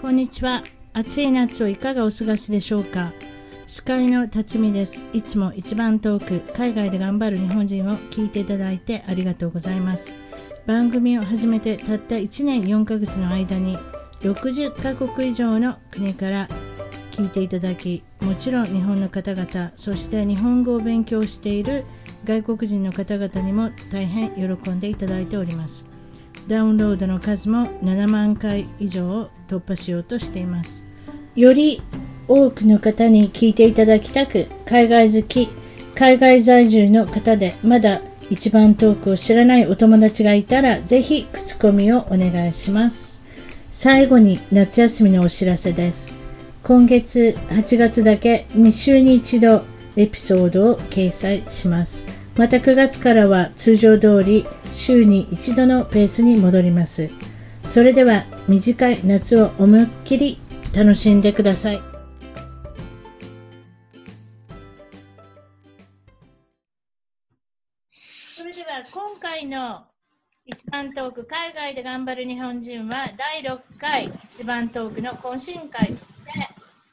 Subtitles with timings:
[0.00, 0.62] こんにちは。
[0.94, 3.12] 暑い夏をいかがお過ごしでしょうか？
[3.66, 5.04] 司会の辰巳です。
[5.12, 10.14] いつも一番遠く、海外で頑張る日本人を聞いていただいてありがとうございます。
[10.66, 13.76] 番組を始めてたった1年4ヶ月の間に、
[14.20, 16.48] 60カ国以上の国から
[17.10, 21.84] 聞いていただき、もちろん日本の方々、そして日本語を勉強している
[22.24, 25.86] 外国人の方々にも大変喜んでいただいております。
[26.48, 30.82] ダウンロードの数も7万回以上を突破しようとしています。
[31.36, 31.82] より
[32.26, 35.50] 多くの方に聞いていただきたく、海外好き、
[35.94, 43.22] 海外在住の方でまだ一番トークを知らないお友達がいたら、ぜひ口コミをお願いします。
[43.70, 46.16] 最後に夏休みのお知らせです。
[46.64, 49.64] 今月8月だけ2週に1度
[49.96, 52.17] エピソードを掲載します。
[52.38, 57.10] また9月からは通常通り週に一度のペースに戻ります。
[57.64, 60.38] それでは短い夏を思いっきり
[60.72, 61.80] 楽しんでください。
[67.92, 69.82] それでは今回の
[70.46, 75.98] 一番トーク海外で頑張る日本人は第6回一番トークの懇親会で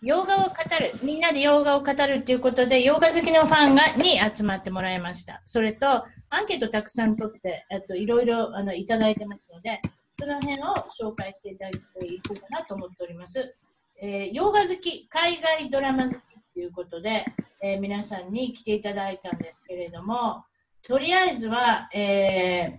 [0.06, 5.42] 洋画を語る、みんなで洋画を語るっていうことで、洋画好きのファンがに集まってもらいました。
[5.46, 9.82] それと、アンケートたくさん取って、えっと、いろいろあのいただいてますので、
[10.20, 10.66] その辺を
[11.02, 13.56] 紹介していただいていこうかなと思っております。
[14.00, 16.20] えー、洋画好き、海外ドラマ好き
[16.54, 17.26] ということで、
[17.64, 20.44] えー、皆さんに来ていただいたんですけれども、
[20.84, 22.78] とりあえずは、えー、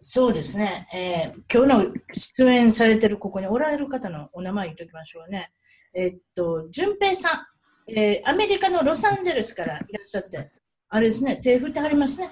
[0.00, 5.52] そうですね、えー、今日の出演されてるここにおられる方のお名前言っておきましょうね。
[5.94, 7.46] えっと、淳平さ
[7.88, 10.50] ん、えー、アメリカのロサンゼルスからいらっしゃって、
[10.88, 12.28] あれですね、手振ってはりますね。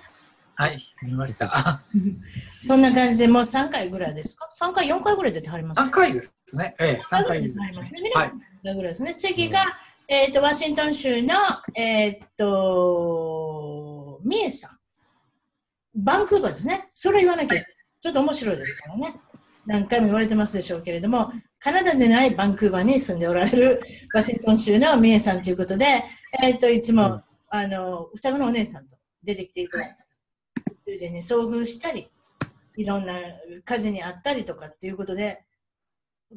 [0.55, 1.81] はい、見ました。
[2.67, 6.75] そんな感じで、もう3回ぐらいですか ?3 回、4回ぐらい出てはります、ね、3回ですね。
[6.79, 7.85] ええ、3回です、ね。
[7.85, 8.01] すね。
[8.03, 9.15] 皆さん、はい、ぐらいですね。
[9.15, 9.61] 次が、
[10.09, 11.35] えっ、ー、と、ワシントン州の、
[11.75, 14.79] えっ、ー、と、ミエさん。
[15.95, 16.89] バンクーバーですね。
[16.93, 19.15] それ言わなきゃ、ちょっと面白いですからね。
[19.67, 23.81] 何回も言われてますでしょうけれども、カナダでないバンクーバーに住んでおられる
[24.13, 25.85] ワシントン州のミエさんということで、
[26.43, 29.95] えっ、ー、と、いつも、うん、あの、双子のお姉さんと出てきていただいて、
[30.87, 32.09] 友人に遭遇したり、
[32.77, 33.15] いろんな
[33.65, 35.45] 火事にあったりとかっていうことで、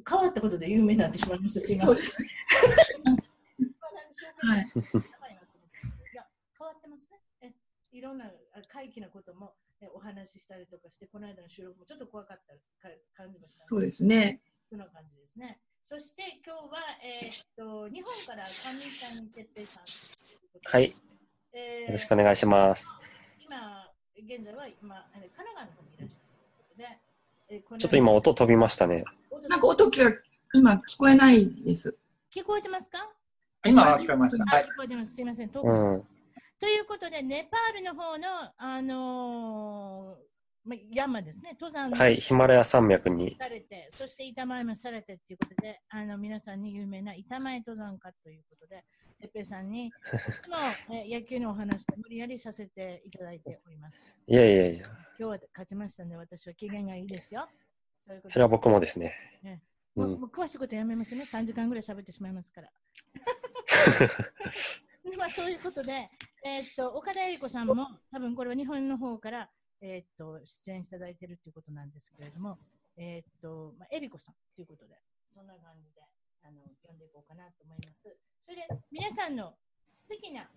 [0.08, 1.60] 変わったことで有名になってしまいました。
[1.60, 3.16] すいません。
[4.38, 4.60] はい。
[4.60, 4.64] い
[6.14, 6.24] や、
[6.56, 7.20] 変わってますね。
[7.42, 7.52] え
[7.98, 8.26] いろんな
[8.72, 9.56] 怪奇なことも
[9.96, 12.54] お話ししたりとかして、この間の収録もちょっと怖かった
[13.16, 13.68] 感じました。
[13.70, 14.40] そうですね。
[14.70, 15.60] そんな感じですね。
[15.84, 19.84] そして今日は、えー、っと日本から上谷哲平さん。
[20.74, 20.94] はい、
[21.54, 22.98] えー、よろしくお願いします。
[23.40, 23.88] 今、
[24.18, 26.26] 現在は今、神奈川の方にいらっしゃる
[27.48, 29.04] ということで、えー、ちょっと今音飛びましたね。
[29.48, 29.92] なんか音が
[30.56, 31.96] 今聞こえないです。
[32.34, 33.08] 聞こえてますか？
[33.68, 34.46] 今は聞こえました。
[34.46, 35.14] はい、聞こえてます。
[35.14, 35.48] すいません。
[35.48, 38.28] うん、ということで、ネパールの方の、
[38.58, 40.18] あのーまあ、
[40.92, 43.38] 山ですね、登山はい、ヒマラヤ山脈に。
[43.40, 48.84] されて、そして板前もされてっていうことで、あの皆さんに有名な板前登山家ということで、
[49.20, 49.92] てっぺいさんに、
[50.90, 54.12] の、え野球のお話で無理やりさせていただいております。
[54.28, 54.84] いやいやいや。
[54.86, 57.48] 今日は勝ちましたので、私は機嫌がいいですよ。
[58.02, 59.14] そういうことそれは僕もですね。
[59.44, 59.62] ね
[59.96, 61.22] うん、もう詳しいことやめますね。
[61.22, 62.72] 3時間ぐらい喋ってしまいますから。
[65.18, 65.92] まあ、そういうことで、
[66.44, 69.50] えー、っと岡田恵理子さんも多分これは日本の方から
[69.82, 72.58] えー、っと、出演いただいているということなんですけれども、
[72.98, 74.96] えー、っと、まあ、えりこさんということで、
[75.28, 76.02] そんな感じで、
[76.44, 78.16] あの、読んでいこうかなと思います。
[78.42, 79.54] それで、皆さんの
[80.10, 80.50] 好きな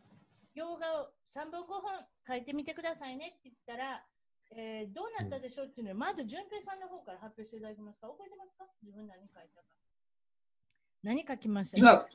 [0.54, 1.82] 洋画を3本5本
[2.26, 4.02] 書いてみてくださいねって言ったら、
[4.50, 8.08] えー、どうなったでしょうっていうのを、まず、淳平さんの方から発表していただけますか？
[8.08, 8.64] 覚えてますか？
[8.82, 9.66] 自分何書いたか。
[11.02, 11.78] 何書きました？
[11.78, 12.06] 今、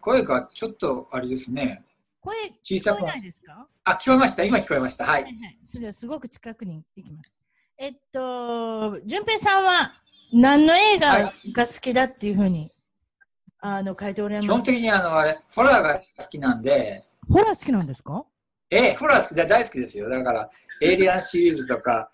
[0.00, 1.84] 声がちょっとあれですね。
[2.26, 3.68] 声小さく聞こえないですか？
[3.84, 4.42] あ、聞こえました。
[4.44, 5.04] 今聞こえました。
[5.04, 5.22] はい。
[5.22, 7.38] はいはい、それすごく近くに行きます。
[7.78, 9.92] えっと、淳平さんは
[10.32, 12.72] 何の映画が好きだっていうふうに、
[13.60, 14.48] あの、書いておられます？
[14.48, 17.04] 基本的にあの、あれ、ホラーが好きなんで。
[17.28, 18.24] ホラー好きなんですか？
[18.70, 20.10] ええ、ホラー好きで大好きですよ。
[20.10, 20.50] だから、
[20.82, 22.10] エイリアンシリーズとか。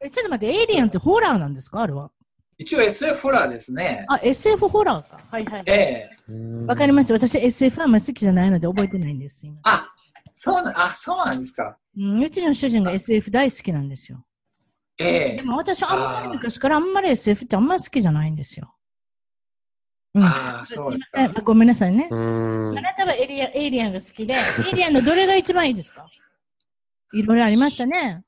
[0.00, 1.82] え、ちょっと待って、エイリアンってホラーなんですか？
[1.82, 2.10] あれは。
[2.62, 4.04] 一応 SF ホラーですね。
[4.08, 5.20] あ、SF ホラーか。
[5.30, 5.62] はいはい。
[5.66, 6.66] ええ。
[6.66, 7.12] わかります。
[7.12, 9.44] 私 SF あんまり好きじゃないので覚えてないんです。
[9.46, 9.92] 今あ、
[10.36, 11.76] そうな、あ、そうなんですか。
[11.96, 14.24] うん、うちの主人が SF 大好きなんですよ。
[14.98, 18.72] ええでも私あんまり昔からあんまり SF ってあんまり好きじゃないんですよ。
[20.14, 20.28] うん、あ
[20.62, 21.42] あ、そうですか。
[21.42, 22.08] ごめんなさいね。
[22.10, 24.36] あなたはエリアエイリアンが好きで、エ
[24.72, 26.06] イリアンのどれが一番いいですか？
[27.14, 28.22] いろいろありましたね。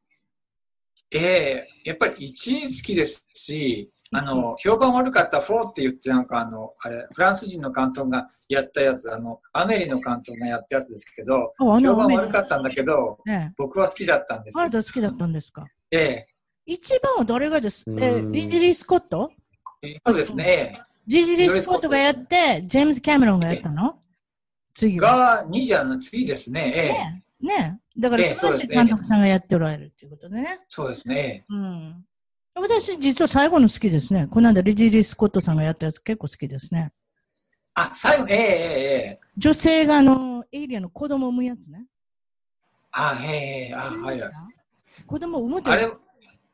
[1.12, 14.70] ええやっぱり一位好きですし、あの、評判悪かったフォーって言って、なんかあの、あれ、フランス人の監督がやったやつ、あの、アメリの監督がやったやつですけど、評の、判悪かったんだけど、ね僕は好きだったんですよあな。
[14.70, 15.66] た好きだったんですか？
[15.90, 16.26] ええ
[16.66, 17.84] 一番は誰がです？
[17.88, 19.31] えうんリジリー・スコット？
[20.06, 20.81] そうですね。
[21.06, 23.99] リジリー・スコットがやって、ジェームズ・キャメロンがやったの？
[24.75, 25.44] 次は。
[25.44, 26.72] が、2じゃの次ですね。
[26.75, 30.60] ええねねだからええ監督さんがやっておられるっていうことでね。
[30.69, 31.44] そうですね。
[31.50, 32.05] うん。
[32.56, 34.29] 私、実は最後の好きですね。
[34.31, 36.93] この間、リジリー・スコットさんがやったやつ結構好きですね。
[37.75, 41.87] あ、最後、ええええええ女性があの、エイリアンの子供を産むやつね。
[42.93, 44.21] あ、ええええあ、はい知りまし。
[44.21, 44.31] た？
[45.06, 45.93] 子供を産むとあれ、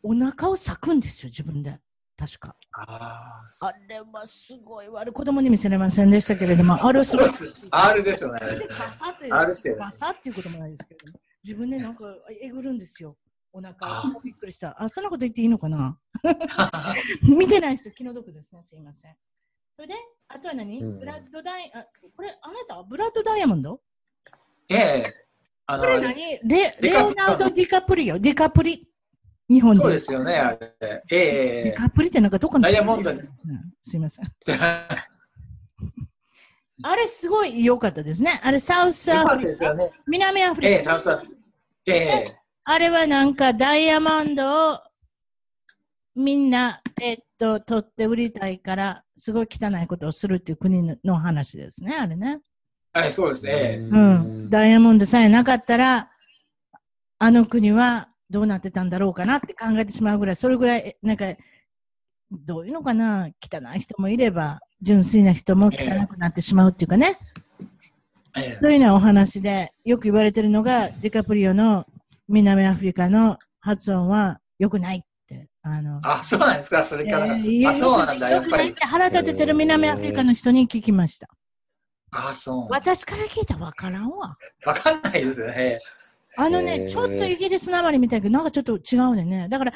[0.02, 1.78] お腹を裂くんですよ、自分で。
[2.16, 2.56] 確か。
[2.72, 5.02] ああれはすごいわ。
[5.02, 7.26] あれ子供に見せれませんでしたけれども、あれはすごい。
[7.26, 8.40] そうですうね。
[8.40, 11.00] でガサという、ガサっていうこともないですけど、
[11.44, 12.04] 自分でなんか
[12.42, 13.16] えぐるんですよ。
[13.52, 13.74] お腹。
[14.22, 14.80] びっくりした。
[14.80, 15.98] あ、そんなこと言っていいのかな？
[17.22, 18.62] 見てない人気の毒ですね。
[18.62, 19.16] すいません。
[19.74, 19.94] それで、
[20.28, 21.84] あとは何、うんブラッドダイ、あ、
[22.16, 22.82] これ、あなた？
[22.82, 23.80] ブラッドダイヤモンド？
[24.68, 25.14] ええ
[25.66, 26.14] あのこれ何？
[26.44, 28.18] レレオナルド・ディカプリオ。
[28.18, 28.86] ディカプリ。
[29.48, 29.80] 日本で。
[29.80, 30.74] そうですよね、あれ。
[30.80, 33.28] ええディカプリってなんかどこのダイヤモンドにうん
[33.82, 34.26] すいません。
[36.82, 38.30] あれすごい良かったですね。
[38.42, 39.74] あれサウスアフリカ。
[39.74, 39.90] ね。
[40.06, 40.92] 南アフええリカ。
[40.92, 41.36] サウスアフリカ
[41.86, 41.94] え
[42.26, 44.80] えあれはなんかダイヤモンドを
[46.14, 52.40] みんな、えっと、取って売りたいから、すごい汚いことをするっていう国のの話ですね、あれね。
[52.92, 53.52] はい、そうですね。
[53.52, 54.50] ええうん。
[54.50, 56.10] ダイヤモンドさえなかったら、
[57.18, 61.26] あの国はどうなってたんだろうかなって考えてしまうぐらい、それぐらい、えなんか、
[62.30, 67.16] どういうのかな汚い人もいれば、純粋な人も汚くなってしまうっていうかね。
[68.36, 71.86] ええそういうようなお話で、よく言われてるのが、ディカプリオの
[72.30, 75.48] 南アフリカの発音は良くないって。
[75.62, 77.26] あの、あ、そうなんですか、それから。
[77.26, 78.74] えーあ、そうなんだ、やっぱり良くないっ。
[78.74, 81.28] て腹立ててる南アフリカの人に聞きました。
[82.12, 82.66] あ、そう。
[82.70, 84.36] 私から聞いたらわからんわ。
[84.64, 85.78] わかんないですよね。
[86.36, 89.48] あのね、ちょっとイギリスなまりみたいけど、なんかちょっと違うねんね。
[89.48, 89.72] だから、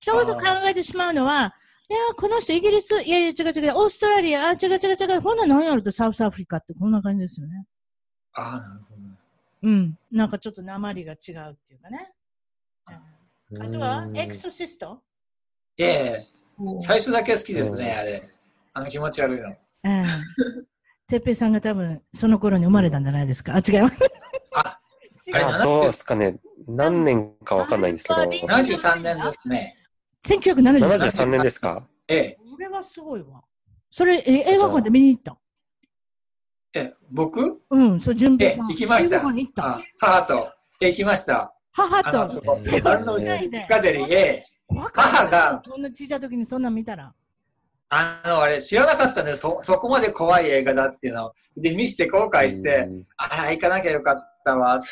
[0.00, 1.54] ちょうど考えてしまうのは、
[1.88, 7.64] いや、この人イギリス、いやいや、違う違う、オーストラリア、あ、違う違う違う、ほんな何やるとサウスアフリカってこんな感じですよね。
[8.34, 8.95] あなるほど。
[9.66, 9.98] うん。
[10.12, 12.12] なんかちょっと鉛が違うっていうかね。
[12.88, 15.00] うんあとはう、んエクソシスト？
[15.78, 16.26] ええ
[16.80, 18.22] 最初だけ好きですね、あれ。
[18.72, 19.48] あの気持ち悪いの。
[19.50, 20.06] うん。
[21.06, 23.54] てっぺいさんが多分、その頃に生まれたんじゃないですか？
[23.54, 24.00] あ、違います。
[24.54, 24.80] あ、
[25.28, 26.38] 違あどうですかね。
[26.66, 28.22] 何年かわかんないんですけど。
[28.22, 29.76] 73年ですね。
[30.24, 31.86] 1973 73年ですか？
[32.08, 32.38] ええ。
[32.50, 33.42] これはすごいわ。
[33.90, 34.22] それ、え
[34.54, 35.38] 映画館で見に行った。
[36.76, 37.62] ええ、僕？
[37.70, 38.68] うん、そう、順ええ平さん。
[38.68, 39.20] 行きました
[39.54, 39.66] た。
[39.76, 41.54] あ母と、ええ、行きました。
[41.72, 42.46] 母あの、そと。
[42.52, 44.00] このデリ
[44.92, 47.14] 母がそんな小さい時にそんなん見たら。
[47.88, 51.32] あの、あれ、知らなかったんで、そ、そこまで怖い映画だっていうのを、
[51.62, 54.86] で、見して後悔して、うんあら、行かなきゃよかったわって。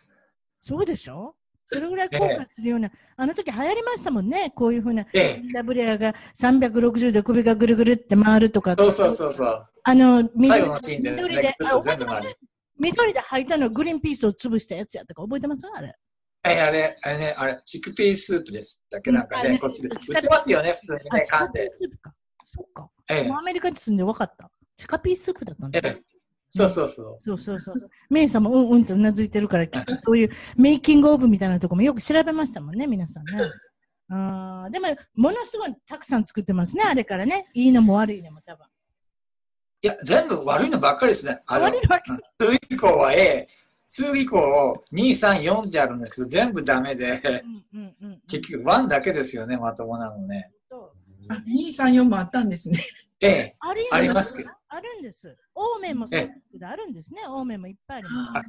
[0.60, 1.34] そうでしょ？
[1.74, 4.50] それぐらい後悔するような、あの時流行りましたもんね。
[4.54, 5.42] こういうふうな、ええ。
[5.54, 8.74] ダブレアが360度首がぐるぐるって回るとか。
[8.76, 9.66] そうそうそうそう。
[9.84, 11.52] あの、緑でね緑で、あ
[11.96, 12.36] てます
[12.78, 15.66] 緑で履いたのグリーンピースを潰したやつやったか覚えてます？
[15.74, 15.94] あれ。
[16.48, 19.12] ええ、あれ、あれね、あれ、チックピースープでしたっけ？
[19.12, 19.88] なんかね、こっちで。
[19.88, 21.70] 売ってますよね、普通にあ、ね、チカピー缶で。
[21.70, 22.14] スープか。
[22.42, 22.90] そっか。
[23.08, 24.50] えアメリカに住んで分かった？
[24.76, 25.78] チカピースープだったんだ。
[25.78, 25.96] ええ。
[26.50, 27.18] そうそうそう。
[27.24, 27.90] そうそうそうそう。
[28.10, 33.38] メイさんもうんうんとうなずいてるから、きっとそういうメイキングオブみたいなとこもよく調べましたもんね、皆さんね。
[34.10, 37.46] あーでも、ものすごいたくさん作ってますね、あれからね。
[37.54, 38.66] いいのも悪いのも多分。
[39.82, 41.40] いや、全部悪いのばっかりですね。
[41.46, 43.48] あの、悪いのばっか2以降は A、
[43.88, 48.20] 2以降2、3、4ってあるんですけど、全部ダメで、うんうん。
[48.26, 50.50] 結局1だけですよね、まともなのね。
[50.68, 50.92] と
[51.28, 51.42] あ、2、
[51.92, 52.80] 3、4もあったんですね。
[53.20, 53.56] ええ。
[53.60, 55.36] ありありますけどあるんです。
[55.60, 57.22] オーメンもそうですけど、あるんですね。
[57.28, 58.46] オーメンもいっぱいあります。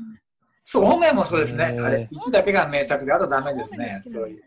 [0.64, 1.66] そう、オメもそうですね。
[1.66, 4.00] あれ、1だけが名作で、あとダメですね。
[4.04, 4.40] そうい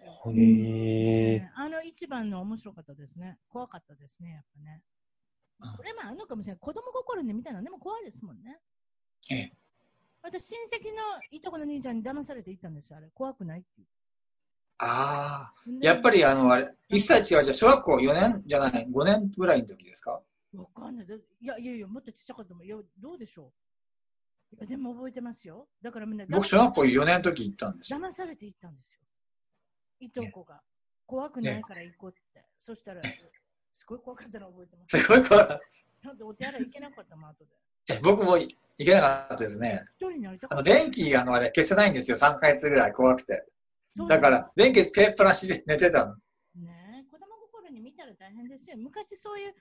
[1.36, 1.50] う。
[1.54, 3.38] あの一番の面白かったですね。
[3.48, 4.82] 怖かったですね、やっぱね。
[5.60, 6.60] あそれもあるのかもしれない。
[6.60, 8.58] 子供心に見たのでも怖いですもんね。
[9.30, 9.52] ええ。
[10.22, 10.98] 私、親戚の
[11.30, 13.10] いとこの兄ちゃんに騙されて行ったんですよ、あれ。
[13.12, 13.86] 怖くないっていう。
[14.78, 15.70] ああ。
[15.80, 20.20] やっぱりあの、あれ、1歳違うじゃ、小学校4年じゃない、5年ぐらいの時ですか？
[20.62, 21.06] わかんない。
[21.06, 22.64] だいやいやいや、もっとちっちゃかったもん。
[22.64, 23.52] いや、どうでしょ
[24.52, 24.56] う。
[24.56, 25.68] いやでも覚えてますよ。
[25.82, 27.98] だからみんな僕、小学校4年の時行ったんですよ。
[27.98, 29.00] 騙されて行ったんですよ。
[30.00, 30.60] いとこが。
[31.06, 32.44] 怖くないから行こうって。
[32.56, 33.02] そしたら、
[33.72, 34.98] すごい怖かったの覚えてます。
[34.98, 35.46] すごい怖い。
[35.68, 37.50] ちゃんとお手洗い行けなかったもん、後で。
[37.94, 39.84] え僕も行けなかったですね。
[39.92, 40.72] 一人になりたあの、かった。
[40.82, 42.16] 電気、あの、あれ、消せないんですよ。
[42.16, 43.44] 3ヶ月ぐらい怖くて。
[44.08, 46.14] だから、電気つけっぱなしで寝てたの。
[46.54, 48.76] ねえ子供心に見たら大変ですよ。
[48.78, 49.54] 昔そういう、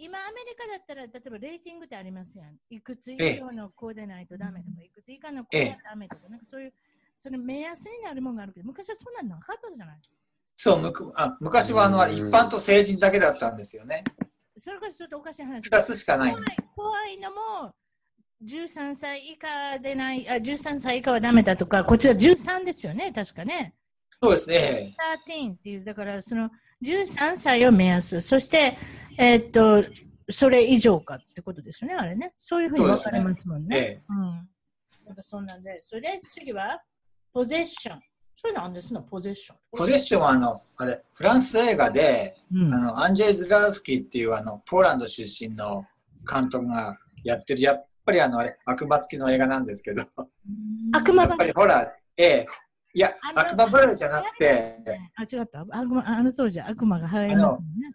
[0.00, 2.56] 今アメリカだったら、例えばレーティングってありますやん。
[2.70, 6.72] いくつ以上の子でないとダメとか、いくつ以下の子はダメとか、なんかそういう、
[7.16, 10.26] それ目安になるものがあるけど、昔はそんなのなかったじゃないですか。
[10.56, 14.04] そう、むくあ昔はあの、一般と成人だけだったんですよね。
[14.56, 16.32] それこそちょっとおかしい話二つしかない。
[16.32, 17.74] 怖い怖いのも、
[18.42, 23.74] 13歳以下でない、あ、13歳以下はダメだとか、こっちは13ですよね、確かね。
[24.22, 24.96] そうですね。
[25.28, 26.50] 13っていう、だからその
[26.84, 28.76] 13歳を目安、そして、
[29.18, 29.84] えーっと、
[30.30, 32.32] それ以上かってことですよね、あれね。
[32.36, 33.76] そういうふうに分かれますもんね。
[33.76, 34.16] ええうん。
[35.06, 36.80] なんかそんなんで、それで次は、
[37.32, 38.00] ポゼッション。
[38.36, 39.58] それなんですの、ポゼッション。
[39.76, 45.84] ポゼッションはあの、あれ、フランス映画で、うんあの、アンジェイ・ズラウスキーっていうあの、ポーランド出身の
[46.30, 50.02] 監督がやってる、やっぱりあの、あれ、悪魔付きの映画なんですけど、
[50.96, 52.46] 悪魔やっぱりほら、ええ、
[52.92, 54.76] いや、悪魔バルじゃなくて、
[55.14, 55.60] あ、違った。
[55.60, 57.94] 悪魔、あの当時悪魔が流行りますもんね。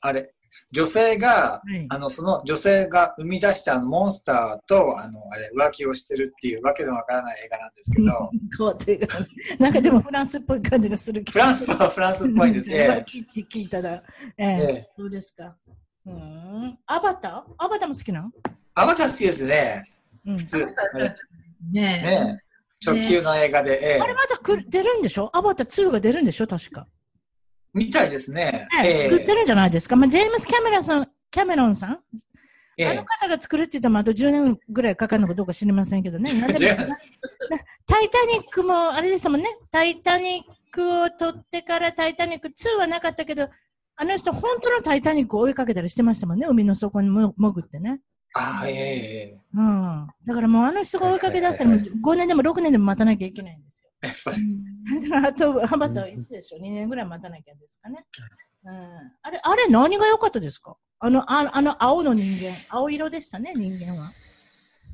[0.00, 0.34] あれ、
[0.70, 8.06] 女性が、はいあの、その女性が生み出したあのモンスターと、あの、あれ、浮気をしてるっていうわけのわからない映画なんですけど、
[8.58, 9.08] 変わって
[9.58, 11.32] なんかでもフランスっぽい感じがするけど。
[11.32, 13.04] フランスはフランスっぽいんですまあね。
[13.06, 13.94] 聞い聞いたら。
[13.94, 14.00] え
[14.38, 14.46] ええ
[14.78, 15.56] えそうですか。
[16.04, 16.78] うん。
[16.86, 17.42] アバター？
[17.58, 18.30] アバターも好きなの？
[18.74, 19.84] アバター好きですね。
[20.26, 20.38] うん。
[20.38, 20.66] 普通。
[20.94, 21.14] あれ
[21.70, 22.51] ねえ。
[22.90, 25.30] ね直球の映画で、ええあれまた来る出るんでしょ？
[25.36, 26.46] アバター2が出るんでしょ？
[26.46, 26.86] 確か。
[27.74, 28.68] みたいですね。
[29.08, 29.96] 作ってるんじゃないですか？
[29.96, 32.00] まあ、ジェームス・キャメロンさん、キャメロンさん、
[32.78, 36.30] ええあの方が作るって言ったらまああと10年ぐらいかかるのかどうか知りませんけどね。
[36.40, 36.96] なんでも10な
[37.86, 39.46] タイタニックもあれでしたもんね。
[39.70, 43.48] タイタニックを撮ってからタイタニック2はなかったけど、
[43.96, 46.46] あの人本当のタイタニックを追いかけたりしてましたもんね。
[46.48, 48.00] 海の底にも潜ってね。
[48.34, 50.06] ああ、ええええうん。
[50.24, 53.90] だからもうあの人が追いかけ出したらもう5年でも6年でも待たなきゃいけないんですよ。
[54.02, 54.38] やっぱり。
[55.28, 58.04] あと、ハバタはいつでしょう ?2 年ぐらい待たなきゃですかね。
[58.64, 58.74] うん。
[59.22, 60.76] あれ、あれ何が良かったですか？
[60.98, 62.52] あの、ああの青の人間。
[62.70, 64.10] 青色でしたね、人間は。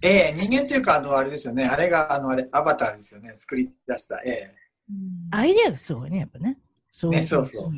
[0.02, 1.64] ええ人間というか、あの、あれですよね。
[1.66, 3.33] あれが、あの、あれ、アバターですよね。
[3.35, 4.21] 作り出した。
[4.25, 4.57] ええ
[5.33, 6.59] アイデアがすごいね、やっぱね。
[6.90, 7.73] そうねそうそう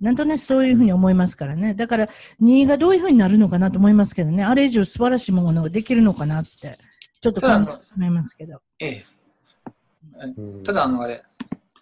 [0.00, 1.74] なんとなくそういうふうに思いますからね。
[1.74, 2.08] だから、
[2.42, 4.44] 2がどういうふうになるのかなと思いますけどね。
[4.44, 6.76] あれ以上素晴らしいものができるのかなって、
[7.20, 7.48] ちょっと考
[8.02, 8.60] えますけど。
[8.78, 9.04] ええ
[10.36, 11.22] うんただ、あの、あれ、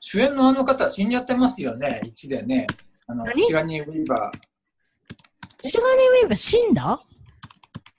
[0.00, 2.00] 主演のあの方、死んじゃってますよね。
[2.04, 2.66] 1でね。
[3.06, 3.42] あの、何？
[3.42, 5.68] シガニー・ウィーバー。
[5.68, 7.00] シュガニー・ウィーバー死んだ？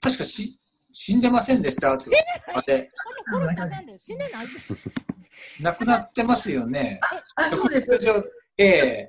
[0.00, 0.58] 確かし
[0.92, 1.98] 死んでませんでしたあ
[2.66, 2.90] れ、
[3.32, 4.46] この殺さなんで死んでない？
[4.46, 4.94] で す
[5.62, 7.00] 亡くなってますよね。
[7.34, 7.90] あ、そうです。
[8.58, 9.08] ええ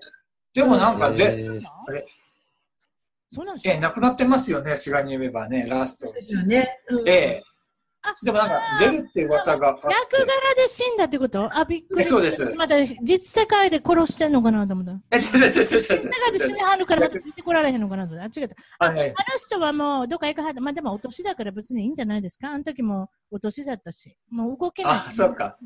[0.58, 2.08] でもなんかえで、ーあれ、
[3.30, 6.68] そうなんですええ亡くなってますよね、シガニー・ウィーバーね、ラストですよね。
[6.90, 7.44] うんええ
[8.04, 9.68] あでもなんか出るって噂が。
[9.68, 9.86] 役柄
[10.56, 11.50] で死んだってこと？
[11.58, 12.02] あ、びっくりした。
[12.02, 14.92] えそうですまた実世界で殺してんのかなと思った。
[15.12, 18.40] え、違う違う違う違う違う実世界で死んではるからまた出てこられへんのかなと思った。
[18.40, 18.56] あ、違った。
[18.80, 20.62] あはいあの人はもうどっか行かはった。
[20.62, 22.50] まあでもお年だから別にいいんじゃないですか？
[22.50, 24.16] あの時もお年だったし。
[24.30, 24.94] もう動けない。
[24.94, 25.58] あ、そうか。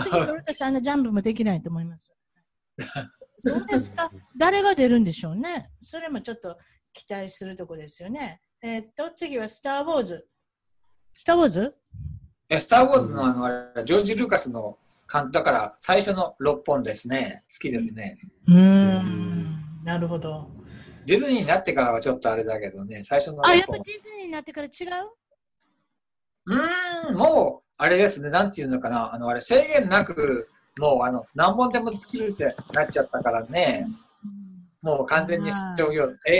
[0.00, 2.12] 次俺たちあんなジャンプもできないと思います。
[3.38, 4.10] そうですか。
[4.36, 5.70] 誰が出るんでしょうね。
[5.82, 6.56] それもちょっと
[6.92, 8.40] 期待するとこですよね。
[8.62, 10.26] えーっと、次はスター・ウォーズ。
[11.12, 11.76] スター・ウォーズ？
[12.48, 14.78] え、スター・ウォーズのあの、あれジョージ・ルーカスの
[15.12, 17.44] 監だから最初の6本ですね。
[17.50, 18.18] 好きですね。
[18.46, 19.82] うーん。
[19.84, 20.50] なるほど。
[21.04, 23.92] ディズニーになってからはちょっとあれだけどね、最初のあ、やっ6本ぱデ。
[23.92, 25.10] ィズニーになってから違う？
[26.46, 33.86] うーん、もう、あれですね、なんていうのかな、あの、あれ、制限なく、もう、あの、何本でも作るってなっちゃったからね、
[34.82, 36.34] もう完全に商業、え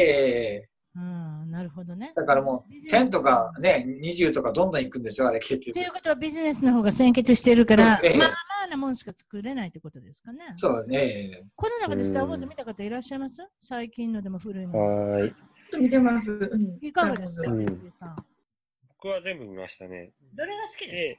[0.64, 2.12] えうん、なるほどね。
[2.14, 5.86] だからもう、10とかね、20とかどんどんいくんでしょ、あれ、結局とい。
[5.86, 10.44] うことはビジネスの方が先決してるから、ええまあまあなもんしか作れないってことですかね。
[10.56, 11.42] そうね。
[11.56, 13.46] この中でスター・ウォーズ見た方いらっしゃいます？
[13.60, 14.72] 最近のでも古いの。
[14.72, 15.30] はーい。
[15.30, 15.36] ちょっ
[15.70, 16.50] と見てます。
[16.52, 16.78] うん。
[16.86, 20.12] いかがですか、うん僕は全部見ましたね。
[20.34, 21.18] どれが好きでで、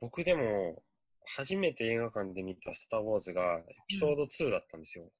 [0.00, 0.80] 僕でも、
[1.26, 5.10] 初めて映画館で見たスター・ウォーズがエピソード2だったんですよ。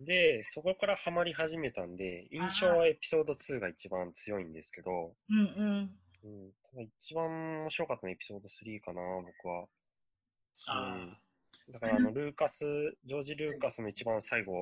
[0.00, 5.98] で、そこからハマり始めたんで、印象はエピソード2が一番強いんですけど、すうんうん。
[6.24, 9.66] うん、ただ一番面白かったのはエピソード3かな、僕は。
[10.96, 11.18] うん
[11.70, 12.64] だからあの、ルーカス、
[13.04, 14.60] ジョージ・ルーカスの一番最後、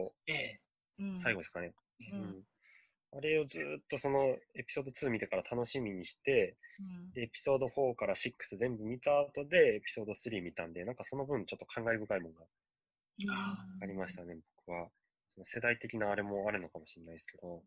[1.14, 1.72] 最後ですかね。
[2.12, 2.44] ううんん。
[3.12, 6.56] あれをずーっとそのエピソード2見てから楽しみにして、
[7.14, 12.46] で、エピソード4から6全部見た後でエピソード3見たんで、なんかその分ちょっと感慨深いものが
[13.82, 14.88] ありましたね、僕は。
[15.28, 17.62] その世代的なあれもあるのかもしれないですけど。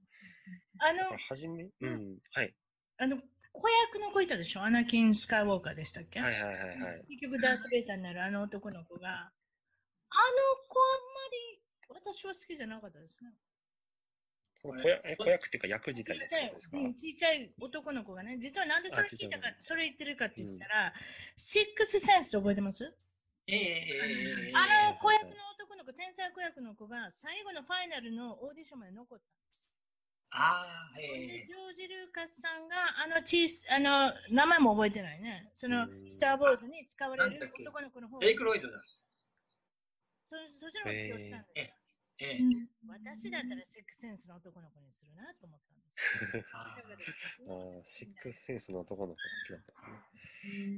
[0.80, 2.54] あの、初め、うん、はい。
[2.98, 3.18] あの、
[3.52, 4.64] 子役の子いたでしょ？
[4.64, 7.06] アナキン・スカイウォーカーでしたっけ、はいはいはいはい。
[7.08, 9.30] 結局ダース・ベイターになるあの男の子が、あの
[10.68, 10.84] 子あ
[11.96, 13.32] んまり、私は好きじゃなかったですね。
[14.64, 20.94] 子役え子役っていうか役自体ちっちゃいってことですか、うんちっちゃい男の子がね、実はなんでそれ聞いたかそれ言ってるかって言ったら、
[21.36, 22.96] シックスセンス覚えてます？
[23.46, 24.54] ええええええ。
[24.56, 29.68] あの子役の男の子、天才子役の子が最後のファイナルのオーディションまで残ったんです。
[30.32, 30.64] あ
[30.96, 31.28] あ、ええ。
[31.44, 33.92] でジョージ・ルーカスさんが、あのチース、あの、
[34.32, 35.52] 名前も覚えてないね。
[35.54, 36.10] そのう、ん。
[36.10, 38.20] スター・ウォーズに使われる男の子の方。
[38.20, 38.82] フェイクロイドだ。
[40.24, 41.74] そそっちの方が気落ちたんですよ。
[41.76, 41.83] え
[42.20, 42.38] え
[42.88, 46.44] 私だったらセックスセンスの男の子にするなと思ったんです よ。
[46.54, 46.78] ああ
[47.82, 50.74] あ、シックスセンスの男の子が好きだったんですね。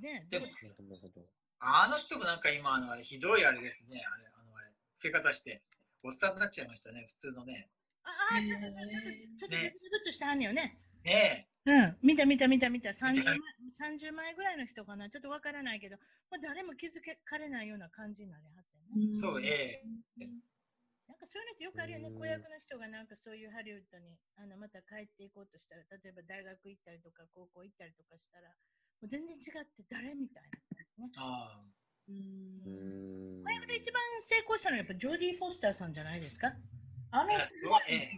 [0.00, 0.52] ねでもな
[0.96, 1.28] るほど。
[1.60, 4.02] あの人もなんか今、あの、あれ、ひどいあれですね。
[4.06, 5.62] あれ、あの、あれ、付け方して、
[6.02, 7.70] おっさんになっちゃいましたね、普通のね。
[8.02, 10.76] ああ、そうそうそう、ちょっと、ちょっとデブデブっとしてはんねよね。
[11.04, 13.36] ねうん、見た見た見た見た、30枚
[13.68, 15.98] ,30 枚ぐらいの人かな、ちょっとわからないけど、
[16.30, 18.64] まあ、誰も気づかれないような感じになりはっ
[19.12, 19.84] そう、ええ。
[21.08, 30.44] なんかそういうのってよくあるよね、うん子役の人がなんかそういうハリウッドにあのまた帰っていこうとしたら、例えば大学行ったりとか高校行ったりとかしたら、もう全然違って誰みたい
[30.98, 31.12] な、ね。
[31.18, 31.64] ああ。
[32.08, 33.44] うーん。
[33.44, 36.52] 子役で一番成功したのはやっぱジョーディ・フォスターさんじゃないですか？
[37.12, 38.10] あの人いやええ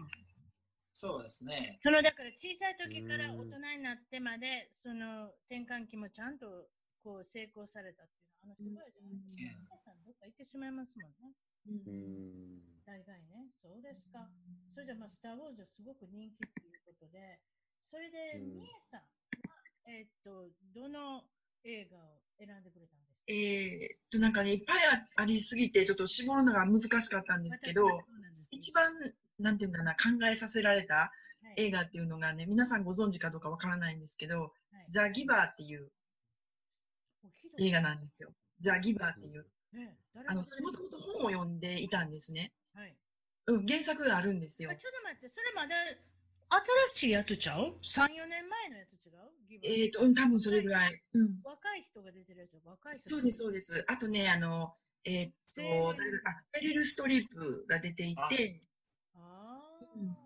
[0.92, 1.78] そうですね。
[1.80, 6.68] そのだから小さい時から大人になってまで、その転換期もちゃんと
[7.02, 9.36] こう成功されたっていうのは、あの人ぐらいじゃないです
[9.66, 9.92] か。
[10.22, 11.34] 皆さんどっか行ってしまいますもんね。
[11.66, 12.62] うーん。
[12.86, 13.50] 大概ね。
[13.50, 14.30] そうですか。
[14.70, 17.40] それじゃまあ、スター・ウォーズはすごく人気っていうことで、
[17.80, 19.06] それで、うんみえさんは、
[19.86, 21.22] えーっと、どの
[21.64, 23.34] 映画を選んでくれたんですか？
[23.34, 24.76] えーっと、なんかね、いっぱい
[25.18, 27.82] あありすぎて、ちょっと絞るのが難しかったんですけど
[28.50, 28.84] 一番、
[29.38, 29.98] なんていうのかな、考
[30.30, 31.10] えさせられたは
[31.58, 34.50] い映画っていうのがね、皆さんご存知かどうかわからないんですけど、はい
[34.88, 35.90] ザ・ギバーっていう
[37.60, 38.30] 映画なんですよ。
[38.58, 39.46] ザ・ギバーっていう。
[39.72, 42.52] ね誰あの、それもともと本を読んでいたんですね。
[42.74, 42.96] はい。
[43.46, 44.76] うん、原作があるんですよあ。
[44.76, 45.74] ちょっと待って、それまだ
[46.94, 49.32] 新しいやつちゃう ?3、4年前のやつ違う？
[49.64, 51.00] えーっと、うん、多分それぐらい。
[51.14, 51.40] うん。
[51.42, 53.84] 若い人が出てるやつ若い人そうです、そうです。
[53.88, 58.60] あとね、あの、えーっと、誰だあ、フェリル・ストリップが出ていあて、
[59.14, 60.16] ああ、うん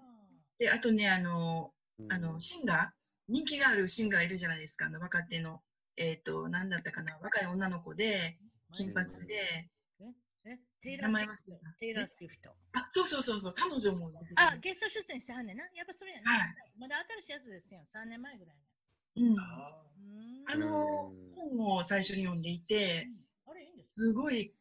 [0.59, 1.73] で、あとね、あの、
[2.11, 2.89] あの、シンガー、
[3.29, 5.63] 人気があるシンガーいるじゃないですか、あの、若手の。
[5.97, 8.39] えっ、と、なんだったかな、若い女の子で、
[8.77, 9.35] 金髪で、
[10.45, 11.27] えテイラ名ー・。
[11.81, 12.51] テイラー・スウィフト。
[12.75, 14.13] あ、そうそうそうそう、彼女も。
[14.37, 15.65] あ、ゲスト出演してはんねんな。
[15.75, 16.25] やっぱそれやね。
[16.25, 17.85] はいまだ新しいやつですやん。
[17.85, 18.93] 3年前ぐらいのやつ。
[19.17, 19.41] うん。
[19.41, 23.09] あの、本を最初に読んでいて、
[23.49, 24.53] あれいいんですかすごい、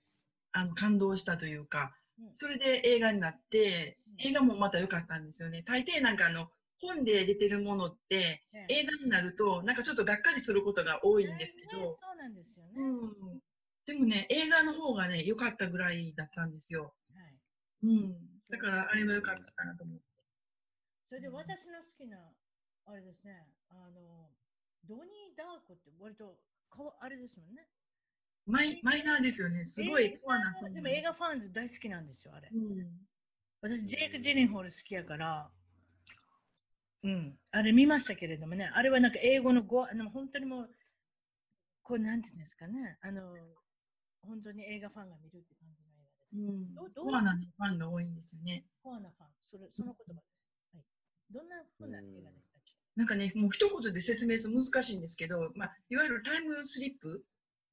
[0.53, 5.63] あの、感動したというかうん、それで映画になって、映画もまた良かったんですよね。
[5.67, 6.49] 大抵なんかあの、
[6.81, 8.15] 本で出てるものって、
[8.53, 12.73] ええ映画になると、なんかちょっとがっかりすることが多いんですけど、ねそうなんですよね。
[12.77, 13.41] うん。
[13.85, 16.93] でもね、映画の方がね、良かったぐらいだったんですよ。
[17.13, 17.37] はい。
[17.83, 18.41] うん。
[18.49, 20.03] だから、あれも良かったかなと思って。
[21.07, 22.17] それで私の好きな、
[22.85, 24.31] あれですね、あの、
[24.87, 26.39] ドニー・ダーコって割と、
[26.99, 27.67] あれですもんね。
[28.47, 29.63] マイマイナーですよね。
[29.63, 32.49] すごい映コアな画でも映画ファンズ大好きなんですよ、あれ。
[32.53, 33.07] うん。
[33.61, 35.49] 私、ジェイク・ジェリンホール好きやから、
[37.03, 40.69] うん、あれ見ましたけれどもね、あれはなんか英語の語、あの本当にもう、
[41.83, 43.21] こうなんていうんですかね、あの、
[44.25, 46.35] 本当に映画ファンが見るって感じの映画です。
[46.35, 46.91] うんどう。
[46.93, 48.65] どうコアなファンが多いんですよね。
[48.83, 50.51] コアなファン、それその言葉です。
[50.73, 50.83] はい。
[51.31, 52.73] どんなふうな映画でしたっけ？
[52.95, 57.25] なんかね、もう一言で説明するの難しいんですけど、まあ、いわゆるタイムスリップ、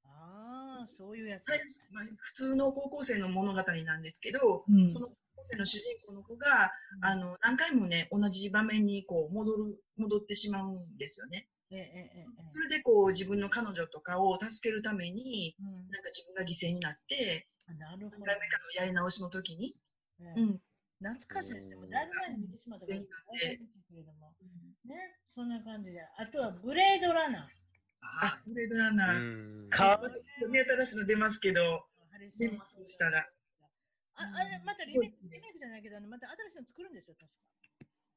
[0.04, 1.48] ああ、そういうやつ。
[1.92, 11.46] まあ、普通の高校生の物語なんですけど、うんその高校生の主人公の子が、あの、何回もね、同じ場面にこう、戻る、戻ってしまうんですよね。
[11.72, 18.18] ええええええそれでこう、自分の彼女とかを助けるために、うんなんか自分が犠牲になって、あなるほど。
[18.18, 19.72] 何回目かのやり直しの時に、
[20.20, 20.60] ええうん。
[21.00, 21.80] 懐かしいですよ。
[21.88, 24.32] だいぶ前に見てしまったから、うん忘れてたけれども。
[24.84, 26.00] ね、そんな感じで。
[26.18, 27.42] あとは、ブレードランナー。
[27.42, 29.70] ああ、ブレードランナー、うん。
[29.70, 30.00] か
[30.50, 31.86] 目新しいの出ますけど、
[32.20, 33.20] 出ますとしたら。
[34.14, 37.61] ああれ、またリメイクリメイクじゃないけど、また新しいの作るんですよ、確か。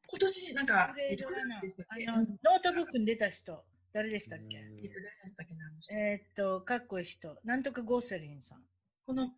[0.07, 1.25] 今年、なんかえっと。
[1.89, 4.57] あけの、ノートブックに出た人、誰でしたっけ？
[4.57, 7.37] えっと、誰でしたっけえーっと、かっこいい人。
[7.43, 8.63] なんとかゴーセリンさん。
[9.05, 9.29] この、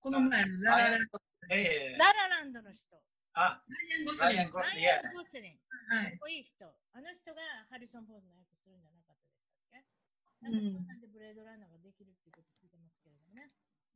[0.00, 1.00] この前のラララ、ライ
[1.50, 2.96] ええラ・ラ・ランドの人。
[3.34, 3.62] あ。
[3.66, 5.58] ライアン・ゴズリンライアン・ゴーセリン。
[5.90, 6.18] はいかっ。
[6.18, 6.66] こいい人。
[6.66, 9.82] あの人がハリソン・フォードの役するんじゃなかったでしたっけ
[10.42, 13.46] なんかそんなんでブレードランナーができるっていうこと聞いてますけれどもね。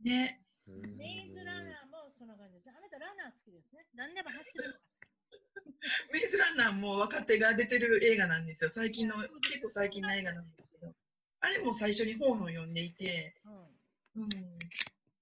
[0.03, 0.43] ね。
[0.67, 2.75] うんメイズランナーもそんな感じですね。
[2.79, 3.87] あなたランナー好きですね。
[3.95, 6.13] 何でも走るのが好き。
[6.13, 8.71] メイズランナーも若手が出てる映画なんですよ。
[8.71, 10.93] 最近の、結構最近の映画なんですけど。
[11.41, 14.23] あれも最初に本を読んでいて、うん。
[14.23, 14.29] うん。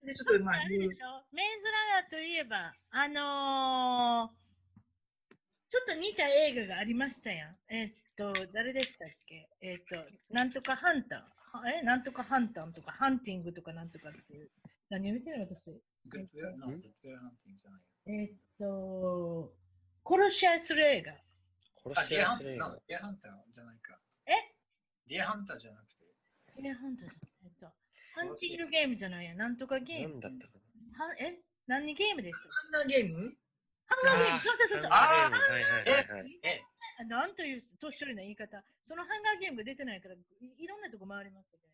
[0.07, 1.25] で、ちょっとまああ、れでしょ？
[1.35, 4.43] メイズラガーといえば、あのー
[5.69, 7.57] ちょっと似た映画がありましたやん。
[7.71, 9.49] えっと、誰でしたっけ？
[9.63, 9.97] えっと、
[10.31, 11.19] なんとかハンター。
[11.59, 11.83] はえ？
[11.83, 14.51] なんとかハンターとか、ハンティングとかなんとかっていう。
[14.93, 15.73] 何を見てるの私。
[16.05, 18.21] グッドのグッドハンティングじゃないよ。
[18.21, 19.55] えっと、
[20.05, 21.13] 殺し合いする映画。
[21.13, 21.17] あ、
[21.97, 23.97] 殺し合いする映画ディアハンターじゃないか。
[24.29, 24.33] え？
[25.09, 26.05] ディアハンターじゃなくて。
[26.55, 27.33] テレハンターじゃない。
[27.41, 27.73] えっと、ハ
[28.21, 29.35] ンティングゲームじゃないや。
[29.35, 30.21] なんとかゲーム。
[30.21, 31.41] なんだったかはえ？
[31.67, 33.33] 何ゲームでしたハンナーゲーム？
[33.89, 34.41] ハンガーゲーム。
[34.45, 34.91] そうそうそうそう。
[34.91, 34.97] な。
[34.97, 36.37] あはいはいはいはい。
[36.45, 36.61] え、
[37.01, 38.63] あなんという年寄りな言い方。
[38.83, 40.21] そのハンガーゲームが出てないから、い
[40.61, 41.72] いろんなとこ回りましたけ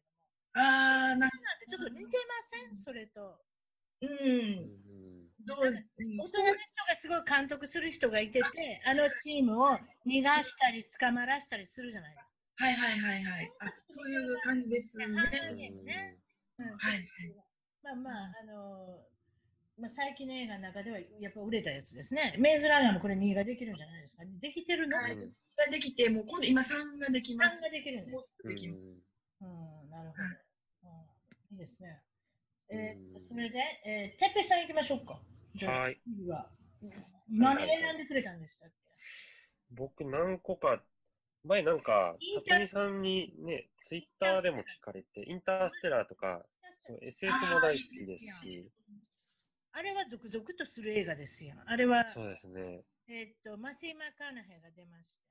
[0.59, 2.77] あー、なんなんてちょっと似てません？
[2.77, 3.39] それと。
[4.03, 4.11] うん。
[4.11, 4.13] う
[4.85, 6.43] んどう、うん大人の人
[6.87, 8.47] がすごい監督する人がいてて、
[8.85, 12.39] あのチームを逃がしたり捕まらしたりするじゃないですか。
[12.65, 13.51] はいはいはいはい。
[13.61, 15.07] あ、そういう感じですね。
[15.07, 15.15] ね。
[16.59, 17.09] うんはい
[17.83, 19.07] まあまあ、あの
[19.79, 22.35] まあ、最近の映画の中ではやっぱ売れたやつですね。
[22.39, 24.25] メイズランナーもこれ2ができるんじゃないですか。
[24.41, 27.63] できてるの、はい3できて、もう今度今3ができます。
[27.63, 28.37] ができるんです。
[28.45, 28.69] でき
[31.53, 32.03] いいですね。
[32.71, 35.19] えーうんそれで、えー、てっぺいさん行きましょうか。
[35.55, 36.01] じゃあはい。
[36.05, 36.51] 次は。
[37.31, 39.75] 何選んでくれたんでしたっけ？
[39.75, 40.83] 僕何個か、
[41.45, 48.71] 前なんかイン、ター辰巳さんにね、ツイッターでも聞かれて、インターステラーとか、そう SF も大好きですし、
[49.73, 51.55] あれは続々とする映画ですよ。
[51.67, 52.83] あれは、そうですね。
[53.09, 55.23] えーっと、マシー・マカーナヘが出ました。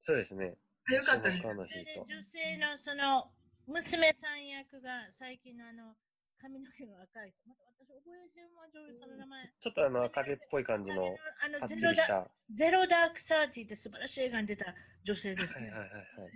[0.00, 0.56] そうですね。
[0.86, 1.40] あよかったです。
[1.42, 3.32] 女性のその
[3.66, 5.94] 娘さん役が最近のあの
[6.36, 9.48] 髪の毛の赤い人、また私覚えてんわ、女優さんの名前。
[9.60, 14.74] ちょっっとあの、明るいっぽい感じの、あのゼロダゼロダークサーティって素晴らしい映画に出た
[15.04, 15.68] 女性ですね。
[15.68, 15.98] いはいはいはい。
[15.98, 16.32] はい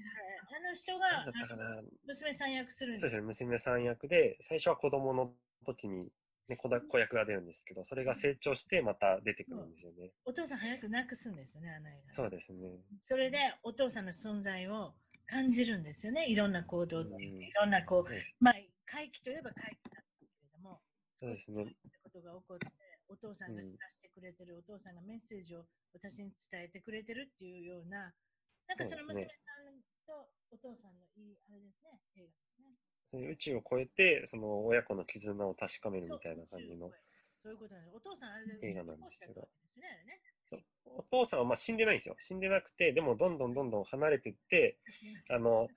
[0.48, 1.06] あの人が。
[2.06, 5.34] 娘さん役するんですそうですね、娘さん役で、最初は子供の
[5.66, 6.10] 時に、
[6.48, 10.10] ね、子だ子役が出るんですけど、それが成長してまた出てくるんですよね。
[10.24, 12.10] お父さん早く亡くすんですよね、あの映画。
[12.10, 12.80] そうですね。
[13.00, 14.94] それでお父さんの存在を
[15.28, 16.26] 感じるんですよね。
[16.26, 18.02] いろんな行動っていううんいろんなこう、
[18.40, 18.54] まあ、
[18.86, 20.80] 回帰といえば回帰なんですけれども、
[21.14, 21.76] そうですね。
[22.02, 22.66] ことが起こって、
[23.08, 28.12] お父さんが知らせてくれてる、お父さんがメッセージを私に伝えてくれてるっていうような、
[28.66, 29.28] なんかその娘さ
[29.68, 32.72] んとお父さんのいい、あれですね、映画ですね。
[33.04, 36.90] そういう宇宙を超えて、その親子の絆を確かめるみたいな感じの。
[37.36, 37.96] そういうことなんです。
[37.96, 39.48] お父さんあれで映画なんですけどね、
[40.86, 42.16] お父さんはまあ死んでないんですよ。
[42.18, 44.78] 死んでなくて、でもどんどんどんどん離れていって、
[45.30, 45.68] あの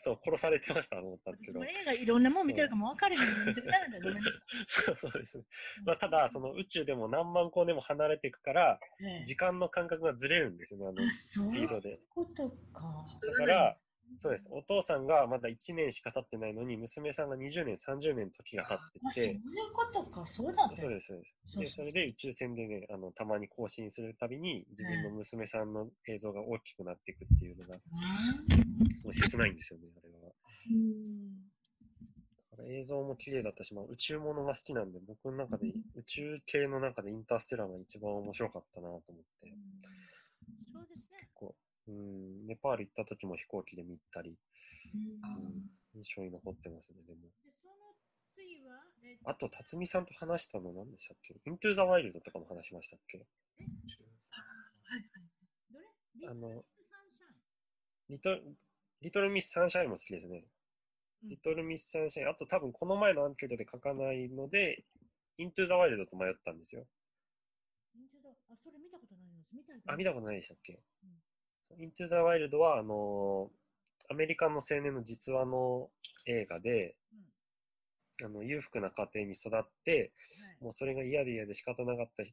[0.00, 1.64] そう、殺されてましたと思ったんですけど。
[1.64, 4.02] 映画いろんなもん見てるかも分かるのに、めちゃくちゃなんだよ。
[4.02, 4.32] ごめんなさい。
[4.66, 5.44] そうそうです。
[5.84, 11.90] まあ、ただ、その宇宙でも何万光年も離れていくから、ね時間の感覚がずれるんですよね、あのスピードで。
[11.90, 13.04] いうことか。
[13.26, 13.76] だから、
[14.16, 14.50] そうです。
[14.52, 19.40] お父さんがまだ1年しか経ってないのに、娘さんが20年、30年時が経ってあ、そういて、う
[19.72, 20.24] ことか。
[20.26, 21.58] そうだったんそうです、そうです。
[21.58, 27.80] で、それで宇宙船でね、あの、たまに更新するたびに、自分の娘さんの映像が大きくなっていくっていうのが、す
[29.04, 30.32] ごい切ないんですよね、あれは。
[32.68, 39.54] 映像も綺麗だったし、まあ、宇宙ものが好きなんで、僕の中で、宇宙系の中でインターステラーが一番面白かったなと思って、
[40.72, 41.28] そうですね。
[41.34, 44.34] こう、うん、ネパール行った時も飛行機で見たり、う
[45.26, 47.20] ん、印象に残ってますね、でも。
[47.42, 47.96] で、その
[48.32, 49.30] 次は、えっと。
[49.30, 51.34] あと、辰巳さんと話したの何でしたっけ？
[51.44, 53.18] イントゥーザワイルドとかも話しましたっけ？
[53.18, 53.26] はい
[54.86, 55.02] はい。
[55.72, 55.86] どれ？
[56.28, 57.34] あのリトルサンシャイン。
[58.10, 58.56] リトル、
[59.02, 60.44] リトルミスサンシャインも好きですね。
[61.24, 61.28] うん。
[61.30, 62.28] リトルミスサンシャイン。
[62.28, 64.84] あと多分この前のアンケートで書かないので、
[65.38, 66.86] イントゥーザワイルドと迷ったんですよ。
[68.48, 69.56] あ、それ見たことないんです。
[69.56, 69.80] 見たい。
[69.86, 70.78] あ、見たことないでしたっけ？
[71.76, 73.60] うんイントゥーザワイルドは、あのー
[74.10, 75.88] アメリカの青年の実話の
[76.26, 76.96] 映画で、
[78.24, 80.64] あの、裕福な家庭に育って、はい。
[80.64, 82.24] もうそれが嫌で嫌で仕方なかった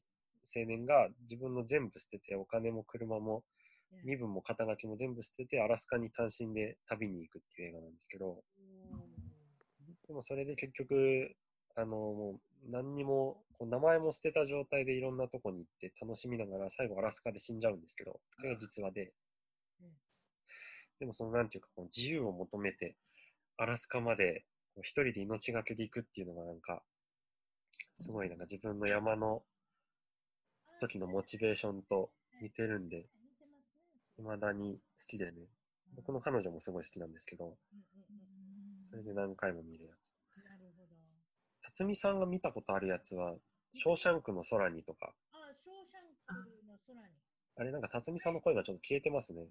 [0.60, 3.44] 青年が自分の全部捨てて、お金も車も
[3.92, 8.44] ね身分も肩書きも全部捨てて、アラスカに単身で旅に行くっていう映画なんですけど、お
[10.08, 11.36] でもそれで結局、
[11.76, 19.14] あの、もう何にも、こう名前も捨てた状態でいろんなとこに行って楽しみながら最後アラスカで死んじゃうんですけど、それが実話で、
[21.00, 22.96] でもそのなんていうか、こう自由を求めて、
[23.58, 26.82] アラスカまでこう一人で命がけで行くっていうのがなんか、
[27.96, 29.44] すごいなんか自分の山の
[30.80, 33.08] 時のモチベーションと似てるんで。
[34.18, 35.46] 未だに好きでね、
[35.96, 37.56] 僕の彼女もすごい好きなんですけど、
[38.80, 40.12] それで何回も見るやつ。
[41.62, 43.36] 辰巳さんが見たことあるやつは、
[43.72, 47.14] ショーシャンクの空にとか、あ、ショーシャンクの空に。
[47.58, 49.46] あれなんか辰巳さんの声がちょっと消えてますね。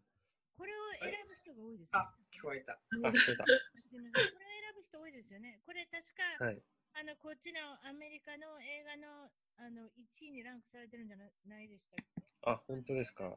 [0.87, 2.73] これを選ぶ人が多いですよねあ、聞こえた。
[2.73, 2.79] あ、
[3.13, 3.45] 消えた。
[3.83, 4.33] すみません。
[4.33, 5.61] これを選ぶ人多いですよね。
[5.67, 6.63] これ確か、はい。
[6.95, 12.23] あの、こっちのアメリカの映画の、あの、1位にランクされてるんじゃなないでしたっけ？
[12.49, 13.37] あ、本当ですか？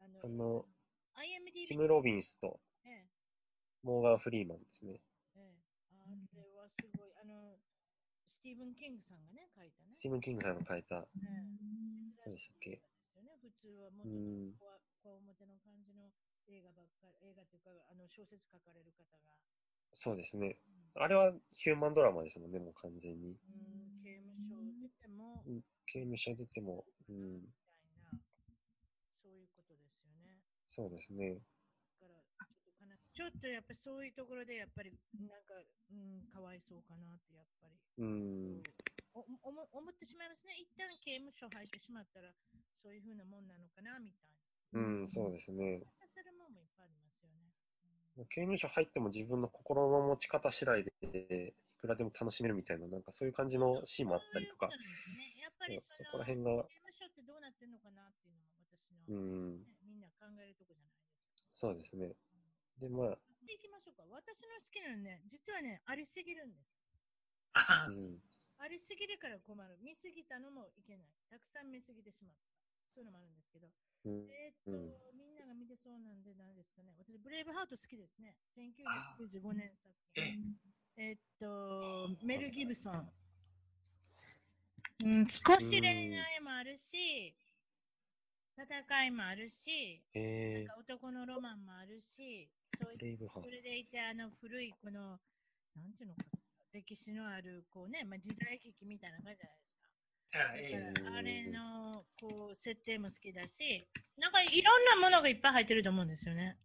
[0.00, 0.66] あの、あの、
[1.16, 3.08] IMDb ティム・ロビンスとええ、
[3.82, 5.00] モーガン・フリーマンですね。
[5.36, 5.60] ええ。
[5.96, 7.58] あれはすごい、あの、
[8.26, 9.88] スティーブン・キングさんがね、書いたね。
[9.92, 11.04] スティーブン・キングさんが書いた、ええ
[12.22, 12.70] そうでしたっけ？
[12.70, 13.36] ですよね。
[13.42, 16.10] 普通はもっとうんこわこわ表の感じの
[16.50, 19.38] 映画ばっかり、映画というか、あの小説書かれる方が、
[19.92, 20.58] そうですね。
[20.66, 23.30] うんあれはヒューマンドラマですもんね、もう完全に。
[23.30, 28.18] うん刑務所出ても、うん刑務所出ても、うみん、たいな、
[29.14, 30.42] そういうことですよね。
[30.66, 31.38] そうですね。
[32.00, 35.54] だからちょっと悲しいちょっとやっぱりそういうところで、やっぱりなんか、
[35.90, 37.78] うん、かわいそうかなって、やっぱり。
[37.98, 38.62] うん、
[39.14, 40.54] おおも思ってしまいますね。
[40.58, 42.34] 一旦刑務所入ってしまったら、
[42.74, 44.40] そういうふうなもんなのかな、みたいな。
[44.72, 45.82] うん、そうですね。
[45.90, 46.32] させる
[46.82, 48.26] ありますよね。
[48.28, 61.40] 刑務所入っても自分の心の持ち方次第で、いくらでも楽しめるみたいな、なんかそういう感じのシーンもあったりとかそういう、ねやっぱりそこら辺が、刑務所ってどうなってんのかなっていうのも私の、うん、ねみんな考えるとこじゃないですか。
[61.52, 62.12] そうですね。
[62.80, 64.04] で、まあ、で、行きましょうか。
[64.08, 66.80] 私の好きなのね、実はね、ありすぎるんです。
[67.92, 68.20] うん、
[68.60, 69.76] ありすぎるから困る。
[69.82, 71.08] 見すぎたのもいけない。
[71.28, 72.48] たくさん見すぎてしまった。
[72.88, 73.68] そういうのもあるんですけど。
[74.04, 76.94] うん、えーっと、うんみが見てそうなんで、何ですかね。
[76.96, 78.36] 私、ブレイブハート好きですね。
[78.54, 80.54] 1995年作品。
[80.96, 81.82] えーっと、
[82.22, 83.10] メル・ギブソン。
[85.02, 87.34] うん、少し恋愛もあるし、
[88.56, 95.18] 戦いもあるし、えなんか男のロマンもあるし、そうー、レイブハそれでいて、あの古いこの、
[95.74, 96.38] なんていうのかな、
[96.72, 99.89] 歴史のある、こうね、まあ、時代劇みたいな感じじゃないですか。
[100.32, 106.56] あれの、こう、設定も好きだし、なんかいろんなものがいっぱい入ってると思うんですよね。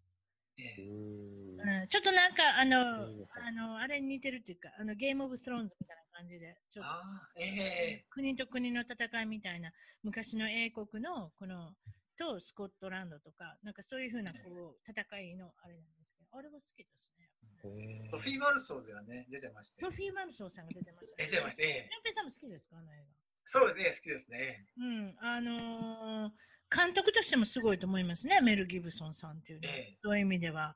[0.58, 0.86] えうえ。
[0.86, 8.06] ん、うん、ちょっとなんか、あのうん、あの、あれに似てるっていうか、あの、ゲームオブスローンズみたいな感じで、ちょっと、ええ。
[8.10, 9.72] 国と国の戦いみたいな、
[10.04, 11.74] 昔の英国の、この、
[12.18, 17.30] とスコットランドとか、なんかそういうふうな、こう、戦いのあれなんですけど、あれは好きですね。
[17.66, 19.92] えソフィー・マルソーではね、出てましてソ。
[19.92, 21.90] フィー・マルソーさんが出てました、出てました、ええ。
[22.04, 22.98] ペさんも好きですかあの映
[23.46, 24.66] そうですね、好きですね。
[24.78, 24.86] 画。
[24.86, 25.16] うん。
[25.22, 26.32] あのー
[26.76, 29.76] 監督としてもすごいと思いますね、メル・ギブソンさんっていうのは。
[29.76, 30.76] ええそういう意味では。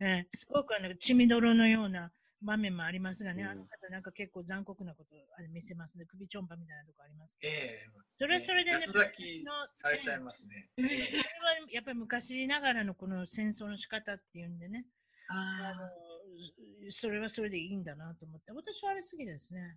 [0.00, 6.06] ええすごくあの、血みどろのような場面もありますがね、うんあの方なんか結構残酷なことあれ見せますね。
[6.06, 7.52] 首ちょんぱみたいなとこありますけど。
[7.52, 10.70] ええそれはそれでね、八つ咲き昔のされちゃいますね。
[10.76, 10.92] それは
[11.72, 14.86] やっぱり昔ながらのこの戦争の仕方っていうんでね、
[15.28, 15.90] ああの、
[16.88, 18.52] それはそれでいいんだなと思って。
[18.52, 19.76] 私はあれ好きですね。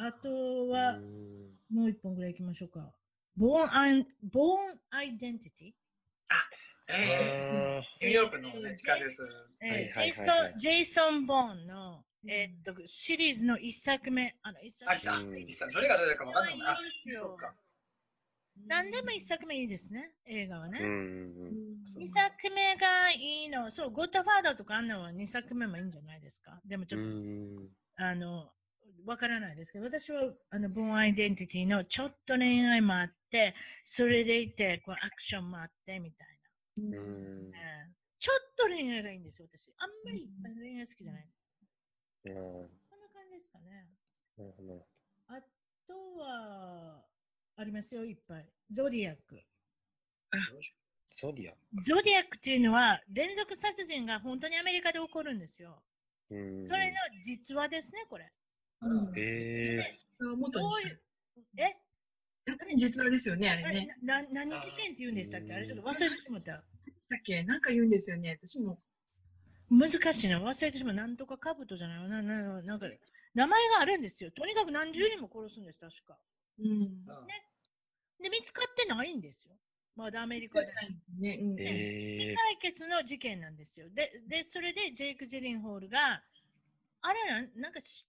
[0.00, 2.94] あとは、うんもう一本ぐらい行きましょうか。
[3.38, 5.74] Born, I- Born Identity?
[6.88, 9.22] ええあニューヨークのね、地下鉄。
[9.60, 14.34] えージェイソンジェイソン・ボーンの、えーっと、シリーズの一作目。
[14.42, 14.96] あの、一作あ、目。
[14.96, 16.76] いさうん、いさ、どれがどれかわかんないな。
[17.12, 17.54] そうか。
[18.66, 20.78] 何でも一作目いいですね、映画はね。
[20.80, 23.70] 二作目がいいの。
[23.70, 26.58] そう、ゴッドファーダーとかあんのは二作目もいいんじゃないですか。
[26.64, 28.50] でもちょっと、うんあの、
[29.08, 36.28] わからないですけど、私は、あの、ボーンアイデンティティのちょっと恋愛もあって、それでいて、こう、アクションもあって、みたい
[36.76, 36.98] うんな。
[36.98, 37.52] うん
[38.20, 39.72] ちょっと恋愛がいいんですよ、私。
[39.78, 41.50] あんまりいっぱい恋愛好きじゃないんです。
[42.26, 43.86] あーそんな感じですかね。
[44.36, 44.86] なるほど。
[45.28, 45.40] あ
[45.86, 47.04] とは、
[47.56, 48.46] ありますよ、いっぱい。
[48.70, 49.40] ゾディアック。
[51.16, 51.54] ゾディア。
[51.80, 55.82] ゾディアックっていうのは、連続殺人が本当にアメリカで起こるんですよ。
[56.30, 58.30] うんそれの実話ですね、これ。
[58.80, 60.94] うんえー、元にした。
[61.56, 61.62] え？
[62.46, 63.96] やっぱり実話ですよね、ああれれね。
[64.02, 65.52] な、な何事件って言うんでしたっけ？
[65.52, 66.64] あれちょっと忘れてしまった。
[67.00, 68.38] さっき、なんか言うんですよね。
[68.42, 68.78] 私も。
[69.70, 70.40] 難しいな。
[70.40, 70.94] 忘れてしまう。
[70.94, 72.86] なんとかカブトじゃないわな、な、なんか、
[73.34, 74.30] 名前があるんですよ。
[74.30, 76.18] とにかく何十人も殺すんです、確か。
[76.58, 77.04] うん。
[78.18, 79.54] で、見つかってないんですよ。
[79.94, 80.66] まだアメリカで。
[81.18, 81.38] ね。
[81.40, 81.60] うん。
[81.60, 83.90] え未解決の事件なんですよ。
[83.90, 86.22] で、で、それでジェイク・ジェリンホールが、
[87.02, 88.08] あれなん、なんかし、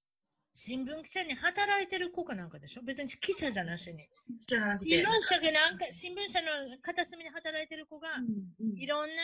[0.59, 2.83] 新聞記者に働いてる子かなんかでしょ？
[2.83, 4.03] 別に記者じゃなしに。
[4.41, 4.91] じゃなくて。
[4.91, 6.47] 新聞社がなんか、新聞社の
[6.81, 8.25] 片隅で働いてる子が、うん
[8.59, 9.15] うんいろんな、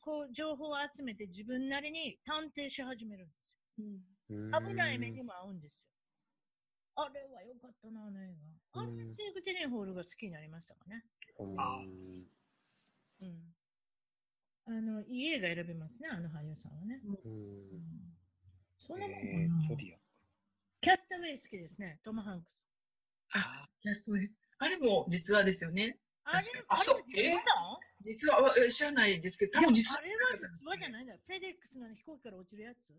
[0.00, 4.60] こう、情報を集めて自分なりに探偵し始めるんですうんよ。
[4.66, 5.86] 危ない目にも合うんです
[6.96, 7.04] よ。
[7.04, 8.34] あれは良かったな、あの映
[8.72, 8.80] 画。
[8.80, 11.04] あれ、うんジェイク・ジェリンホールが好きになりましたかね。
[11.58, 11.84] あ
[13.20, 13.54] うん。
[14.64, 17.02] あの、いい映画選べますね、あの俳優さんはね。
[17.04, 18.16] うん
[18.80, 19.97] そんなもんかえー、なゾディア。
[20.80, 22.64] キャスタウェイ好きですね、トム・ハンクス。
[23.34, 25.98] あ、キャストウェイあれも実話ですよね。
[26.24, 27.34] あれ、あそうあれ
[28.00, 29.98] 実は、え知らないですけど、多分実話。
[29.98, 31.18] あれは実話じゃないんだよ。
[31.18, 32.94] フェデックスの飛行機から落ちるやつ？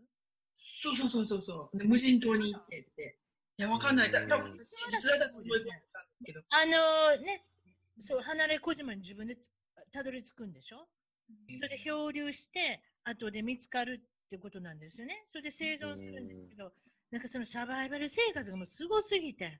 [0.53, 1.77] そうそうそうそうそう。
[1.77, 3.17] で無人島に行ってって。
[3.57, 4.11] いや、わかんない。
[4.11, 6.41] だ多分うん実在だと思いますけど。
[6.49, 6.65] あ
[7.17, 7.45] のね、
[7.97, 9.37] そう、離れ小島に自分で
[9.93, 10.87] たどり着くんでしょ？
[11.55, 15.23] それで漂流して、後で見つかるってことなんですよね。
[15.27, 16.73] それで生存するんですけど、
[17.11, 19.59] なんかそのサバイバル生活がもうすごすぎて、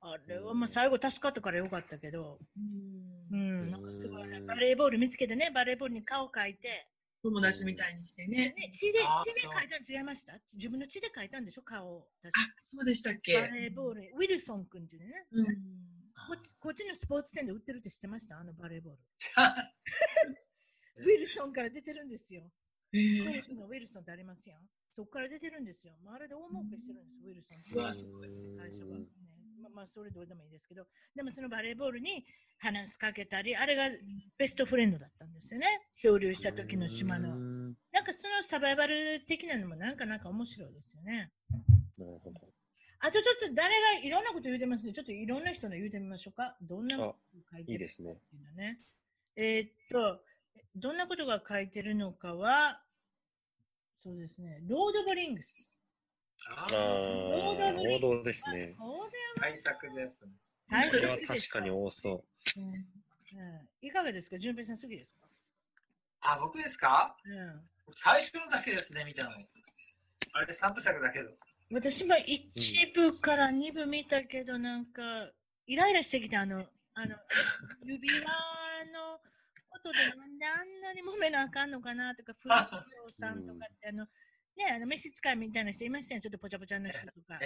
[0.00, 2.38] あれはまあ最後助かったからよかったけど、
[3.32, 6.86] うん、なんかすごいね、バレーボール見つけてね、バレーボールに顔描いて、
[7.22, 10.34] 友達みたいにしてねね。、血で、血で描いたん違いました？
[10.54, 11.62] 自分の血で描いたんでしょ？
[11.62, 12.06] 顔を。
[12.22, 13.34] 確あ、そうでしたっけ？
[13.34, 15.08] かバレーボール、ウィルソン君っていうね。
[15.32, 15.46] うん。
[16.28, 18.38] こっちこっちのスポーツ店で売ってるって知ってました？
[18.38, 18.98] あのバレーボール。
[21.02, 22.42] ウィルソンから出てるんですよ。
[22.92, 24.60] えーコーチのウィルソンってありますやん。
[24.96, 25.92] そこから出てるんですよ。
[26.02, 27.84] まあ、あれで大儲けしてるんです、ウィルソンって。
[27.84, 29.04] うわすごい会社が、ね。
[29.60, 32.24] まあ、まあ、それどうでもいいですけど、でもそのバレーボールに
[32.58, 33.90] 話しかけたり、あれが
[34.38, 35.66] ベストフレンドだったんですよね。
[36.00, 37.36] 漂流した時の島の。
[37.36, 41.32] うんなんかそのサバイバル的なのもなんかなんか面白いですよね。
[41.98, 42.40] なるほど。
[43.00, 44.92] あとちょっと誰がいろんなこと言うてますね。
[44.92, 46.56] ちょっといろんな人の言うてみましょうか。
[46.60, 48.12] どんなこと書いてるいいですね。
[48.12, 48.78] っていうのね。
[49.36, 50.20] えーっと、
[50.76, 52.82] どんなことが書いてるのかは、
[53.96, 54.60] そうですね。
[54.68, 55.80] ロード・オブ・リングス。
[56.48, 58.74] あああ、王道ですね。
[58.78, 60.32] こ対策ですね。
[60.68, 62.24] これは確かに多そ
[62.56, 62.60] う。
[62.60, 62.86] うんうん
[63.82, 64.38] いかがですか？
[64.38, 65.26] 順平さん好きですか？
[66.22, 67.16] あ、僕ですか？
[67.24, 67.60] うん。
[67.90, 69.30] 最初のだけですね、見たの。
[70.32, 71.30] あれ3部作だけど。
[71.72, 75.02] 私も1部から2部見たけど、なんか、
[75.66, 76.58] イライラしてきた、あの、
[76.94, 77.16] あの、
[77.84, 78.24] 指輪
[78.92, 79.20] の
[79.80, 84.04] ことでなんであんなに揉めなあかんのかなとか、フルーさんとかって、 あの、
[84.56, 87.38] ね、あの、召使いみたいな人いましたよ、ちょっとぽちゃぽちゃの人とか。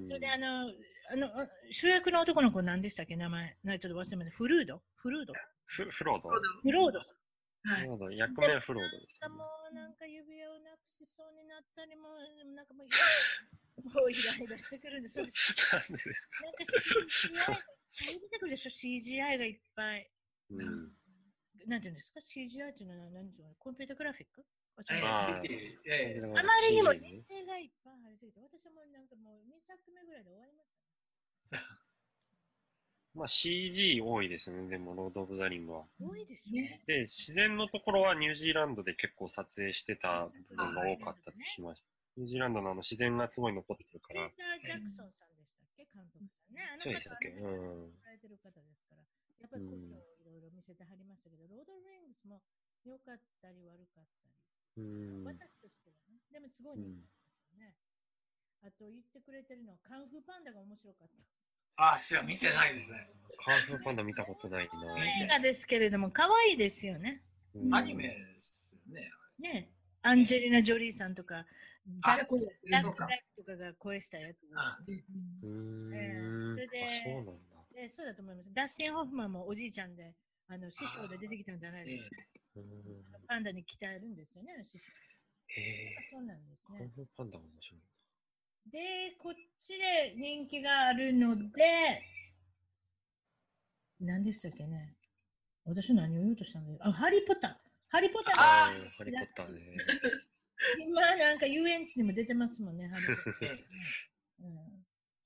[0.00, 0.66] それで、あの、
[1.12, 3.16] あの、あ主役の男の子何でしたっけ？
[3.16, 3.56] 名前。
[3.62, 4.36] なちょっと忘れました。
[4.36, 4.82] フルード？
[4.96, 5.32] フルード？
[5.66, 6.30] フフロード？
[6.30, 7.70] フロードさん。
[7.70, 7.82] はい。
[7.82, 12.08] フロード、役名フロードですなんかもうなんか指輪をなくしそうになったりも、
[12.56, 12.88] なんかもう、
[13.94, 15.14] もうイライラしてくるんです。
[15.14, 16.40] そうですなんでですか？
[16.42, 17.64] なんか CGI が、
[18.20, 20.10] 出てくるでしょ ?CGI がいっぱい。
[20.50, 20.97] うん。
[21.68, 23.28] なんていうんですか ?CGI っていうのは何？
[23.30, 23.54] ていうの？
[23.60, 24.42] コンピュータグラフィック？
[24.78, 24.80] あ
[26.42, 30.76] まりにも劣勢がいっぱいありすぎて、私もなんかもう2作目ぐらいで終わりまし
[31.50, 31.58] た。
[33.18, 35.84] まあ CG 多いですね、でも、ロード・オブ・ザ・リングは。
[36.00, 36.68] 多いですよね。
[36.70, 36.82] ね。
[36.86, 41.88] で、自然のところはニュージーランドで結構撮影してた部分が多かったとしました。
[42.16, 44.30] ニュージーランドのあの自然がすごい残ってるかピーら。
[44.30, 45.84] ター・ジャクソンさんでしたっけ？
[45.92, 46.62] 監督さんね。
[46.62, 47.28] あの方そうでしたっけ？
[47.30, 49.02] はねうんされてる方ですから。
[49.40, 52.40] やっぱりこういうのをいろいろ見せてはりましたけど、ロード・リングスも
[52.84, 54.84] 良かったり悪かったり。
[54.84, 55.24] うん。
[55.24, 56.22] 私としてはね。
[56.30, 57.74] でもすごい人気ですよね。
[58.62, 61.94] あと言ってくれてるのは、カンフーパンダが面白かった。
[61.94, 63.10] あ、知ら見てないですね。
[63.38, 64.98] カンフーパンダ見たことないな。
[65.24, 67.22] 映画ですけれども、可愛いですよね。
[67.54, 69.10] うんアニメですよね。
[69.38, 69.70] ね。
[70.02, 71.44] アンジェリーナ・ジョリーさんとか、
[71.86, 74.48] ジャック・ジャックライトとかが声したやつです。
[74.56, 74.78] あ
[75.42, 75.94] うーん。
[75.94, 77.32] ええそれであ、そうなんだ。
[77.74, 78.52] でそうだと思います。
[78.52, 80.14] ダスティン・ホフマンもおじいちゃんで、
[80.48, 82.10] あの師匠で出てきたんじゃないええですか。
[82.56, 82.64] うん
[83.28, 84.90] パンダに鍛えるんですよね、師匠。
[85.48, 85.96] へえ。
[86.10, 86.80] そうなんですね。
[86.80, 87.80] カンパンダも面白い。
[88.70, 88.78] で、
[89.18, 91.62] こっちで人気があるので、
[94.00, 94.96] 何でしたっけね。
[95.64, 96.78] 私何を言おうとしたんだよ。
[96.80, 97.54] あ、ハリー・ポッター。
[97.90, 99.60] ハリー・ポッターあハリーポッターね。
[100.80, 103.48] 今なんか遊園地にも出てますもんね、ハリー・ポッター。
[103.48, 103.52] え
[104.40, 104.67] えうん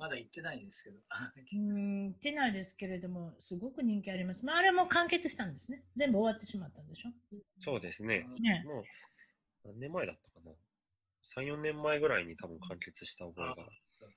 [0.02, 0.96] まだ行ってないんですけど。
[1.62, 4.44] うん、行ってないですけれども、すごく人気あります。
[4.44, 5.84] まあ、あれも完結したんですね。
[5.94, 7.10] 全部終わってしまったんでしょ？
[7.60, 8.26] そうですね。
[8.40, 8.64] ね。
[8.66, 8.84] もう、
[9.64, 10.50] 何年前だったかな
[11.22, 13.68] ？3、4年前ぐらいに多分完結した覚えが。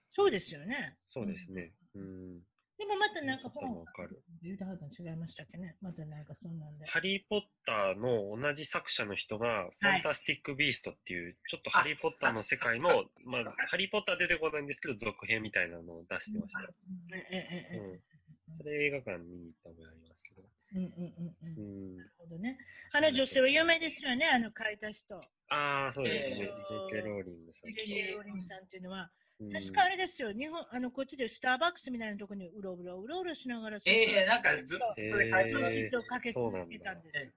[0.09, 0.97] そうですよね。
[1.07, 1.71] そうですね。
[1.93, 2.41] うん。
[2.77, 4.21] でもまたなんか本わかる。
[4.43, 5.77] 言うたはったの違いましたっけね。
[5.81, 6.85] またなんかそんなんで。
[6.85, 12.89] ハリー・ポッターの同じ作者の人が、ファンタスティック・ビーストっていう、ちょっとハリー・ポッターの世界の、
[13.23, 16.69] まあ、ハリー・ポッター出てこないんですけど、続編みたいなのを出してましたよ。
[17.13, 18.01] えええええうん。
[18.47, 20.43] それ映画館見に行った覚えありますけど。
[20.43, 20.77] え。
[20.77, 21.93] うんうんうんうん。
[21.93, 21.97] うん。
[21.97, 22.57] なるほどね。
[22.91, 25.15] あの女性は有名ですよね、あの書いた人。
[25.47, 26.35] ああ、そうですね。
[26.41, 26.45] え
[26.91, 27.01] J.K.
[27.07, 27.71] ローリングさん。
[27.71, 28.13] J.K.
[28.13, 37.33] ローリングさんっていうのは、うん確かあれですよ、日本、あの、こっちでスターバックスみたいなところにうろうろうろうろしながら、ええなんかずっとそこでかけ続けたんですよ。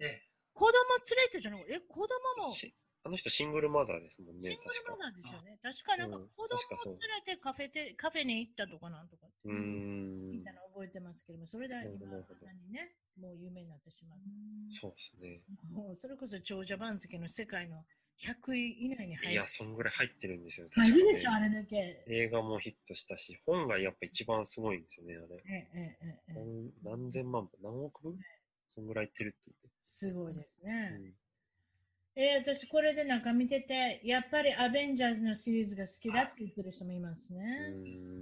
[0.00, 0.72] ええ子供
[1.16, 2.44] 連れてじゃなくて、え、子供も、
[3.02, 5.04] あの人シングルマザーですもんね、ング確かルマ。
[5.04, 5.58] ザーですよね。
[5.62, 10.54] 確かなんかうん子供連れてカフェて、カフェに行ったとかなんとか、うーんみたい。
[10.54, 12.12] なの覚えてますけども、それで今、
[12.44, 14.24] 何ね、もう有名になってしまった。
[14.68, 15.40] そうですね。
[15.72, 17.84] もうそれこそ長者番付の世界の
[18.20, 19.46] 100位以内に入るいや、。
[19.46, 20.68] そんぐらい入ってるんですよ。
[20.72, 21.76] 入るでしょ、あれだけ。
[21.76, 25.42] ね映画もヒットしたし、本がやっぱ一番すごいんですよね、あれ。
[25.46, 28.18] ええええええ何何千万部何億部？
[28.66, 29.50] そんぐらいいってるって
[29.86, 30.90] すごいですね。
[30.92, 31.14] 言って。
[32.16, 37.70] えー私これでなんか見てて、やっぱりアベンジャーズのシリーズが好きだって言ってる人もいますうね。
[37.70, 38.20] ん。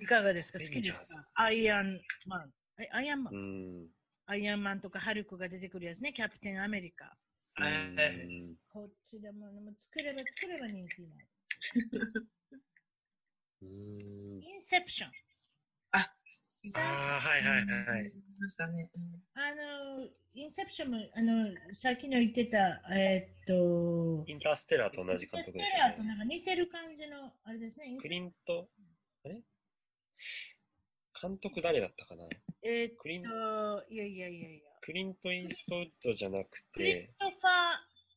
[0.00, 0.58] いかがですか？
[0.58, 1.42] 好きですか？
[1.44, 2.52] アイアンマン。
[2.80, 3.86] えアイアンマン、うん。
[4.26, 6.12] アイアンマンとかハルクが出てくるやつね。
[6.14, 7.12] キャプテンアメリカ。
[7.58, 11.28] えこっちでももう作れば作れば人気になる。
[13.62, 14.42] うん。
[14.42, 15.10] インセプション。
[15.92, 16.02] ああ
[17.16, 18.02] あ、はいはいはい。
[18.04, 18.90] 見ましたね。
[18.94, 19.40] うんあ
[19.98, 26.02] の、インセプションも、あの、さっきの言ってた、えーっと、インターステラーと同じ監督ですよねステラーと。
[26.04, 27.98] なんか似てる感じの、あれですね。
[28.00, 28.68] クリント、
[29.24, 29.42] あれ？
[31.20, 32.24] 監督誰だったかな？
[32.62, 33.28] えーっクリンと、
[33.88, 34.60] いやいやいやいや。
[34.80, 37.48] クリント・イーストウッドじゃなくクリてス、トファ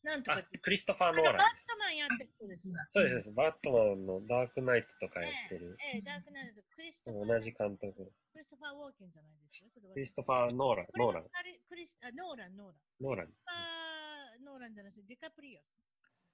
[0.03, 0.37] ー、なんとか。
[0.37, 1.67] あって、クリストファー・ノーランです。
[1.67, 2.75] バットマンやってる人ですね。
[2.89, 3.33] そうですそうです。
[3.33, 5.77] バットマンのダークナイトとかやってる。
[5.93, 8.11] ええ、ダークナイト、クリストファー、同じ監督。
[8.33, 9.71] クリストファー・ウォーケンじゃないですか。
[9.93, 11.23] クリストファー・ノーラン、ノーラン、
[11.69, 12.77] クリスあノーラン、ノーラン。
[12.99, 13.27] ノーラン。
[13.47, 14.73] あーノーラン。
[14.75, 15.71] じゃなくて、ディカプリオス。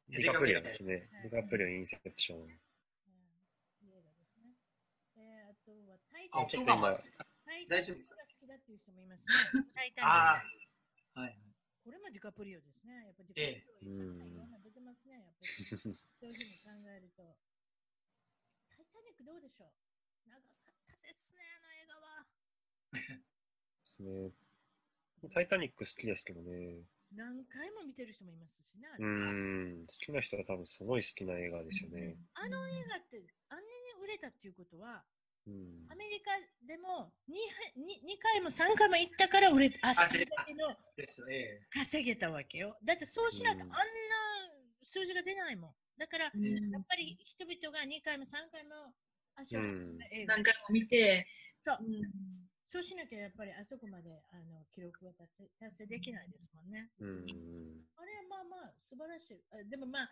[0.09, 1.09] ディカプリオですね。
[1.29, 2.49] ディカプリオ・インセプション。
[5.17, 6.45] えー、あとは、タイあ。
[6.47, 6.97] ちょっと今、
[7.67, 9.63] 大丈夫ニックが好きだっていう人もいますね。
[9.73, 10.47] タイタニッあク。
[11.15, 11.39] あ、はい。
[11.83, 13.05] これもディカプリオですね。
[13.05, 15.15] やっぱディカプリオ、ええいろんな出てますね。
[15.15, 17.37] やっぱり そういうふうに考えると。
[18.69, 20.29] タイタニックどうでしょう？
[20.29, 22.27] 長かったですね、あの映画は。
[22.91, 23.25] で
[23.83, 24.31] すね。
[25.33, 26.83] タイタニック好きですけどね。
[27.11, 28.87] 何回も見てる人もいますしね。
[28.87, 29.85] あうん。
[29.87, 32.15] 好きな人は多分すごい好きな映画ですよね。
[32.33, 33.17] あの映画って
[33.49, 35.18] あんなに売れたっていうことは、うん
[35.89, 35.95] ア。
[35.95, 36.31] メリカ
[36.65, 37.33] でも 2,
[37.75, 42.77] 2回も3回も行ったから売れあそこだけのですえ稼げたわけよ。
[42.83, 43.79] だってそうしないとあうんんな
[44.81, 45.73] 数字が出ないもん。
[45.97, 48.95] だから、やっうんぱり人々が2回も3回も
[49.35, 51.27] 足を何回も見て、
[51.59, 56.89] そううんそうしなきゃやっぱりあそこまであの記録は達成達成できないですもんね。
[56.99, 57.25] うん。
[57.97, 59.43] あれはまあまあ素晴らしい。
[59.51, 60.09] あでもまあ、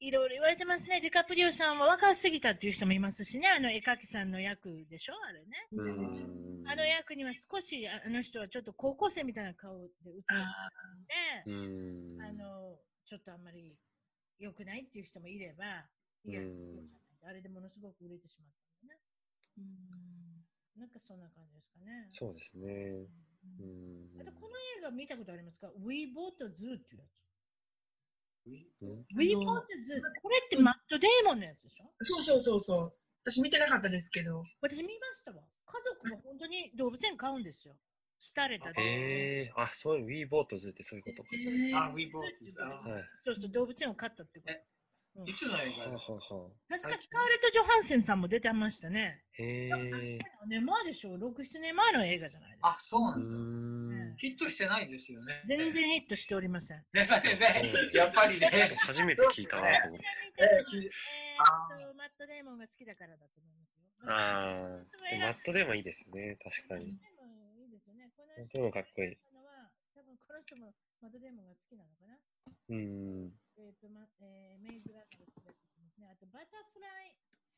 [0.00, 1.00] いろいろ言われてますね。
[1.00, 3.48] ディカプリオさんは若すぎたっていう人もいますしね。
[3.48, 5.14] あの絵描きさんの役でしょ？
[5.28, 5.66] あれね。
[5.72, 6.68] うん。
[6.68, 10.70] あの役には少しああの人はちょっと高校生みたいな顔で映ってあ
[11.44, 12.22] て、うん。
[12.22, 13.64] あの、ちょっとあんまり
[14.38, 15.64] 良くないっていう人もいれば、
[16.24, 19.00] いや、じゃないあれでものすごく売れてしまったのね。
[19.58, 22.06] ーうんなんかそんな感じですかね。
[22.10, 22.70] そうですね。
[22.70, 23.08] う
[23.60, 24.20] うんん。
[24.22, 27.26] あとこの映画見たことありますか ?We Bought a Zoo っていうやつ。
[28.48, 30.00] えうん We Bought a Zoo。
[30.22, 31.90] これってマット・デーモンのやつでしょ？
[32.00, 32.90] そうそうそうそう。
[33.24, 34.42] 私見てなかったですけど。
[34.60, 35.42] 私見ましたわ。
[35.66, 37.74] 家族も本当に動物園飼うんですよ。
[38.34, 39.00] 廃れた動物園。
[39.00, 41.28] ええあ、そういう、ウィーボートズってそういうことか。
[41.84, 42.62] あ、ウィーボートです。
[42.64, 43.04] あはい。
[43.24, 44.52] そうそう、動物園を飼ったってこと。
[44.52, 44.64] え
[45.26, 46.18] いつの映は画ですか？
[46.68, 49.20] 確かスカーレット・ジョハンセンさんも出てましたね。
[49.38, 49.70] あへえ。
[49.72, 53.34] 4年前でしょ ?6、7年前の映画じゃないですあか。、そうなうんだ。
[54.18, 55.42] ヒットしてないですよね。
[55.46, 56.78] 全然ヒットしておりません。
[56.78, 57.00] ね。
[57.00, 57.06] ね
[57.94, 58.50] やっぱりね。
[58.82, 60.06] 初めて聞いたなと思って。
[60.38, 63.82] えーマット・デーモンが好きだからだと思いますよ。
[64.06, 64.86] ああ。
[65.10, 66.36] でマットでもいいですね。
[66.42, 66.86] 確かに。
[66.86, 68.10] いいですよね。
[68.16, 69.18] このマットでもかっこいい。
[69.34, 72.18] のは多分この人もマット・デーモンが好きなのかな？
[72.68, 73.32] うん。
[73.56, 76.08] えっ、と、ま、えー、メイグランドが好きだって言ってますね。
[76.10, 77.14] あと、バタフライ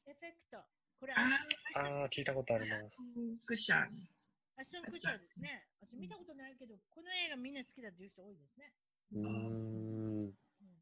[0.07, 0.65] エフェクト。
[0.99, 1.21] これ、あ
[1.77, 2.81] アああ、聞いたことあるな。
[2.81, 3.87] クッシャン。
[4.61, 5.49] アション・クチャーですね。
[5.81, 8.73] 私見たことないけど、この映画みんな好きだっていう人多いですね。
[9.17, 10.29] うーん。
[10.29, 10.33] うん、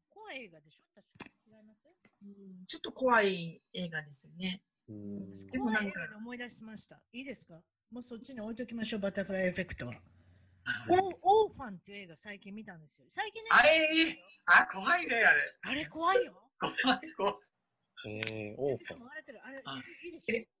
[0.09, 0.85] 怖い映画でしょ？
[0.93, 1.87] 確か違います？
[1.87, 4.61] うんちょっと怖い映画ですよね。
[4.89, 5.31] うん。
[5.31, 6.99] 怖でもないんか映画で思い出しました。
[7.13, 7.63] いいですか？
[7.91, 9.93] もうそっちに置いときましょう、バタフライエフェクトは。
[10.91, 13.07] オオーファンっていう映画最近見たんですよ。
[13.07, 13.69] 最近ね、あれ？
[14.45, 15.39] あ、怖いね、あれ。
[15.71, 16.51] あれ怖いよ。
[16.59, 17.33] 怖い、怖い。
[18.09, 19.07] えー、オーファン。
[19.07, 19.23] あれ、
[19.63, 20.58] あいいでしょ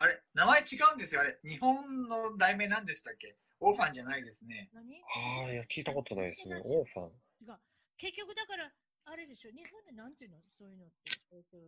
[0.00, 1.38] あれ、名前違うんですよ、あれ。
[1.44, 1.76] 日本
[2.08, 3.36] の題名何でしたっけ？
[3.60, 4.70] オーファンじゃないですね。
[4.72, 4.96] 何？
[4.96, 6.56] ああ、いや、聞いたことないですね。
[6.56, 7.12] オーファン。
[7.44, 7.58] 違う。
[7.98, 9.50] 結局だから、あれでしょ？
[9.52, 10.38] 日本でなんていうの？
[10.48, 10.94] そういうのって。
[11.32, 11.58] えっと、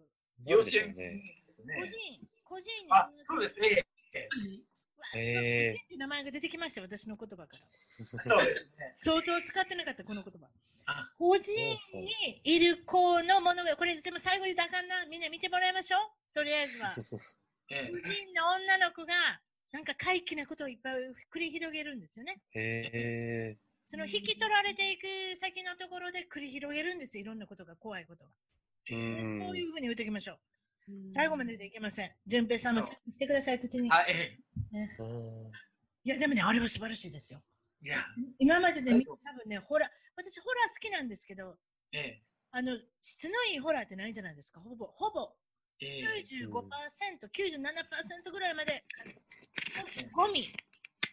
[0.41, 0.55] で
[1.47, 1.85] すね個。
[1.85, 2.91] 人、個人に。
[2.91, 3.69] あ、そうですね。
[5.15, 7.49] えー個人って名前が出てきました、私の言葉から。
[7.53, 8.95] そうですね。
[8.97, 10.49] 相当使ってなかった、この言葉。
[10.87, 11.53] あ、個人
[11.93, 15.05] にいる子のものが、これでも最後言ったらあかんな。
[15.07, 16.01] みんな見てもらいましょう。
[16.35, 16.95] とりあえずは。
[17.73, 19.15] え個人の女の子が、
[19.73, 20.95] なんか怪奇なことをいっぱい
[21.35, 22.37] 繰り広げるんですよね。
[22.53, 27.23] へえその引き取られていく先のところで繰り広げるんですよ。
[27.23, 28.31] いろんなことが、怖いことが。
[28.89, 30.37] そういうふうに言っておきましょう。
[30.37, 32.11] うん最後まででいけません。
[32.27, 33.91] 淳平さんもチェックしてください、口に。
[33.91, 34.39] あ、え
[34.99, 35.53] うん
[36.05, 37.41] いや、でもね、あれは素晴らしいですよ。
[37.85, 37.87] え。
[37.87, 37.97] いや、
[38.39, 41.57] 今までで見た多分ね、ホラー、私ホラー好きなんですけど、
[41.93, 42.23] ええ。
[42.51, 44.61] あの、質のいいホラーってないじゃないですか。
[44.61, 45.33] ほぼ、ほぼ、
[45.81, 46.03] ええ。
[46.03, 48.85] 95%、97%ぐらいまで、
[50.13, 50.45] ゴミ。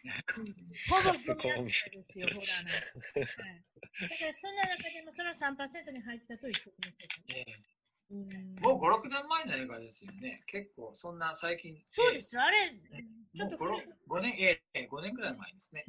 [0.00, 3.42] ほぼそのやつですよ、ホラーなんて。
[3.42, 7.38] はいだからそんな中でもその3%に入ったと言ってください。
[7.38, 7.80] ええ
[8.10, 8.26] うん
[8.60, 10.42] もう5、6年前の映画ですよね。
[10.46, 11.80] 結構、そんな最近。
[11.88, 15.84] そうです、あれ、ええちょっともう5、5年、ええ、5年くらい前ですね。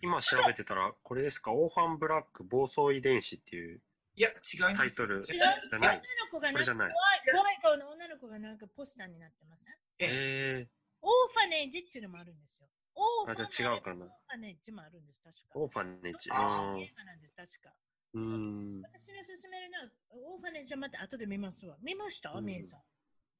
[0.00, 3.80] 今調べてたら、これですか、オーファンブラック暴走遺伝子っていう
[4.18, 4.98] いや、違います。
[4.98, 6.02] タイトル違うじゃない。
[6.02, 6.02] 女の
[6.32, 6.74] 子がなんか。
[6.74, 6.90] 怖い、
[7.30, 9.70] 怖い顔の女の子がなんかポスターになってます。
[10.00, 10.68] ええ
[11.00, 12.66] オーファネージっていうのもあるんですよ。
[12.96, 14.06] オーフあ、ァじゃあ違うかな。
[14.06, 15.54] オーファネージもあるんです、確か。
[15.54, 16.30] オーファンネチ。
[16.32, 17.74] ああ映画なんです、確か。
[18.16, 18.82] ーうん。
[18.82, 21.76] 私の勧めるのは、オーファネージはまた後で見ますわ。
[21.80, 22.32] 見ました？
[22.32, 22.80] うんみえさん。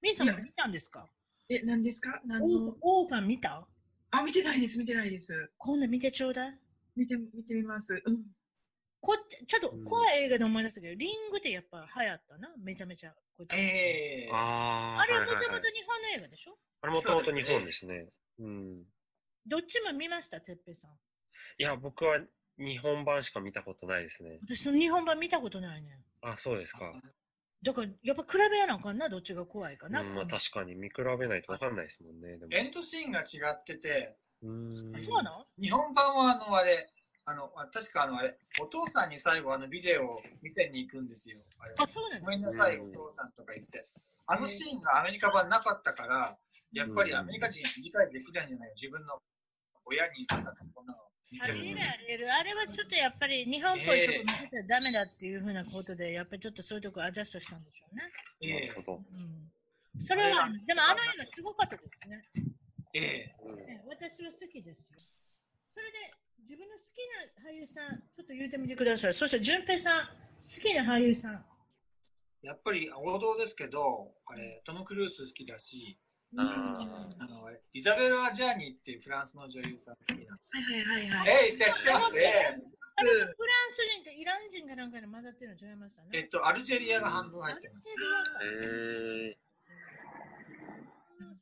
[0.01, 1.11] みえさんも見たんですか？
[1.51, 2.20] え、何ですか？
[2.81, 3.66] オーファン見た？
[4.12, 5.51] あ、見てないです、見てないです。
[5.59, 6.61] 今度見てちょうだい。
[6.95, 8.01] 見て、見てみます。
[8.07, 8.24] うん。
[9.01, 12.49] こっち、ちょっと怖い映画で思い出したけど、リングってやっぱ流行ったな。
[12.62, 13.14] めちゃめちゃ。
[13.36, 15.01] こっちええああ。
[15.01, 16.59] あれはいはいはいもともと日本の映画でしょ？
[16.82, 18.07] あれもともと日本ですね。
[18.40, 18.82] うん。
[19.46, 20.90] どっちも見ました、てっぺいさん。
[21.59, 22.18] いや、僕は
[22.59, 24.38] 日本版しか見たことないですね。
[24.42, 26.03] 私、その日本版見たことないね。
[26.22, 26.92] あ、そうですか。
[27.62, 30.01] だから、やっぱ比べやなあかんな、どっちが怖いかな。
[30.01, 32.36] うん、まあ確かに見比べないとわかんないですもんね。
[32.36, 32.53] でも。
[32.53, 34.74] エンドシーンが違ってて、うん。
[34.96, 35.44] そうなの？
[35.61, 36.86] 日本版はあの、あれ、
[37.29, 40.09] あの、あ確かあの、あれ、お父さんに最後あのビデオを
[40.41, 41.37] 見せに行くんですよ。
[41.79, 43.85] あそうなんごですかめんなさい、お父さんとか言って。
[44.26, 46.39] あのシーンがアメリカ版なかったから、
[46.72, 49.20] やっぱりアメリカ人理解できないんじゃない自分の
[49.85, 51.01] 親にまさかそんなの
[51.31, 52.33] 見せるありえるありえる。
[52.33, 58.03] あれはちょっとやっぱり日本っぽいとこ見せたらダメだっていうふうなことで、やっぱりちょっとそういうとこアジャストしたんでしょうね。
[58.41, 58.97] ええなるほど。
[58.97, 60.01] うん。
[60.01, 62.24] それは、でもあの映画すごかったですね。
[62.95, 64.97] ええうんね私は好きですよ。
[65.70, 65.99] それで、
[66.49, 66.96] 自分の好き
[67.44, 69.12] な俳優さん、ちょっと言ってみてください。
[69.12, 70.09] そして、淳平さん、好
[70.64, 71.44] きな俳優さん。
[72.40, 75.99] やっぱり王道ですけど、あれ、トム・クルーズ好きだし、
[76.38, 76.80] あ
[77.20, 80.57] あの、イザベラ・ジャーニーっていうフランスの女優さん好きなんです。
[80.57, 81.28] はいはいはいはい。
[81.28, 82.18] ええ知ってます？
[82.18, 82.24] え
[82.96, 83.36] あれ、フラン
[83.68, 86.09] ス人とイラン人がなんかで混ざってるの違いましたね。
[86.14, 87.86] ええっと、アルジェリアが半分入ってます。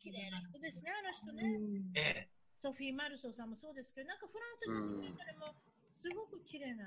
[0.02, 1.42] 綺麗な人ですね、あの人ね。
[1.44, 2.28] うんええ
[2.66, 5.54] ソフィー・マルソーさんもそうですけど、なんかフランス人の中でも
[5.94, 6.84] すごく綺麗な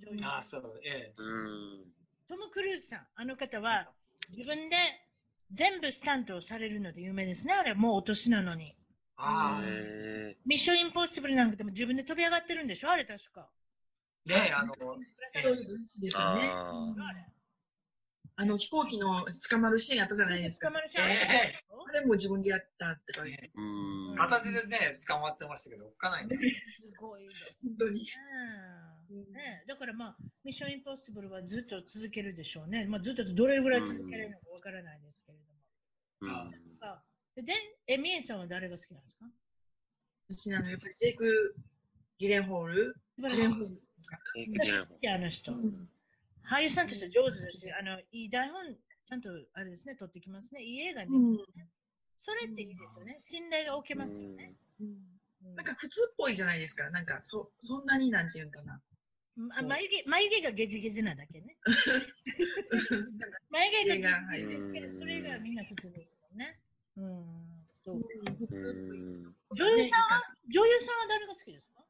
[0.00, 0.18] 女優。
[0.24, 1.92] ああ、そう、ええうん。
[2.26, 3.90] トム・クルーズさん、あの方は
[4.34, 4.76] 自分で
[5.50, 7.52] 全部スタントをされるので有名ですね。
[7.52, 8.64] あれ、もうお年なのに。
[9.16, 12.90] ああ、えミッション・インポッシブルなんかでも自分で飛び上がってるんでしょ？
[12.90, 13.50] あれ確か。
[14.24, 14.98] ねえ、あの、そう
[16.00, 16.48] ですよね。
[16.48, 17.26] あーあれ。
[18.40, 19.12] あの飛行機の
[19.50, 20.68] 捕まるシーンあったじゃないですか。
[20.68, 21.12] 捕まるシャンえ
[21.68, 23.50] あれも自分でやったって書いて。
[23.54, 24.14] うん。
[24.16, 26.36] 片手でね、捕まってましたけど、おっかないんだ。
[26.36, 28.00] すごいです本当に。
[28.00, 28.06] ね。
[29.32, 32.86] ねだからまあ、ミッション・インポッシブルはずっと続けるでしょうね。
[32.86, 35.50] まあ、ずっとどれぐらい続けられるのかわからないですけれども。
[36.22, 37.02] うんあ
[37.36, 37.52] で、
[37.86, 39.26] え、ミエさんは誰が好きなんですか？
[40.30, 41.56] 私あの、やっぱりジェイク・
[42.18, 42.96] ギレンホール？
[43.18, 43.22] あ
[45.18, 45.52] の人。
[45.52, 45.90] うん
[46.44, 48.74] 俳優さんとして上手だし、あの、いい台本、
[49.06, 50.62] ちゃんと、あれですね、撮ってきますね。
[50.62, 51.38] いい映画に、うん
[52.22, 53.16] それっていいですよね。
[53.18, 54.54] 信頼が置けますよね。
[54.78, 56.90] うんうんなんか普通っぽいじゃないですか。
[56.90, 58.82] なんか、そ、そんなになんていうんかな。
[59.56, 61.56] あ眉毛、眉毛がゲジゲジなだけね。
[63.50, 66.60] 眉毛がゲジゲジですけど、それがみんな普通ですもんね。
[66.96, 67.66] うん。
[67.72, 68.00] そう。
[69.56, 71.80] 女優さんは、女優さんは誰が好きですか？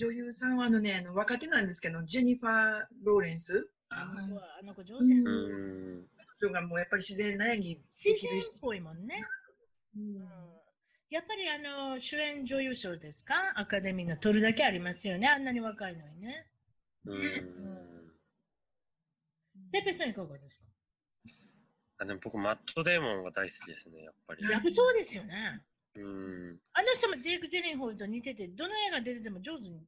[0.00, 2.52] 女優さんはあのね、あの若手なんですけど、ジェニファー・
[3.04, 3.70] ローレンス。
[3.90, 5.32] あの子は、あの子上手うんやう
[6.00, 6.06] ん。
[6.38, 9.22] 人がもうやっぱり自然な演技で自きっぽいもんね。
[9.96, 10.30] うん
[11.10, 11.58] やっぱりあ
[11.90, 13.34] の、主演女優賞ですか？
[13.56, 15.26] アカデミーの取るだけありますよね。
[15.26, 16.46] あんなに若いのにね。
[17.04, 17.18] うん。
[19.72, 20.66] ペペさんいかがですか？
[21.98, 24.48] あでも僕、マットデーモンが大好きですね、やっぱり。
[24.48, 25.62] やっぱそうですよね。
[25.96, 26.60] うん。
[26.72, 29.86] あの人もジェイク・ジェリンホールと似てて、どの映画出てても上手に、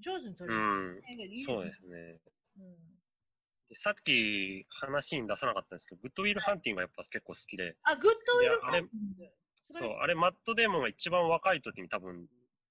[0.00, 0.64] 上手に撮れうる。
[0.64, 1.02] ん。
[1.10, 2.20] 映画いいよそうですね。
[2.58, 2.76] うん
[3.68, 12.26] でさっき話に出さなかったんですけど、グッドウィル・ハンティングがやっぱ結構好きで、あ、グッドウィルいやあれ素晴らしいそう、あれ、マットデーモンが一番若い時に多分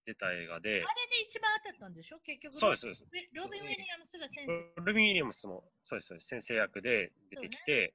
[0.07, 2.19] 出た映画であ、れで一番当たったんでしょ？
[2.25, 2.51] 結局。
[2.55, 3.05] そうです、そうです。
[3.31, 4.81] ロビン・ウィリアムスが先生。
[4.85, 7.93] ロビン・ウィリアムスも、そうです、そうです先生役で出てきて、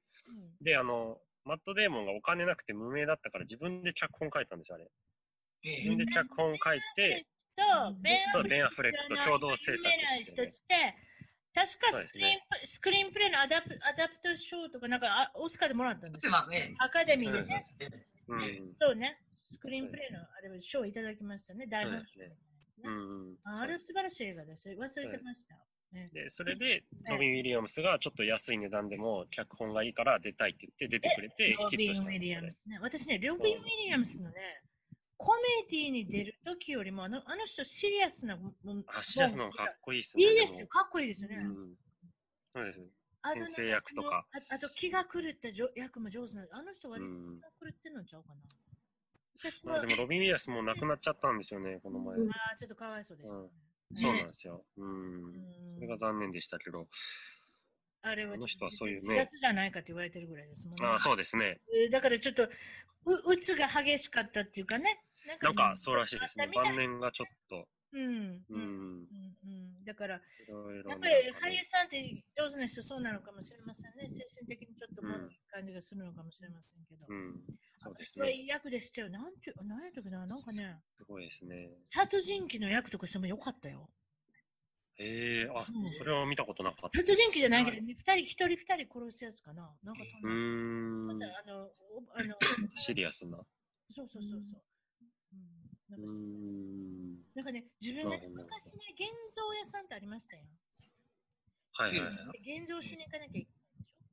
[0.60, 4.86] で、あの、マットデーモンがお金なくて無名だったから自分で脚本書いたんですよ、あれ。
[5.64, 10.74] え自分で脚本書いて、と、ベン・そう、ベン・アフレックと共同制作して、人つって、
[11.54, 16.32] 確かスクリーン、ねスクリーンプレイのアダプアダプト賞とかなんかあオスカーでもらったんですよ。
[16.32, 16.74] ね。
[16.78, 17.62] アカデミーでそうね。
[18.28, 18.74] うん。
[18.80, 19.18] そうね。
[19.44, 21.66] スクリーンプレイのあれは賞いただきましたね。
[21.66, 22.30] 大本賞、ね
[22.84, 23.36] うん。
[23.44, 24.70] ああれは素晴らしい映画です。
[24.70, 25.56] 忘れてました。
[25.92, 32.78] ねで、それで、ロビン・ウィリアムスがちょっと安い値段でも脚本がいいから出たいって言って出てくれてロビン・ウヒットしたんィリアムスね。
[32.80, 34.62] 私ね、ロビン・ウィリアムスのね、
[35.16, 38.84] コメディに出るときよりも、あのあの人シリアスなもん。
[38.88, 40.24] あ、シリアスなのかっこいいっすね。
[40.24, 40.66] いいですよ。
[40.66, 41.36] かっこいいですね。
[41.36, 41.74] うん。
[42.50, 42.86] そうですね。
[43.22, 48.40] 先生役とかああと気が狂った役も上手なあの人割とうん気が狂ってんのちゃうかな。
[49.38, 52.16] 私まは、あでもロビン・ウィリアスもう亡くなっちゃったんですよね、この前。
[52.16, 53.46] うんああ、ちょっとかわいそうです、ね
[53.96, 54.64] そうなんですよ。
[54.78, 55.24] うん。
[55.24, 55.32] うん
[55.74, 56.86] それが残念でしたけど。
[58.02, 60.86] あれはあの人はそういうねじゃないかって言われてるぐらいですもんね。
[60.86, 61.60] まあそうですね。
[61.72, 62.46] えーだからちょっと、う、
[63.32, 64.84] うつが激しかったっていうかね。
[65.40, 66.48] なんかそうらしいですね。
[66.54, 67.68] 晩年がちょっと。
[67.92, 68.02] うん。
[68.02, 68.42] うん。
[68.50, 69.06] う
[69.44, 69.71] うん。
[69.84, 71.98] だから、やっぱり俳優さんって
[72.36, 74.08] 上手な人そうなのかもしれませんね。
[74.08, 77.06] 精神的にちょっともう感じがするのかもしれませんけど。
[77.08, 77.42] うん。
[77.82, 78.30] そうですね。
[78.32, 79.10] い役でしたよ。
[79.10, 80.38] なんて、なんやったっけな、なんかね、
[80.96, 81.70] すごいですね。
[81.86, 83.90] 殺人鬼の役とかしてもよかったよ。
[84.96, 86.98] へえ、あうん、それは見たことなかった。
[86.98, 89.74] 殺人鬼じゃないけど、二人、一人二人殺すやつかな。
[89.82, 90.32] なんかそんうな。
[90.32, 91.06] ーん。
[91.06, 91.70] またあの、お
[92.14, 92.36] あの、
[92.76, 93.38] シリアスな。
[93.38, 93.46] う
[93.88, 94.62] そうそうそうそう。
[95.32, 95.96] うん。
[95.96, 96.81] なんかーん。
[97.34, 100.42] なんかね、自分がなるほど昔ね、現像屋さんってありましたよ。
[101.74, 102.12] はいはいはい。
[102.44, 104.04] で現像しに行かなきゃいけないでしょ？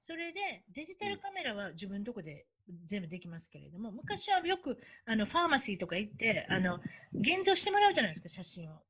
[0.00, 2.46] それで、デジタルカメラは自分のとこで
[2.84, 6.80] 全部できますけれども、昔はよく、あの、ファーマシーとか行って、あの、
[7.14, 8.82] 現像してもらうじゃないですか、写真を。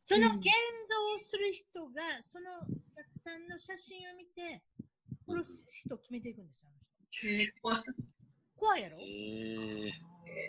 [0.00, 4.62] その現像をする人が、そのお客さんの写真を見て、
[5.28, 7.28] 殺す人を決めていくんですよ、あの人。
[7.28, 7.78] えー怖い
[8.56, 8.98] 怖いやろ？
[8.98, 9.92] ええ、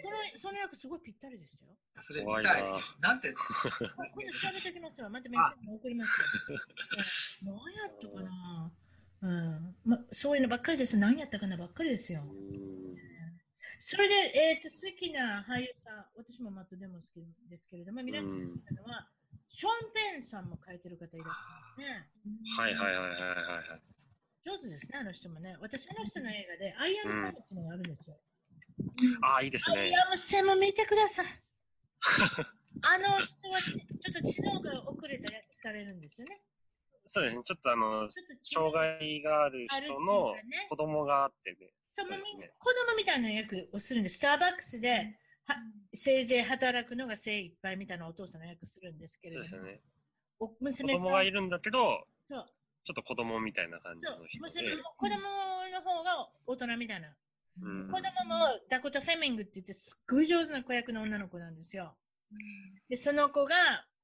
[0.01, 1.71] そのその役すごいぴったりでしたよ。
[1.99, 2.69] それ見たいな。
[2.99, 5.09] なんて、今度調べておきますわ。
[5.09, 7.51] またメッセージも送りますよ。
[7.51, 8.71] 何やったかな？
[9.21, 9.75] うん。
[9.83, 10.97] ま、そういうのばっかりです。
[10.97, 12.21] 何やったかなばっかりですよ。
[12.21, 12.99] うーん。
[13.79, 19.07] それで、えっ、と、好きな俳優さん、私もマットでも好きですけれども、皆さんのは、
[19.49, 22.07] ショーン・ペンさんも書いてる方いらっしゃるね。
[22.57, 23.35] はいはいはいはいはい
[23.69, 23.81] はい。
[24.45, 25.57] 上手ですね、あの人もね。
[25.59, 28.17] 私、あの人の映画で、アイアム・サムっていうのがあるんですよ。
[29.21, 29.91] ああ、いいですねアイ。
[30.41, 31.25] アム・見てください。
[32.81, 36.37] あの人はちちょっと知能が遅れた役されるんですよね。
[37.05, 37.43] そうですね。
[37.43, 38.07] ちょっとあの、
[38.41, 40.33] 障害がある人の
[40.69, 41.73] 子供があってね。
[41.89, 45.55] そうね子供みたいな役をするんで、スターバックスで、は
[45.91, 49.81] せいぜい働くのが精一杯みたいなお父さんの役するんですけれども、そうですよね。
[50.37, 52.45] お子娘さん供がいるんだけど、そう
[52.83, 54.75] ちょっと子供みたいな感じそうの人娘で。
[54.75, 57.09] 子供の方が大人みたいな。
[57.61, 61.95] うん子供もダコタ・フェミングって言ってすっごい上手な子役の女の子なんですよ。
[62.87, 63.55] で、その子が、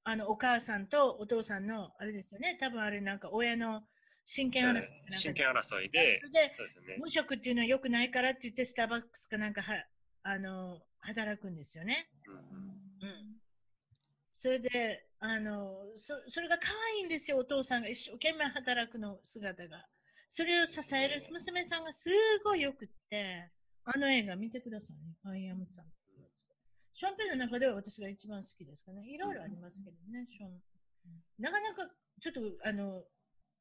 [0.03, 3.83] あの、お母さんとお父さんの、あれですよね、多分あれなんか親の
[4.25, 6.41] 親権争い真剣争いで、で、
[6.87, 6.97] ね。
[6.99, 9.85] 無職っていうのは良くないからって言って、スターバックスかなんかは、
[10.23, 12.09] あの、働くんですよね。
[12.27, 13.35] うんうん。
[14.31, 19.85] それで、あの、そ、それが可愛いんですよ、お父さんが一生懸命働くの姿が。
[20.27, 22.09] それを支える娘さんがす
[22.43, 23.51] ごい良くって、
[23.85, 25.15] あの映画見てくださいね。
[25.23, 25.85] アイアムさん。
[26.91, 29.03] ショーンペンの中では私が一番好きですかね。
[29.05, 30.61] いろいろありますけどね、ショーン。
[31.37, 31.83] なかなか、
[32.21, 33.03] ちょっと、あの、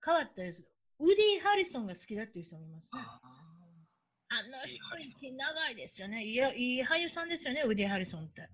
[0.05, 0.71] 変わったです。
[1.01, 3.03] ウディ・ハリソンが好きだっていう人もいますね。
[4.29, 6.25] あの人長いですよね。
[6.25, 8.49] いや、いい俳優さんですよね、ウディ・ハリソンって。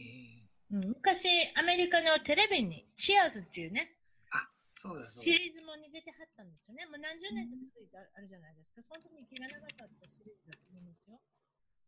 [0.00, 1.28] えーうん、昔、
[1.58, 3.95] アメリカのテレビに、チアーズっていうね、
[4.36, 5.38] あ、そうだそうシだ。
[5.40, 6.84] リーズもに出てはったんですよね。
[6.86, 8.82] もう何十年と続いてあるじゃないですか。
[8.84, 11.18] その時に切らなかったシリーズだと思うんですよ。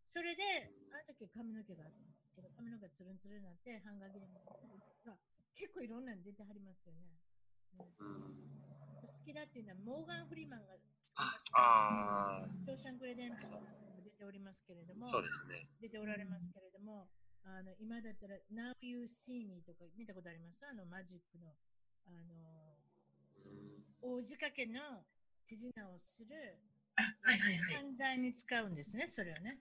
[0.08, 0.42] それで、
[0.88, 1.84] あの時髪の毛が
[2.56, 4.40] 髪の毛がツルンツルンになって、ハンガーゲーム
[5.04, 5.16] が
[5.54, 7.12] 結構いろんなの出てはりますよね。
[8.00, 8.58] うんうん
[9.08, 13.64] 好きだっていうのは、モーガン・フリーマンが好きあだああ、ショーシャンク・レデンプションも
[14.04, 15.64] 出ておりますけれども、そうですね。
[15.80, 17.08] 出ておられますけれども、
[17.44, 20.66] あの今だったら Now You See Me とか見たことあります？
[20.68, 21.56] あのマジックの、
[22.08, 22.12] あ
[24.02, 24.80] の大仕掛けの
[25.46, 26.58] 手品をする。
[26.98, 29.54] 犯罪に使うんですね、それをね。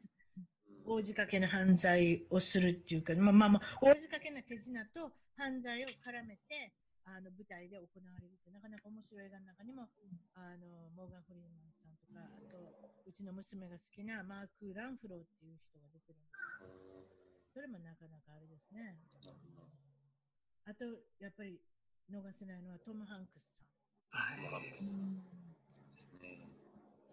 [0.85, 6.73] 大仕掛けの犯罪をするっていうか、まあまあまあ、大仕掛けの手品と犯罪を絡めて、
[7.05, 9.87] あの舞台で行われるって、なかなか面白い映画の中にも、
[10.33, 12.57] あの、モーガン・フリーマンさんとか、あと、
[13.05, 16.67] うちの娘が好きなマーク・ランフローっていう人が出てるんですよ。
[17.53, 18.97] それもなかなかあれですね。
[20.65, 20.83] あと、
[21.19, 21.59] やっぱり
[22.11, 24.47] 逃せないのはトム・ハンクスさん。
[24.49, 24.63] はい。
[24.63, 25.03] ですね。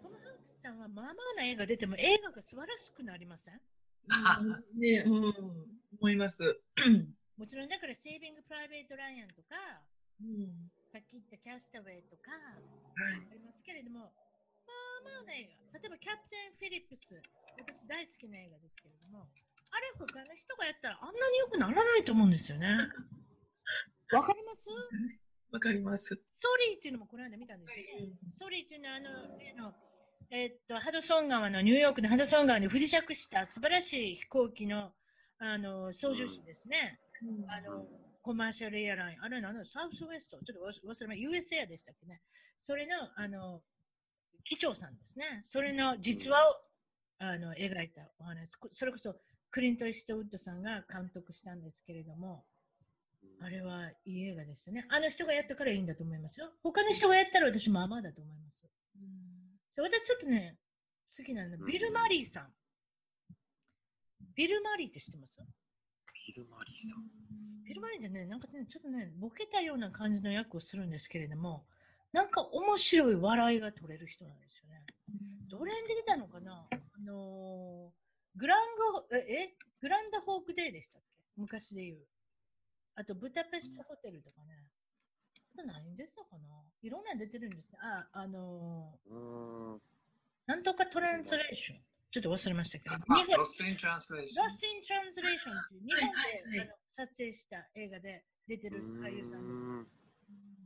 [0.03, 3.61] トム・ハンクスさんはまあまあな映画出ても映画が素晴らしくなりません？
[4.78, 6.45] ね、うん、思います。
[7.36, 9.57] もちろんだからセービング・プライベート・ライアンとか、
[10.20, 13.28] うん、さっき言ったキャスタウェイとかはい。
[13.30, 14.11] ありますけれども、まあ
[15.05, 15.78] まあな映画。
[15.80, 17.20] 例えばキャプテン・フィリップス。
[17.57, 19.28] 私大好きな映画ですけれども、
[19.70, 22.68] あれ他の人がやったらあんなに良くならないと思うんですよね。
[24.13, 24.71] わかります？
[25.53, 26.23] わかります。
[26.29, 28.13] ソリーっていうのもこの間見たんですよね。
[28.29, 29.73] ソリーっていうのはあの、例の、
[30.31, 34.93] えっと、ハドソン川の、ニューヨークのハドソン川に不時着した素晴らしい飛行機の、
[35.39, 36.99] あの、操縦士ですね。
[37.49, 37.87] あの、
[38.21, 39.23] コマーシャルエアライン。
[39.23, 40.45] あれなんだ、サウスウェスト。
[40.45, 41.15] ちょっと忘れました。
[41.15, 42.21] US エアでしたっけね。
[42.57, 43.63] それの、あの、
[44.45, 45.41] 機長さんですね。
[45.43, 46.57] それの実話を、
[47.19, 48.59] あの、描いたお話。
[48.71, 49.15] それこそ、
[49.51, 52.45] クリント・イーストウッドさんが監督したんですけれども、
[53.45, 54.86] あれはいい映画ですね。
[54.88, 56.49] あの人がやったからいいんだと思いますよ。
[56.62, 58.66] 他の人がやったら私もまあまあだと思います。
[59.76, 60.57] 私ちょっとね、
[61.07, 62.49] 好きなのビル・マリーさん。
[64.34, 65.38] ビル・マリーって知ってます？
[66.26, 67.05] ビル・マリーさん。
[67.68, 71.66] ビル・マリーってね、なんかね、ちょっとね、ボケたような感じの役をするんですけれども、
[72.12, 74.86] なんか面白い笑いが取れる人なんですよね。
[75.51, 76.66] どれに出てたのかな？
[76.72, 78.59] あのー、グラン
[79.11, 81.09] ゴ、え、グランドフォークデーでしたっけ？
[81.36, 81.99] 昔で言う。
[82.97, 84.68] あと、ブタペストホテルとかね。
[85.57, 86.49] あと何出てたかな？
[86.82, 87.78] いろんな出てるんですね。
[87.82, 89.78] あ、あのー、
[90.47, 91.78] なんとかトランスレーション。
[92.11, 92.95] ちょっと忘れましたけど。
[93.38, 94.45] ロストイントランスレーション。
[94.45, 99.62] ロストイントランスレーションっていう日本で、あの撮影した映画で出てる俳優さんです。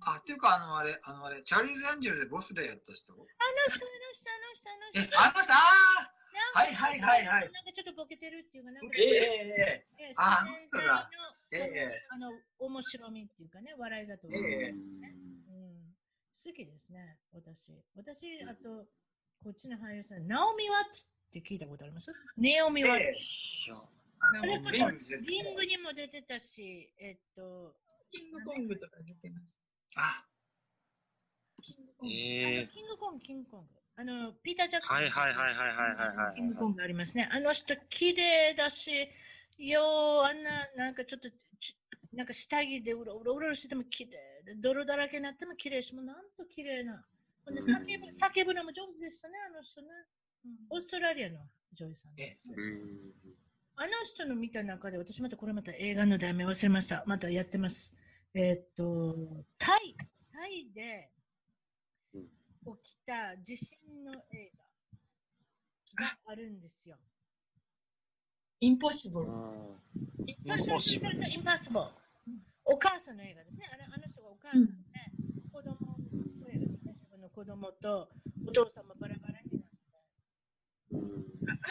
[0.01, 3.13] あ、っていうか、あの、あれ、あの、あれ、チャーリーズ・エンジェルでボスでやった人？
[3.13, 5.01] あの人、あの人、あの人、あの人。
[5.01, 6.18] え、あの人、ああ
[6.55, 7.53] はいはいはいはい。
[7.53, 11.11] なんかちょっとボケてるっていうか、なんか、ええええあ、あの人だ。
[11.51, 15.95] ええあの、面白みっていうかね、笑いがと、ええうん。
[16.35, 17.73] 好きですね、私。
[17.97, 18.87] 私、あと、
[19.43, 22.13] こっちの俳優さん、ナオミ・ワッツって聞いたことあります？
[22.37, 23.73] ネオミ・ワッツ。
[24.21, 27.77] あれこそ、リングにも出てたし、えっと、
[28.11, 29.63] キングコングとか出てます。
[29.97, 30.27] あ、
[31.63, 32.15] キングコング。
[32.15, 33.78] えー、キングコング、キングコング。
[33.99, 34.97] あの、ピーター・ジャクソン。
[34.99, 36.37] はいはいはいはいはいはい。
[36.37, 37.29] キングコングありますね。
[37.33, 38.93] あの人、綺麗だし、
[39.59, 41.29] よう、あんな、なんかちょっと、
[42.15, 44.13] なんか下着でうろうろうろしてても綺麗
[44.47, 47.05] で、泥だらけになっても綺麗し、もうなんと綺麗な。
[47.45, 47.65] ほんで、叫
[47.99, 49.89] ぶ、叫ぶのも上手でしたね、あの人ね。
[50.45, 51.41] うん、オーストラリアの
[51.75, 52.55] 女優さんです。
[53.75, 57.03] あの人の見た中で、私またこれまた映画の題名忘れました。
[57.05, 58.01] またやってます。
[58.33, 59.97] えー、っと、タイ、
[60.33, 61.11] タイで
[62.77, 64.53] 起きた地震の映
[65.97, 66.97] 画があるんですよ。
[68.61, 69.27] インポッシブル。
[70.27, 71.15] インポッシブル。
[71.15, 71.85] インポッシブル。
[72.65, 73.67] お母さんの映画ですね。
[73.73, 74.99] あのあの人がお母さんで、
[75.53, 75.77] 子供、
[77.19, 78.09] の子供と
[78.47, 79.69] お父さんもバラバラになって。
[80.93, 80.97] あ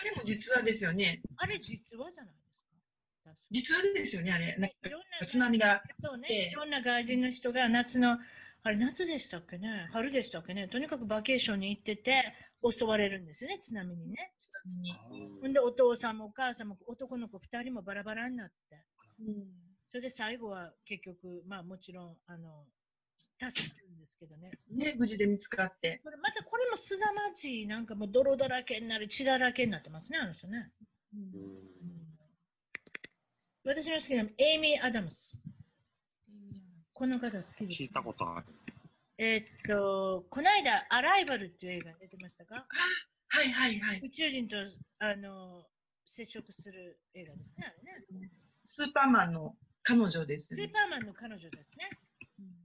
[0.04, 1.22] れも実話ですよね。
[1.38, 2.64] あれ実話じゃないです
[3.26, 3.48] か？
[3.52, 4.56] 実話ですよね、あれ。
[4.58, 4.76] なんか
[5.26, 5.82] 津波が。
[6.04, 6.28] そうね。
[6.52, 8.18] いろんな外人の人が夏の
[8.64, 9.88] あれ、夏でしたっけね？
[9.94, 10.68] 春でしたっけね？
[10.68, 12.12] とにかくバケーションに行ってて、
[12.70, 14.34] 襲われるんですよね、津波にね。
[14.38, 15.30] 津波に。
[15.42, 18.84] ほんで、お父さんもお母さんも男の子二人もバラバラになって。
[19.22, 19.46] うん。
[19.86, 22.66] それで最後は結局、まあもちろん、あの、
[23.40, 24.52] 助けるんですけどね。
[24.72, 26.02] ね、無事で見つかって。
[26.04, 30.72] これまたこれもすざまじい、なんかもう泥だらけになる、血だらけになってますね、あの人ね。
[31.16, 31.30] うん、うん、
[33.64, 35.42] 私の好きなエイミー・アダムス。
[36.98, 38.46] この方好きです、聞いたことある。
[39.20, 42.56] えー、っと、この間、アライバルっていう映画出てましたか？
[42.56, 42.64] は
[43.44, 44.00] いはいはい。
[44.04, 44.58] 宇宙人と、
[44.98, 45.62] あの、
[46.04, 48.32] 接触する映画ですね、あれね。
[48.64, 50.64] スーパーマンの彼女ですね。
[50.64, 51.88] スーパーマンの彼女ですね。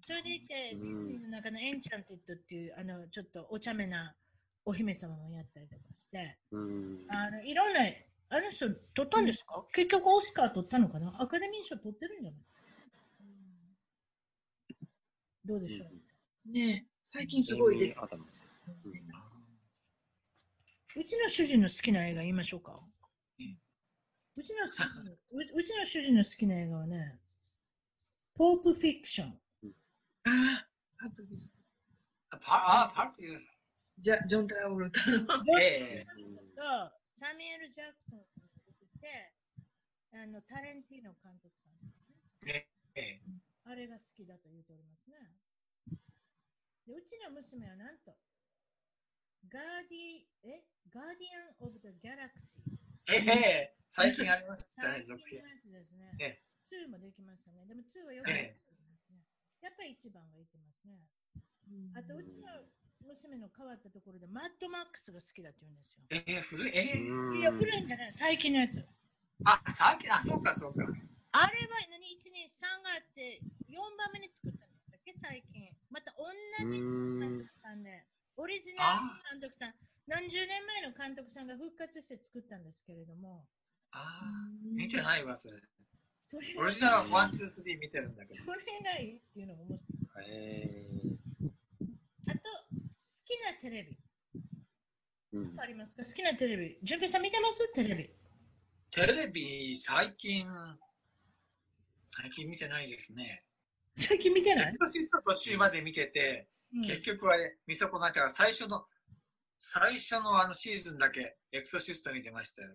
[0.02, 4.14] それでいて、ディズニーの中のエンチャンテッドっていう、あの、ちょっとお茶目な
[4.64, 7.80] お姫様をやったりとかして、あの、いろんな、
[8.30, 11.12] あの人、取ったんですか、結局オスカー取ったのかな？
[11.20, 12.40] アカデミー賞取ってるんじゃない？
[15.44, 17.94] どうでしょう、ね最近すごいで、
[20.94, 22.78] うちの主人の好きな映画言いましょうか。
[24.34, 24.62] うちの
[25.32, 27.18] ううちの主人の好きな映画はね、
[28.34, 29.28] ポープフィクション。
[29.28, 29.32] あ
[30.30, 30.66] あ、
[31.00, 31.60] パープフィクション。
[32.30, 32.38] あ、
[32.94, 33.52] パープフィクション。
[33.98, 35.60] ジャジョン・トラボルタの。
[35.60, 35.64] え
[36.00, 36.62] えと、
[37.04, 38.24] サミュエル・ジャクソンが
[38.64, 39.32] 出てて、
[40.12, 42.68] あの、タレンティーノ監督さん、ね。
[42.94, 43.20] ええ。
[43.64, 45.16] あれが好きだと言うておりますね。
[46.86, 48.12] でうちの娘はなんと、
[49.48, 50.66] ガーディ、え？
[50.90, 52.82] ガーディアン・オブ・ザ・ギャラクシー。
[53.06, 55.42] ええ最近ありましたね、 続編。
[55.70, 56.10] ですね。
[56.18, 57.66] ええ、2もできましたね。
[57.66, 59.22] でも2はよくできますね。
[59.60, 61.06] やっぱり1番がいてますね。
[61.94, 62.48] あと、うちの
[63.06, 66.04] 娘の変わったところで、マッドマックスが好きだって言うんですよ。
[66.10, 68.86] ええ古い、ええいや、古いんじゃない、最近のやつ。
[69.44, 70.84] あ、最近、あ、そうか、そうか。
[71.32, 75.12] あれは何 ?1、2、3があって、4番目に作ったんでしたっけ？
[75.14, 75.68] 最近。
[75.90, 76.28] また同
[76.68, 78.04] じ監督さんで、
[78.36, 79.74] オリジナルの監督さん、
[80.06, 83.46] 何十年前の監督さんが復活して作ったんですけれども。
[83.92, 84.02] ああ、
[84.64, 85.56] 見てないわ、それ。
[86.24, 88.44] それオリジナルは1、2、3見てるんだけど。
[88.44, 89.88] それがいいっていうのが面白
[90.22, 90.30] い。
[90.30, 90.86] へ
[92.28, 92.40] あと、好
[93.26, 93.98] きなテレビ。
[95.32, 96.04] うんありますか？
[96.04, 96.78] 好きなテレビ。
[96.82, 97.72] 純平さん見てます？
[97.72, 98.10] テレビ。
[98.90, 100.46] テレビ、最近、
[102.14, 103.42] 最近見てないですね。
[103.94, 104.68] 最近見てない？
[104.68, 108.84] エク、ソシスト途中まで見てて、うん結局あれ、見損なっちゃうから、最初の、
[109.58, 112.68] 最初のあのシーズンだけ、エクソシスト見てましたよ。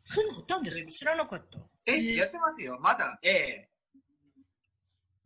[0.00, 0.90] そういうのあったんですか？
[0.90, 1.58] 知らなかった。
[1.86, 2.78] え、えーやってますよ。
[2.80, 3.68] まだ、ええ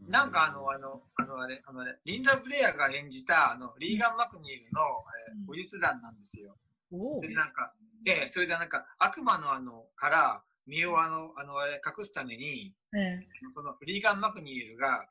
[0.09, 6.57] なんかあの、あの、あのあれ、あのあれ、リンダ・ブレアが演じた、あの、リーガン・マクニールの、あれうん後日談なんですよ。
[6.91, 7.75] おおそれでなんか、
[8.07, 15.09] ええそれでなんか、悪魔のあの、から、身をあの、あの、あれ、隠すために、ええその、リーガン・マクニールが、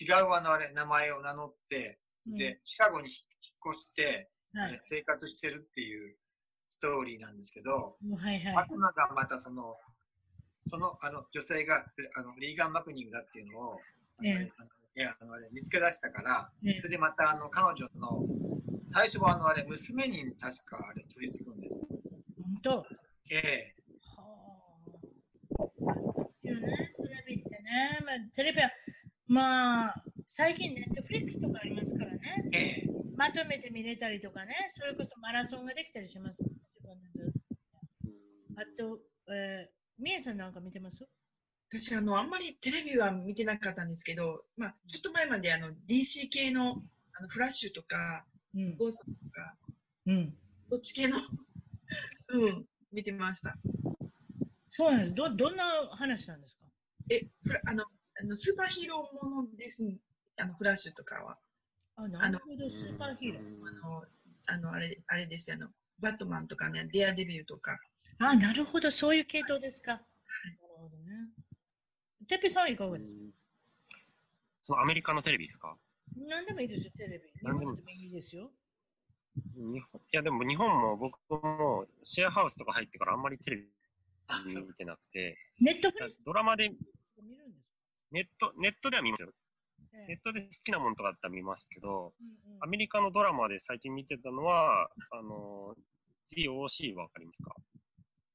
[0.00, 4.80] 違うあの、あれ、名前を名乗って、そして、うシカゴに引っ越して、はい。
[4.82, 6.16] 生活してるっていう
[6.66, 8.56] ストーリーなんですけど、はいはい。
[8.56, 9.76] 悪魔がまたその、
[10.50, 11.84] その、あの、女性が、
[12.16, 13.80] あの、リーガン・マクニールだっていうのを、
[14.18, 18.26] あのええあのいや、あの、あれ、見つけ出したから、ええそれでまた、あの、彼女の、
[18.88, 21.86] 最初はあの、あれ、娘に確かあれ、取り付くんです。
[21.88, 22.78] 本当？
[22.78, 22.86] は
[23.30, 23.74] ええ
[24.16, 26.07] あ。
[26.42, 26.94] ですよね。
[26.96, 27.98] テレビってね。
[28.06, 28.70] まあ、テレビは、
[29.26, 32.20] まあ、最近ネットフリックスとかありますからね。
[32.52, 32.84] ええ
[33.16, 34.54] まとめて見れたりとかね。
[34.68, 36.44] それこそマラソンができたりします。
[38.56, 39.00] あと、
[39.32, 41.04] えー、みえさんなんか見てます？
[41.70, 48.24] 私、あの、あんまりテレビは見てなかったんですけど、まあ、ちょっと前まで、あの、DC 系の、あの、フラッシュとか、
[48.54, 48.76] うん。
[48.76, 49.54] ゴーストとか、
[50.06, 50.34] うん。
[50.70, 51.16] そっち系の、
[52.40, 53.56] うん、見てました。
[54.78, 55.14] そうなんです。
[55.14, 56.62] ど、どんな話なんですか？
[57.10, 59.82] え、フラあの、あのスーパーヒーローものです。
[60.38, 61.36] あの、フラッシュとかは。
[61.96, 63.42] あ、なるほど、スーパーヒーロー。
[63.66, 64.04] あの、
[64.46, 67.76] あの、あれ、あれですよ、あの、バットマンとかね、デアデビューとか。
[68.20, 69.94] あ、なるほど、そういう系統ですか。
[69.94, 70.04] なる
[70.60, 71.26] ほどね。
[72.28, 73.20] てっぺさんはいかがですか？
[74.62, 75.76] そのアメリカのテレビですか？
[76.16, 77.24] 何でもいいですよ、テレビ。
[77.42, 78.52] 何でも日本でもいいですよ。
[79.56, 83.64] 日本いや、でも日本も僕もシェアハウスとか入ってからあんまりテレビ
[84.66, 86.70] 見てなくて、ネットフリックスドラマで、
[88.10, 89.32] ネット、ネットでは見ますよ。
[89.92, 95.76] ええネットで好きなものとかだったら見ますけど、うんうんアメリカのドラマで最近見てたのは、あの、
[96.26, 97.54] GOC わかりますか？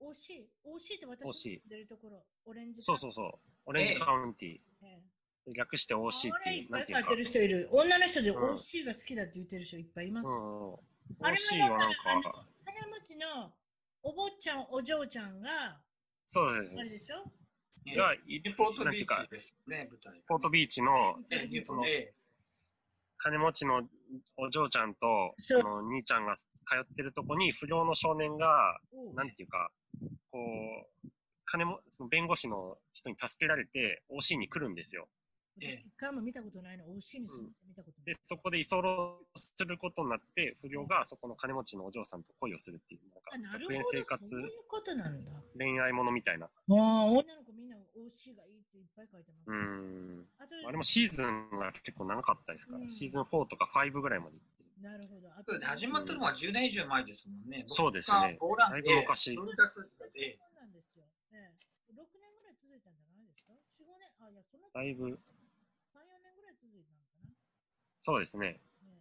[0.01, 0.49] 惜しい。
[0.65, 2.23] 惜しいって私惜しいの出るところ。
[2.45, 3.31] オレンジそうそうそう。
[3.65, 4.57] オレンジカウンティ。
[4.81, 5.01] え
[5.53, 7.15] 略してえ OC っていう、あれいっぱないんて。
[7.17, 7.67] る人いる。
[7.71, 10.37] 女の人でうん惜しいが好きだって言ってる人いっぱいいます。
[10.39, 10.75] うん。
[11.19, 13.51] あれ OC はなんか、金持ちの
[14.03, 15.81] お坊ちゃん、お嬢ちゃんが、あ
[16.25, 16.75] そうです。
[16.75, 17.31] れでしょ？
[17.85, 18.13] ええが、
[18.55, 20.21] ポートビーなんていうかチですね、舞台。
[20.27, 20.91] ポートビーチの
[21.63, 21.83] その
[23.17, 23.83] 金持ちの
[24.37, 26.51] お嬢ちゃんと、その兄ちゃんが通
[26.81, 28.77] ってるとこに不良の少年が、
[29.15, 29.69] なんていうか、
[30.31, 30.39] こ
[31.05, 31.07] う、
[31.45, 35.07] 金も、その弁護士の人に助けられて、OC に来るんですよ。
[35.61, 36.85] ええ私一回も見たことないの。
[36.85, 38.15] 惜しいにす見たことない。
[38.15, 43.01] で、そこで居候することになって、不良がそこの金持ちのお嬢さんと恋をするっていう、
[43.31, 43.77] あ、ななんか、るほど。
[43.77, 45.31] 学園生活そういうことなんだ。
[45.57, 46.45] 恋愛ものみたいな。
[46.45, 49.51] ああ、女の子みんな惜しいがいいっていっぱい書いてます。
[49.51, 50.25] うーん。
[50.39, 54.81] あとあれもシーズンが結構長かったですから、うんシーズン4とか5ぐらいまで行って。
[54.81, 55.29] なるほど。
[55.37, 57.63] あと始まったのは10年以上前ですもんね。
[57.67, 61.05] そうですねだいぶ昔そうなんですよ。
[61.31, 67.31] ええ、6年ぐらい続いたんじゃないですか ?4、5年、あ、いや、そのだいぶ、3、4年ぐらい続いたのかな、
[68.03, 68.59] そうですね。
[68.83, 68.99] ええ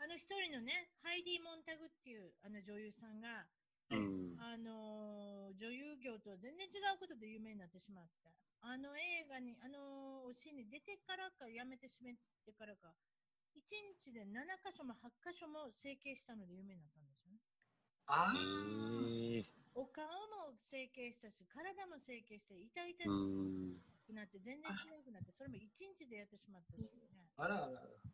[0.00, 3.44] あの一人のね、ハイディ・モンタグっていうあの女優さんが、
[3.90, 4.40] うん。
[4.40, 8.32] あのー女優業とは全然違うことで有名になってしまった。
[8.62, 12.14] あの映画に、あのーシーンに出てからか、やめてしめ
[12.46, 12.94] てからか、
[13.52, 17.40] 1日で7箇所も8箇所も整形したので有名になったんですよね。
[18.06, 19.44] あえー、
[19.74, 23.76] お顔も整形したし、体も整形して、痛々しうん。
[24.06, 26.88] くなって、全然違くなって、それも1日でやってしまったね。
[27.36, 28.07] あ、あらあらあら。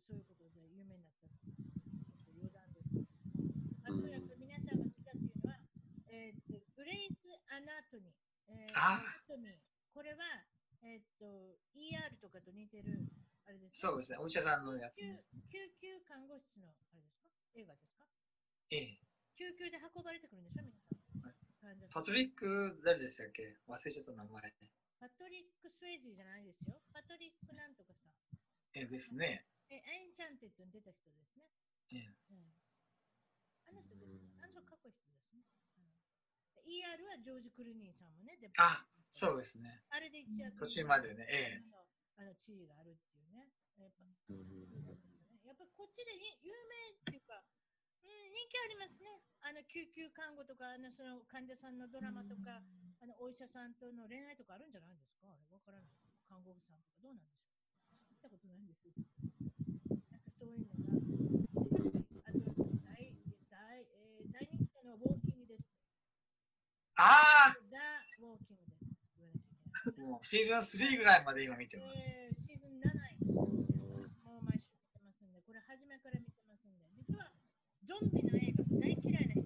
[0.00, 1.28] そういうことで有名になった。
[2.32, 3.36] 余談ですけども。
[3.84, 5.60] あとやっぱり皆さんが好きだっていうのは、
[6.08, 8.16] えーっと、グレイズ・アナトミー。
[8.48, 9.60] えーあアナトミー。
[9.92, 10.24] これは、
[10.82, 13.04] えーっと、ER とかと似てる、
[13.46, 13.92] あれですか？
[13.92, 14.18] そうですね。
[14.18, 15.20] お医者さんのやつ救ね。
[15.52, 17.28] 救急看護師の、あれですか？
[17.60, 18.04] 映画ですか？
[18.72, 18.98] ええ。
[19.36, 20.64] 救急で運ばれてくるんでしょ？
[20.64, 20.96] 皆さん。
[21.28, 23.58] はパトリック、誰でしたっけ？
[23.68, 24.54] 忘れちゃった名前。
[25.00, 26.80] パトリック・スウェイジーじゃないですよ。
[26.92, 28.08] パトリックなんとかさ。
[28.72, 29.44] ええですね。
[29.70, 31.46] え、エンチャンテッドに出た人ですね。
[31.94, 32.14] ええ。
[32.30, 32.50] うん
[33.70, 35.46] あの人ですあの人かっこいい人ですね。
[35.78, 35.94] うん
[36.66, 38.36] ER はジョージ・クルーニーさんもね。
[38.36, 39.82] であ、そうですね。
[39.90, 41.70] あれで一躍途中までねええ
[42.18, 43.48] あの地位があるっていうね。
[43.78, 44.02] やっぱ
[45.46, 47.42] やっぱこっちでい有名っていうか、
[48.02, 49.08] うん、人気ありますね。
[49.40, 52.60] あの救急看護とか、あのその患者さんのドラマとか、
[53.00, 55.30] あのお医者さんとの恋愛とかあるんじゃないですか？
[55.30, 55.94] あれわからない。
[56.28, 57.46] 看護婦さんとかどうなんでしょ
[58.06, 58.10] う？
[58.10, 58.92] 見たことないんですよ。
[60.40, 60.72] そういうのが。
[62.24, 63.12] あと大
[63.52, 65.60] 大、えー、大人気のウォーキングで。
[66.96, 67.76] ああザ・
[68.24, 70.24] ウォーキングで。
[70.24, 72.08] シーズン3ぐらいまで今見てます。
[72.08, 72.88] えー、シーズン7
[73.28, 77.28] もう毎週見てますんで、これ初めから見てますんで、実は
[77.84, 79.44] ゾンビの映画大嫌いな人。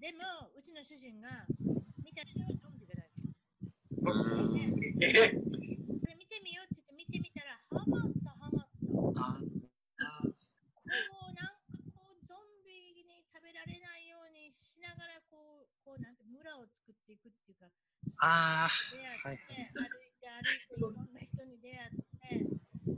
[0.00, 1.44] でも、うちの主人が
[2.00, 3.28] 見た人はゾンビが大好
[5.60, 5.69] き。
[18.20, 20.12] かあ出会って、歩い。
[20.20, 20.60] て歩い。
[20.68, 20.80] てい。
[20.94, 21.90] ろんな人に出会っ
[22.20, 22.50] て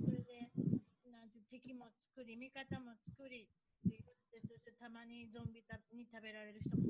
[0.03, 0.51] それで
[1.11, 6.83] なんて敵も作り味方も作りって言ってそしてたまにゾンビたに食べられる人も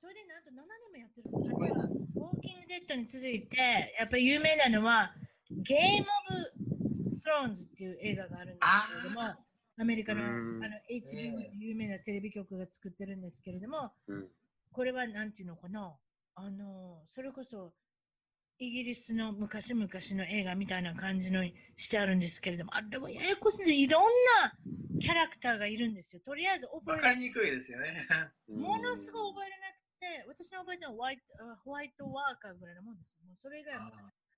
[0.00, 1.70] それでなんと7年もやってるすごい。
[1.70, 1.84] な。
[1.86, 3.42] ウォーキングデッドに続い。
[3.46, 3.56] て、
[3.98, 5.14] やっぱり有名なのは、
[5.48, 6.08] ゲーム
[7.06, 7.92] オブ・スローンズってい。
[7.92, 9.22] う映画があるんですけれども、
[9.78, 13.92] アメリカのあの HBO って有名なテレビ局が作ってるんですけれども、
[14.72, 15.44] これはなんてい。
[15.46, 15.94] うのかな、
[16.34, 17.72] あの、それこそ、
[18.58, 21.42] イギリスの昔々の映画みたいな感じの
[21.76, 24.02] してあるんですけれども、あれはややこしいのいろん
[24.44, 24.54] な
[25.00, 26.22] キャラクターがいるんですよ。
[26.24, 27.90] とりあえず覚えわかりにくいですよね。
[28.48, 33.24] ものすごい覚えれなくて、私の覚えてるのはホワイトあホワイトワーカーぐらいのもんですよ。
[33.26, 33.90] もうそれ以外は、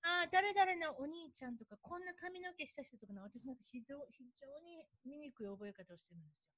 [0.05, 6.53] ああー、誰々のお兄ちゃんとか、こんな髪の毛した人とかの、私なんか非常非常に醜い覚え方をしてるんですよ。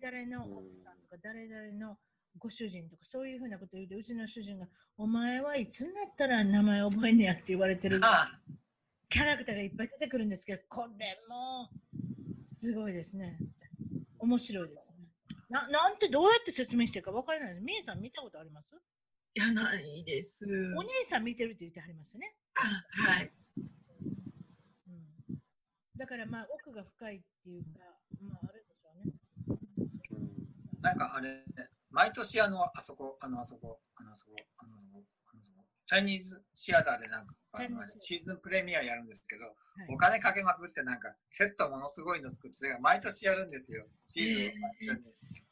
[0.00, 1.98] 誰々の奥さんとか、誰々の
[2.38, 4.66] ご主人とか、そういうふうなこと言うて、うちの主人が、
[4.96, 8.40] お前はいつになったら名前覚えんねやって言われてるあ
[9.08, 11.68] キャラクターがいっぱい出てくるんですけど、これも、
[12.48, 13.38] すごいですね。
[14.18, 14.98] 面白いですね。
[15.48, 17.62] な、なんてどうやって説明してるか分からないです。
[17.62, 18.76] みえさん見たことあります？
[19.34, 20.46] いや、ないです。
[20.76, 22.34] お姉さん見てるって言ってはりますね。
[22.54, 23.30] あはい。
[23.58, 25.40] うん。
[25.96, 27.80] だからまあ、奥が深いっていうか、
[28.22, 30.30] まあ、あるでしょうね。
[30.82, 31.42] なんかあれ、
[31.90, 39.54] 毎年あの、あそこ、あの、あそこ、あの、あそこ、あの、あそこ、あのあそこ、チャイニーズシアターでなんか、あのシーズンプレミアやるんですけど、はい
[39.94, 43.86] お金かけまくってなんか、セットものすごいの作って、毎年やるんですよ。
[44.06, 45.50] シーズンを最初に。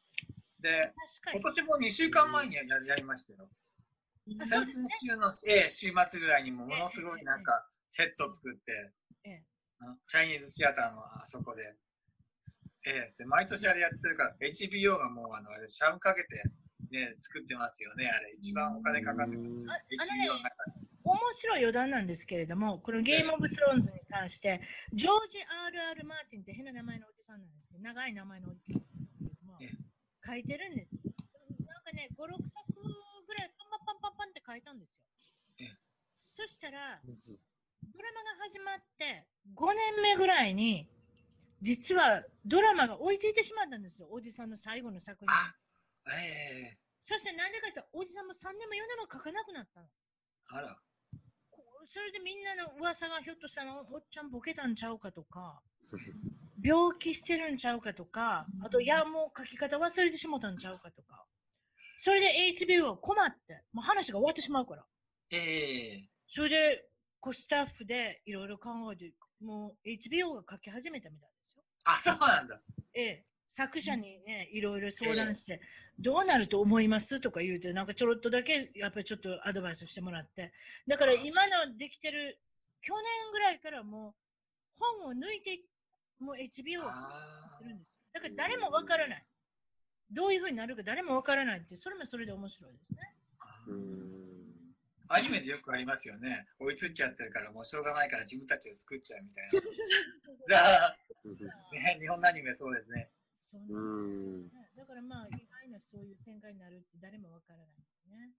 [0.61, 0.93] で。
[1.33, 3.49] 今年も2週間前にややりましたよ。
[4.45, 4.67] 先
[5.09, 8.93] 週の、ええ週末ぐらいにもものすごいなんか、セット作って、
[10.07, 11.77] チャイニーズシアターのあそこで、
[12.87, 16.37] ええで毎年あれやってるから、HBO がもうあの、あれ、シャムかけて、
[16.91, 18.33] ね、作ってますよね、あれ。
[18.37, 20.89] 一番お金かかってます HBO の中に。
[21.05, 24.61] 面白い余談なんですけれども、このゲームオブスローンズに関して、
[24.93, 25.39] ジョージ・
[25.73, 26.05] R.R.
[26.05, 29.89] マーティンって変な名前のおじさんなんですけど、長い名前のおじさんなんですけれどもええ
[30.29, 31.01] 書いてるんです。
[31.65, 35.05] なんかね、5、6作ぐらいパンパンパンパンパンって書いたんですよ
[35.61, 35.77] ええ。
[36.33, 39.27] そしたら、ドラマが始まって
[39.57, 40.87] 5年目ぐらいに、
[41.61, 44.09] 実はドラマが追いついてしまったんですよ。
[44.11, 45.29] おじさんの最後の作品。
[45.29, 49.89] あ、ええそしてなんでかっておじさんも3年も4年も書かなくなったの。
[50.49, 50.79] あら。
[51.85, 55.63] それでみんなの噂がひょっとしたらおっちゃんボケたんちゃうかとか、
[56.63, 61.25] 病気してるんちゃうかとか、あと、いや、もう書き方忘れてしもたんちゃうかとか。
[61.97, 64.87] それで HBO は困って、もう話が終わってしまうから。
[65.31, 66.91] ええそれで、
[67.21, 71.63] こうスタッフでいろいろ考えて、もう HBO が書き始めたみたいですよ。
[71.85, 72.61] あ、そうなんだ。
[72.95, 73.25] ええ。
[73.51, 75.61] 作者にね、いろいろ相談して、
[75.99, 80.53] どうなると思いますとか言うて、なんかちょろっとだけ、やっぱりちょっとアドバイスしてもらって。
[80.87, 82.39] だから今のできてる、
[82.83, 84.15] 去年ぐらいからもう、
[84.79, 85.61] 本を抜いて、
[86.19, 86.91] もう HBO を
[87.65, 88.03] るんですよ。
[88.13, 89.25] だから誰もわからない。
[90.11, 93.15] どういう風になるか誰もわからないって、それもそれで面白いですね。
[95.09, 95.15] あ。
[95.17, 96.47] アニメでよくありますよね。
[96.59, 99.47] 追いついちゃってるからもうしょうがないから自分たちで作っちゃうみたい
[100.49, 100.97] な。
[101.73, 103.11] ね、日本のアニメそうですね。
[103.43, 104.61] そううなんですん。
[104.61, 107.69] ねだからまあ、意外なそういう展開になるって誰もわからない
[108.11, 108.35] ね。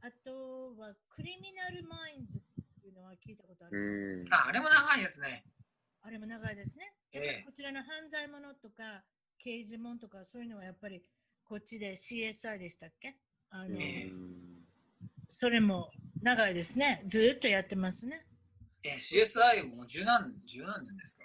[0.00, 2.42] あとは、クリミナルマインズっ
[2.80, 4.22] ていうのは聞いたことある。
[4.22, 4.32] うん。
[4.32, 5.44] あ、あれも長いですね。
[6.02, 6.94] あれも長いですね。
[7.12, 9.04] ええこちらの犯罪者とか、
[9.38, 11.02] 刑事物とか、そういうのはやっぱり、
[11.44, 13.18] こっちで CSI でしたっけ？
[13.50, 14.12] あの、ええ
[15.28, 15.90] それも
[16.22, 17.02] 長いですね。
[17.06, 18.26] ずーっとやってますね。
[18.82, 21.24] え、CSI も十何、十何年ですか？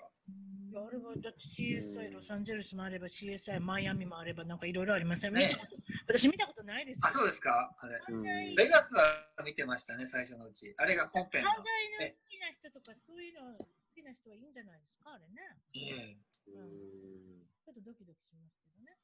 [0.76, 5.54] あれはだって CSI ロサンゼルスもあれば CSI マイアミもあればなんかいろいろありますよねね。
[6.08, 7.14] 私見たことないですあ、よ。
[7.14, 7.76] そうですか？
[7.80, 8.02] あれ。
[8.58, 9.04] ベガスは
[9.46, 10.74] 見てましたね、最初のうち。
[10.78, 11.50] あれが本編の。
[11.50, 11.64] 犯
[12.00, 13.58] 罪の好きな人とかそういうの好
[13.94, 15.42] きな人はいいんじゃないですかあれね。
[15.76, 18.98] ええちょっとドキドキしますけどね。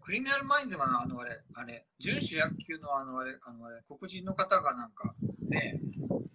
[0.00, 5.14] クリミナルマインズはあのあれ、あれ、準主役級のあのあれ、あのあれ、黒人の方がなんか
[5.48, 5.80] ね、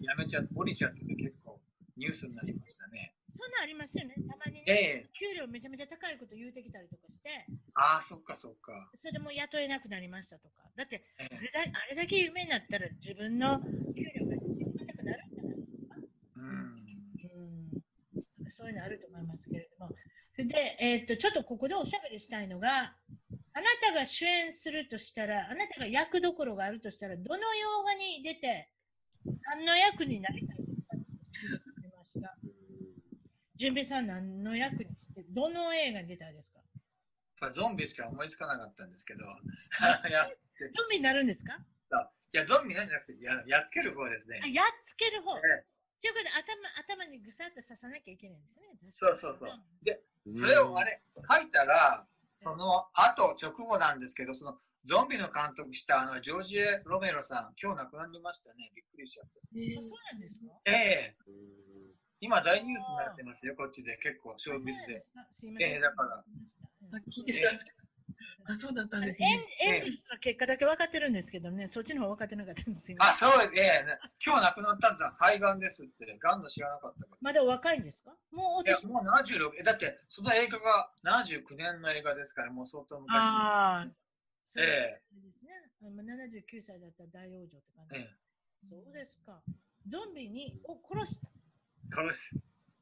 [0.02, 1.60] やめちゃって、降りちゃってて結構
[1.98, 3.14] ニュースになりましたね。
[3.32, 4.16] そんなんありますよね。
[4.28, 7.30] たまにね、ええ給料めちゃめちゃ高いこと言うてきたりとかして、
[7.76, 8.90] ああ、そっかそっか。
[8.94, 10.68] それでもう雇えなくなりましたとか。
[10.76, 16.46] だって、ええあれだあれだけ有名になったら自分の給料が高くなるんじゃないうん。
[18.44, 19.92] うん、そういうのあると思いますけれども。
[20.38, 22.96] で、えーっと、ちょっとここでおしゃべりしたいのが、
[23.54, 28.70] あなたが主演するとしたら、あなたが役どころがあるとしたら、どの洋画に出て、
[29.56, 30.70] 何の役になりたいとか
[31.84, 32.36] 思いました。
[33.58, 36.62] 純平さん何の役にして、どの映画に出たいですか？
[37.42, 39.20] まあゾンビしか思いつかなかったんですけど、
[40.10, 40.36] やって
[40.74, 41.58] ゾンビになるんですか？
[41.90, 42.12] た。
[42.34, 44.48] いや、ゾンビなんじゃなくて、ややっつける方ですねあ、。
[44.48, 45.38] やっつける方。
[45.38, 45.66] ええ
[46.02, 48.66] ということで、頭、頭にぐさっと刺さなきゃいけないんですね。
[48.90, 49.50] そうそうそう
[49.84, 52.08] で、それをあれ、書いたら、
[52.42, 58.72] その後、直後なんですけど、その、ゾンビの監督したあの、ジョージエ・ロメロさん、今日亡くなりましたね。
[58.74, 59.40] びっくりしちゃって。
[59.56, 60.46] えあそうなんですか？
[60.66, 61.34] ええうん
[62.24, 63.96] 今大ニュースになってますよ、こっちで。
[63.98, 65.00] 結構、ショービズで。
[65.00, 65.12] す
[65.48, 65.72] いません。
[65.74, 66.24] ええだからあ、
[67.10, 67.66] 聞いてなかった。
[68.46, 69.28] あ、そうだったんですね。
[69.64, 72.82] エンジンの結果だけ分かってるんですけどね、そっちの方分かってなかったです。
[72.82, 73.54] すいまあ、そうです。
[73.56, 73.86] ええ
[74.26, 75.12] 今日亡くなったんだ。
[75.20, 76.18] 肺がんですって。
[76.18, 78.12] がんの知らなかったかまだお若いんですか？
[78.32, 78.68] もう。
[78.68, 83.14] いや、年もう76、えだって、その映画が79年の映画ですから、もう相当昔。
[83.16, 83.92] ああ、
[84.44, 85.52] そうえですね。
[85.84, 87.98] あまあ79歳だったら大往生って感じ。
[87.98, 88.10] ええ
[88.70, 89.42] そうですか。
[89.88, 91.28] ゾンビにこ殺した。
[92.04, 92.30] 殺し。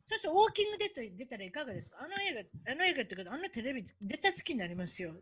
[0.05, 1.99] そしてウォーキング出た出たらいかがですか？
[2.01, 5.13] あの映画、あの映画ってか、あのテレビ絶対好きになりますよ。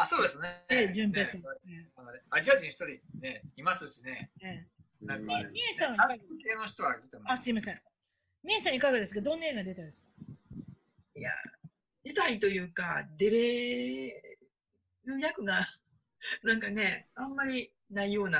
[0.00, 0.64] あ、そうですね。
[0.70, 1.42] ええ、純平さん。
[2.30, 2.86] アジア人一人
[3.20, 4.30] ね、いますしね。
[4.42, 4.66] ええ
[5.04, 7.44] なんか、みみえさんはいかが韓国系の人は出てまあ、す。
[7.44, 7.76] すいません。
[8.42, 9.20] みえさんいかがですか？
[9.20, 10.08] どんな映画出たんですか？
[11.16, 11.30] いや、
[12.04, 14.22] 出たいというか、出れ
[15.04, 15.54] る役が、
[16.44, 18.38] なんかね、あんまりないような。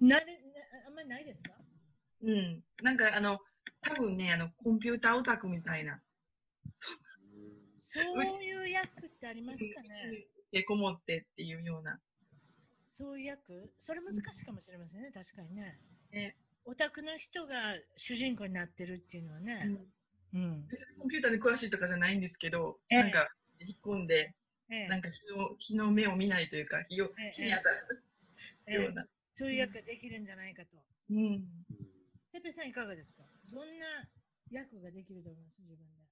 [0.00, 1.52] なるなあんまりないですか？
[2.22, 2.64] うん。
[2.82, 3.38] なんかあの、
[3.80, 6.00] 多分ね、あの、コンピューターオタクみたいな。
[7.90, 10.26] そういう役ってありますかね？
[10.52, 11.98] でこもってっていうような。
[12.86, 13.72] そういう役？
[13.78, 15.78] それ難しいかもしれませんね、確かにね。
[16.12, 16.36] ね
[16.66, 17.54] オタクの人が
[17.96, 19.54] 主人公になってるっていうのはうね。
[19.64, 19.88] ん
[20.34, 20.66] うん。
[20.68, 23.26] 別にコンピューターに詳しいとかじゃないんですけど、ええなんか、
[23.60, 24.34] 引っ込んで、
[24.68, 27.62] ええなんか日の日の目を見ないというか、日をええ日に当た
[28.66, 29.06] ええるような。
[29.32, 30.76] そういう役ができるんじゃないかと。
[31.08, 31.48] うん。
[32.32, 33.22] てっさんいかがですか？
[33.50, 33.86] どんな
[34.50, 35.60] 役ができると思います？
[35.62, 36.07] 自分で。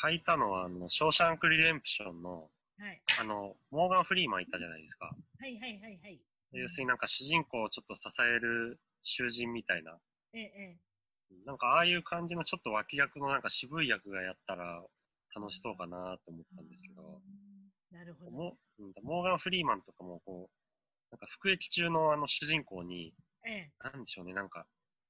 [0.00, 3.02] 書いたのは、あの、ショーシャンク・リデンプションの、はい。
[3.20, 5.06] あの、モーガン・フリーマンいたじゃないですか。
[5.06, 6.20] はいはいはいはい。
[6.52, 9.98] 要するになんか主人公をちょっと支える囚人みたいな。
[10.32, 10.78] えええ
[11.44, 14.82] なんかああいう感じのちょっと脇役のなんか渋い役がやったら
[15.36, 17.20] 楽しそうかなと思ったんですけど、
[17.92, 17.96] え。
[17.96, 18.30] なるほど。
[19.02, 20.50] モーガン・フリーマンとかもこう、
[21.10, 23.12] なんか服役中のあの主人公に、
[23.46, 23.70] ええ。
[23.84, 24.66] なんでしょうね、なんか、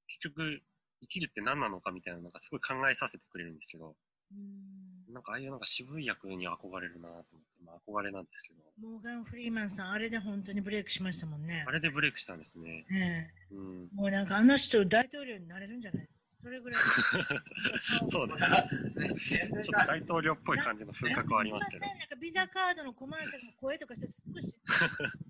[0.07, 0.61] 結局、
[1.01, 3.95] 生きるって何なのかみたいなのがすごい考えさせてくれるんですけど、
[4.31, 4.68] うん
[5.09, 7.29] なんかああいうなんか渋い役に憧れるなと思って、
[7.65, 11.71] まあ憧れなんですけど、モーガン・フリーマンさん、あれで本当にブレイクしましたもんねあ。
[11.71, 12.85] れでブレイクしたんですね。
[12.91, 13.31] ええ。
[13.51, 13.87] うん。
[13.95, 16.07] もうなんかあの人大統領になれるんじゃない？
[16.35, 16.79] それぐらい。
[18.05, 19.09] そうですね。
[19.09, 19.17] ね
[19.63, 24.57] ちょっと大統領っぽい感じの風格はありますけどなんかビザカードのコマーシャルの声とかして少し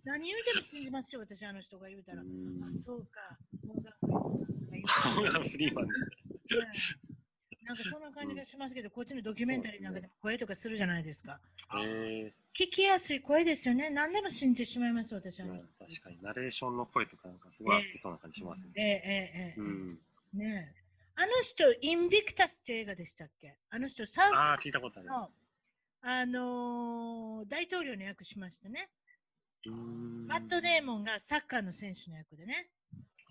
[0.04, 2.22] 何言うても信じますよ、私あの人が言うたら。
[2.22, 3.40] うんあ、そうか。
[3.64, 5.88] モーガン・フリーマン
[7.70, 11.39] なんかそんな感じがしますけど、こっちのドキュメンタリーなんかでも声とかするじゃないですか。
[11.78, 13.91] え聞きやすい声ですよね。
[13.91, 15.54] 何でも信じてしまいます、私ー、は。
[15.54, 18.74] まあ確かにナレーションの声とかなんかすごい合ってそうな感じしますね。
[18.75, 20.00] ええええええうん。
[20.33, 20.82] ねえ。
[21.16, 23.55] あの人、インビクタスって映画でしたっけ？
[23.70, 25.09] あの人、サウスああ、聞いたことある。
[25.09, 25.32] の、
[26.01, 28.89] あのー大統領の役しましたね。
[29.67, 32.71] うーんマット・デーモンがサッカーの選手の役でね。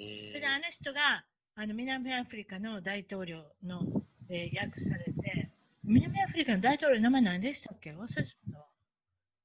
[0.00, 1.24] えそれであの人が、
[1.56, 3.82] あの、南アフリカの大統領の、
[4.30, 5.50] えー役されて、
[5.84, 7.92] 南アフリカの大統領の名前何でしたっけ？
[7.92, 8.66] 忘れちゃった。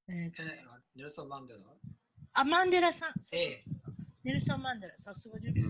[0.10, 0.32] えー
[0.96, 1.60] ネルソン・マンデラ？
[2.34, 3.14] あ、マンデラさん。
[3.34, 3.64] ええ。
[4.24, 4.94] ネルソン・マンデラ。
[4.98, 5.68] さすが準備。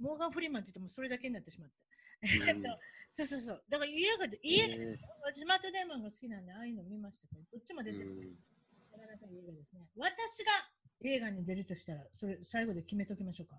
[0.00, 1.74] モーガン・フリーマンって言ってもそれだけになってしまった。
[2.22, 2.68] うんえっと
[3.12, 3.62] そうそうそう。
[3.68, 8.04] だから家が、家、え私マット・デーモンが好きなんで、ああいうの見ましたけど、どっちも出てる。
[8.04, 8.18] ーうん
[8.92, 9.82] なかなかいい映画ですね。
[9.96, 10.52] 私が
[11.02, 13.58] 映画に出るとしたら、それ最後で決めときましょうか。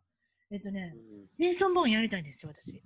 [0.51, 0.95] えっとね、
[1.37, 2.81] ジェイソン・ボーンやりたいんですよ、私。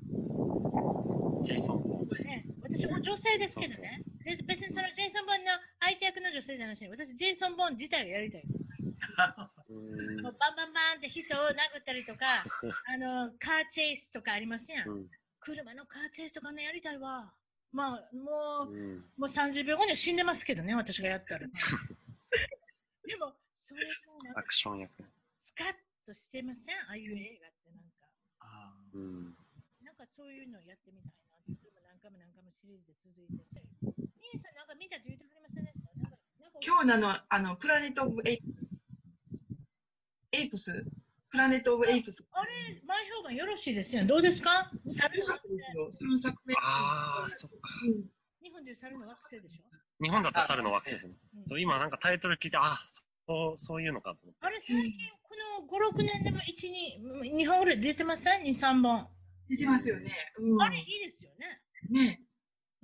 [1.45, 2.25] ジェイソン・ボーン。
[2.25, 4.01] ね、私も女性ですけどね。
[4.23, 8.43] で別にそのジェイソン・ボーンの相手役の女性じゃなしに、私ジェイソン・ボーン自体がやりたい。
[9.69, 12.43] もうバンバンバンって人を殴ったりとか、
[12.87, 14.89] あの、カーチェイスとかありますやん。
[14.89, 15.09] うん
[15.45, 17.31] 車のカーチェイスとかね、やりたいわ。
[17.71, 21.45] まあ、もう、うんもう30秒後には死んでますけどね、私がやったら。
[23.05, 24.91] でも、それもなんかアクション役。
[25.37, 26.75] スカッとしてません？
[26.87, 28.07] ああいう映画ってなんか。
[28.39, 29.37] あうん。
[29.83, 31.09] なんかかそういうのをやってみた
[32.45, 33.65] もシリーズで続いてて。
[34.21, 35.89] ミエさんなんか見たって言ってはりませんでした？
[35.97, 38.39] なんかなんか今日のあの、あの、プラネット・オブ・エイ
[40.31, 40.85] エイプス、
[41.31, 42.27] プラネット・オブ・エイプス。
[42.31, 42.51] あれ、
[42.85, 44.07] 前評判よろしいですよね。
[44.07, 44.49] どうですか？
[44.87, 45.59] 猿よかったで
[45.89, 46.11] すよ。
[46.13, 46.53] 3作目。
[46.61, 47.57] ああ、そっか。
[47.83, 48.09] うん
[48.45, 50.03] 日本でいう猿の惑星でしょ？
[50.03, 51.15] 日本だと猿の惑星ですね。
[51.37, 52.77] うんそう、今なんかタイトル聞いて、あ、
[53.27, 54.45] そう、そういうのかと思って。
[54.45, 54.91] あれ、最近、
[55.23, 56.43] この5、6年でも1、
[57.33, 59.07] 2、2本ぐらい出てません ?2、3本。
[59.49, 60.11] 出てますよね。
[60.39, 60.61] うん。
[60.61, 61.61] あれ、いいですよね。
[61.89, 62.24] ねうん。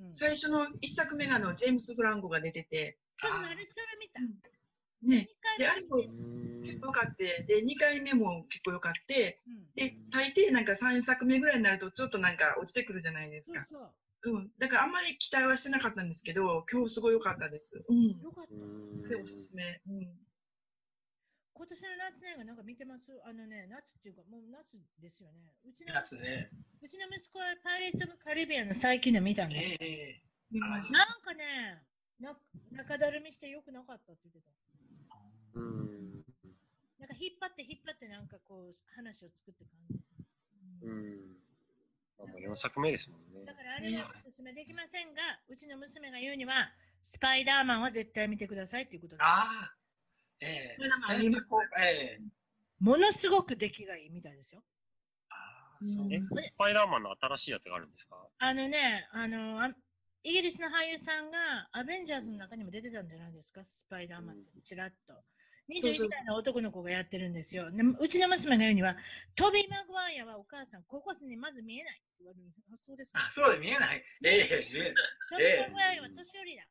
[0.09, 4.21] 最初の一作目があの、ジェームス・フランコが出てて、そうあれ、それ見た。
[4.21, 5.27] ね。
[5.29, 13.63] 2回で、あれも結構良かって、で、2回目も結構良かって、うんで、大抵なんか3作目ぐらいになるとちょっとなんか落ちてくるじゃないですか。
[13.63, 13.79] そう
[14.23, 14.37] そう。
[14.37, 14.51] うん。
[14.59, 17.83] だからあんまり期待はしてなかったんですけど、今日すごい良かったです。
[17.87, 18.21] うん。
[18.21, 19.09] よかった。
[19.09, 19.63] で、おすすめ。
[19.87, 20.20] うん。
[21.61, 23.13] 今年の夏ね、なんか見てます？
[23.21, 25.53] あのね、夏っていうか、もう夏ですよね。
[25.61, 26.49] うちの、やつね。
[26.81, 29.77] うちの息子はパイレーツ・オブ・カリビアンの最近の見たんですよ。
[29.79, 30.97] ええ見ました。
[30.97, 31.85] なんかね、
[32.19, 32.33] な
[32.73, 34.49] 中だるみしてよくなかったって言ってた。
[35.53, 36.25] うーん。
[36.97, 40.01] なんか引っ張って引っ張ってなんかこう話を作って感じ。
[40.81, 41.37] うーん。
[42.17, 43.53] まあ、もう4作目ですもんねだ。
[43.53, 46.53] からあれはおすすめできませんが、うちの娘が言うには、
[47.03, 49.75] スパイダーマンは絶対見てくださいっていうことで、ああ。
[50.41, 52.21] ええそれなら先日こうええ
[52.79, 54.63] ものすごく出来がいいみたいですよ。
[55.29, 58.17] ああ、そうえ、スパイダーマンの新しいやつがあるんですか？
[58.39, 59.69] あのね、あの、あ
[60.23, 61.37] イギリスの俳優さんが
[61.73, 65.13] アベンジャーズの中にも出てたんじゃないですか、スパイダーマンって、ちらっと。
[65.69, 67.71] 21そうそう歳の男の子がやってるんですよ。
[67.71, 68.95] でうちの娘が言うには、
[69.35, 72.49] トビー・マグワイアはお母さん、高校生にまず見えないって言われる。
[72.73, 73.29] あ、そうですかあ。
[73.29, 74.03] そうで見えない。
[74.25, 74.93] ええ見えない。
[75.29, 76.63] トビー・マグワイアは年寄りだ。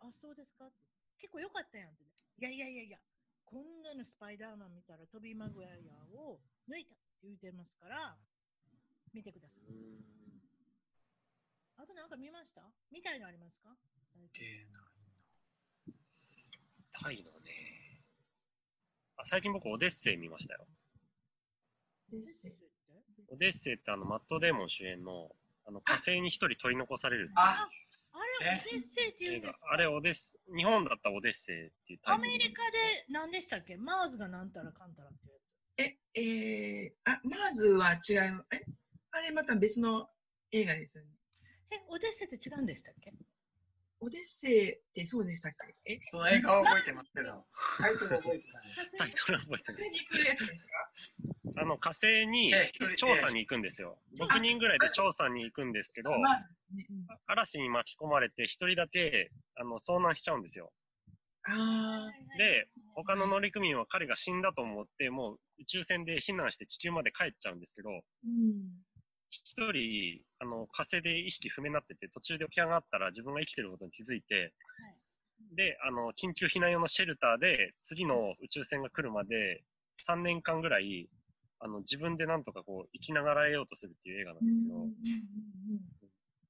[0.00, 0.70] あ、そうですか
[1.18, 2.04] 結構良かったやんって。
[2.38, 2.98] いやいやいやいや、
[3.50, 6.38] こんなのスパイダーマン見たらトビー・マグワイアを
[6.68, 8.14] 抜いたって言ってますから、
[9.14, 9.64] 見てください。
[11.78, 12.60] あとなんか見ました？
[12.92, 13.70] 見たいのありますか？
[14.12, 14.44] 最近
[16.92, 18.02] タイのね。
[19.16, 20.66] あ、最近僕オデッセイ見ましたよ。
[22.12, 22.52] です
[23.32, 25.30] オデッセイってあの、マットデーモン主演の、
[25.66, 27.68] あの、火星に一人取り残されるあ、
[28.18, 29.68] あれ、オデッセイって言うんですか？
[29.72, 32.78] あれオデッセイ、日本だったらオデッセイっていうタイトルアメリカで
[33.10, 33.76] 何でしたっけ？
[33.76, 35.54] マーズがなんたらかんたらっていうやつ。
[36.16, 38.44] え、えー、あ、マーズは違う。
[38.52, 38.64] え、
[39.12, 40.08] あれまた別の
[40.52, 41.10] 映画ですよね。
[41.72, 43.12] え、オデッセイって違うんでしたっけ？
[44.00, 45.52] オデッセイってそうでしたっ
[45.84, 45.92] け？
[45.94, 47.46] え、その映画は覚えてますけど、
[47.78, 48.64] タイトル覚えてない。
[48.98, 50.72] タイトル覚えて火星に行くやつですか？
[51.24, 51.37] ない。
[51.60, 52.52] あの、火星に
[52.96, 53.98] 調査に行くんですよ。
[54.18, 56.10] 6人ぐらいで調査に行くんですけど。
[57.26, 60.72] 嵐に巻き込まれて一人だけ、あの、遭難しちゃうんですよ。
[61.44, 68.02] あで、他の乗組員は彼が死んだと思って、もう宇宙船で避難して地球まで帰っちゃうんですけど、ー、うん。
[69.30, 74.54] 一人、あの、火星で意識不明になってて、途中で起き上がったら自分が生きてることに気づいて、
[75.54, 79.64] で、あの、緊急避難用のシェルターで、次の宇宙船が来るまで、
[79.98, 81.08] 3年間ぐらい、
[81.60, 84.94] あの、自分でなんとかこう、生きながらえようとするっていう映画なんですけど、うんうんうん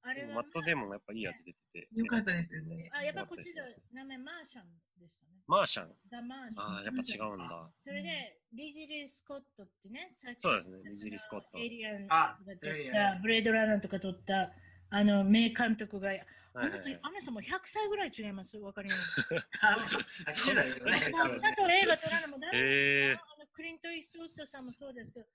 [0.01, 1.87] あれはマットデーモンがやっぱいいやつ出てて。
[1.93, 2.89] よかったですよね。
[2.93, 4.65] あ、やっぱこっちの名前マーシャン
[4.97, 5.43] でしたね。
[5.45, 5.91] マーシャン。
[6.09, 6.65] ダマーシャン。
[6.65, 7.69] ああ、やっぱ違うんだ。
[7.83, 14.53] それで、リジリー・スコットってね、さっきそうですねリジリースコットエイリアンあが撮った、ブレードランナーとか撮った、
[14.89, 16.23] あの、名監督が、あの人
[16.59, 19.21] はいはいはい、あの人もう100歳ぐらい違いますわかります？
[19.61, 20.93] あの、80代ですよね。
[20.93, 23.17] さっさと映画撮らなも誰へえ
[23.59, 25.25] クリント・イーストウッドさんもそうですけど、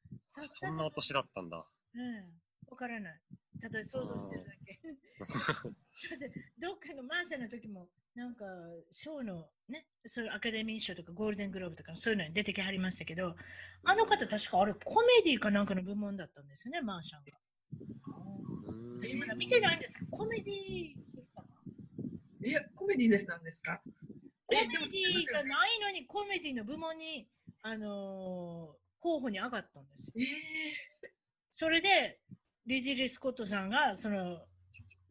[0.49, 1.59] そんなお年だったんだ。
[1.59, 3.21] うん、わからない。
[3.61, 4.81] ただ想像してるだけ。
[4.81, 8.47] だってどっかのマーシャの時も、なんか、
[8.93, 13.37] 賞のね、そういうアカデミー賞とかゴールデングローブとかそういうのに出てきはりましたけど、
[13.85, 17.37] あの方確かあれコメディかなんかの部門だったんですよね、マーシャンが。
[19.03, 21.49] 私まだ見てないんですけど、コメディでしたか？
[22.43, 23.83] いや、コメディでしたんですか？
[24.47, 27.29] コメディがないのにコメディの部門に、
[27.67, 30.15] あのー候補に上がったんですよ。
[30.17, 30.25] えー、
[31.51, 31.89] それで、
[32.67, 34.39] リジリー・スコットさんが、その、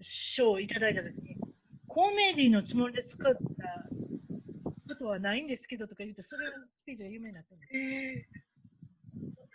[0.02, 1.38] 賞をいただいたときに、
[1.88, 3.40] コメディのつもりで作った
[4.90, 7.78] ことはないんですけどとか言うと、それのスピーチが有名になったんです。
[7.78, 8.26] え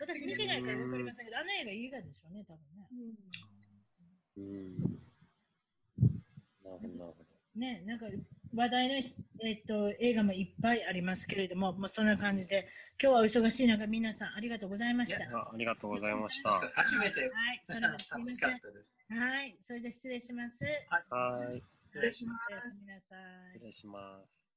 [0.01, 2.87] 私見てないからわかりませんけど、あの映画いい映画でしょうね、多分ね。
[4.39, 4.99] ー、うんうーん。
[6.63, 7.61] なるほど、なるほど。
[7.61, 8.07] ね、なんか
[8.55, 12.69] 話題の、えっと、映画もいっぱいありますけれども、まあ、そんな感じで、
[13.01, 15.37] 今日はお忙しい中、皆さんありがとうございました。
[15.37, 16.51] はあありがとうございました。
[16.51, 18.29] 初めてい、それでは楽。
[18.29, 18.87] しかったです。
[19.09, 20.65] はい、それでは失礼します。
[21.11, 21.63] はい。
[21.89, 23.65] 失礼します失。
[23.65, 24.45] 礼します。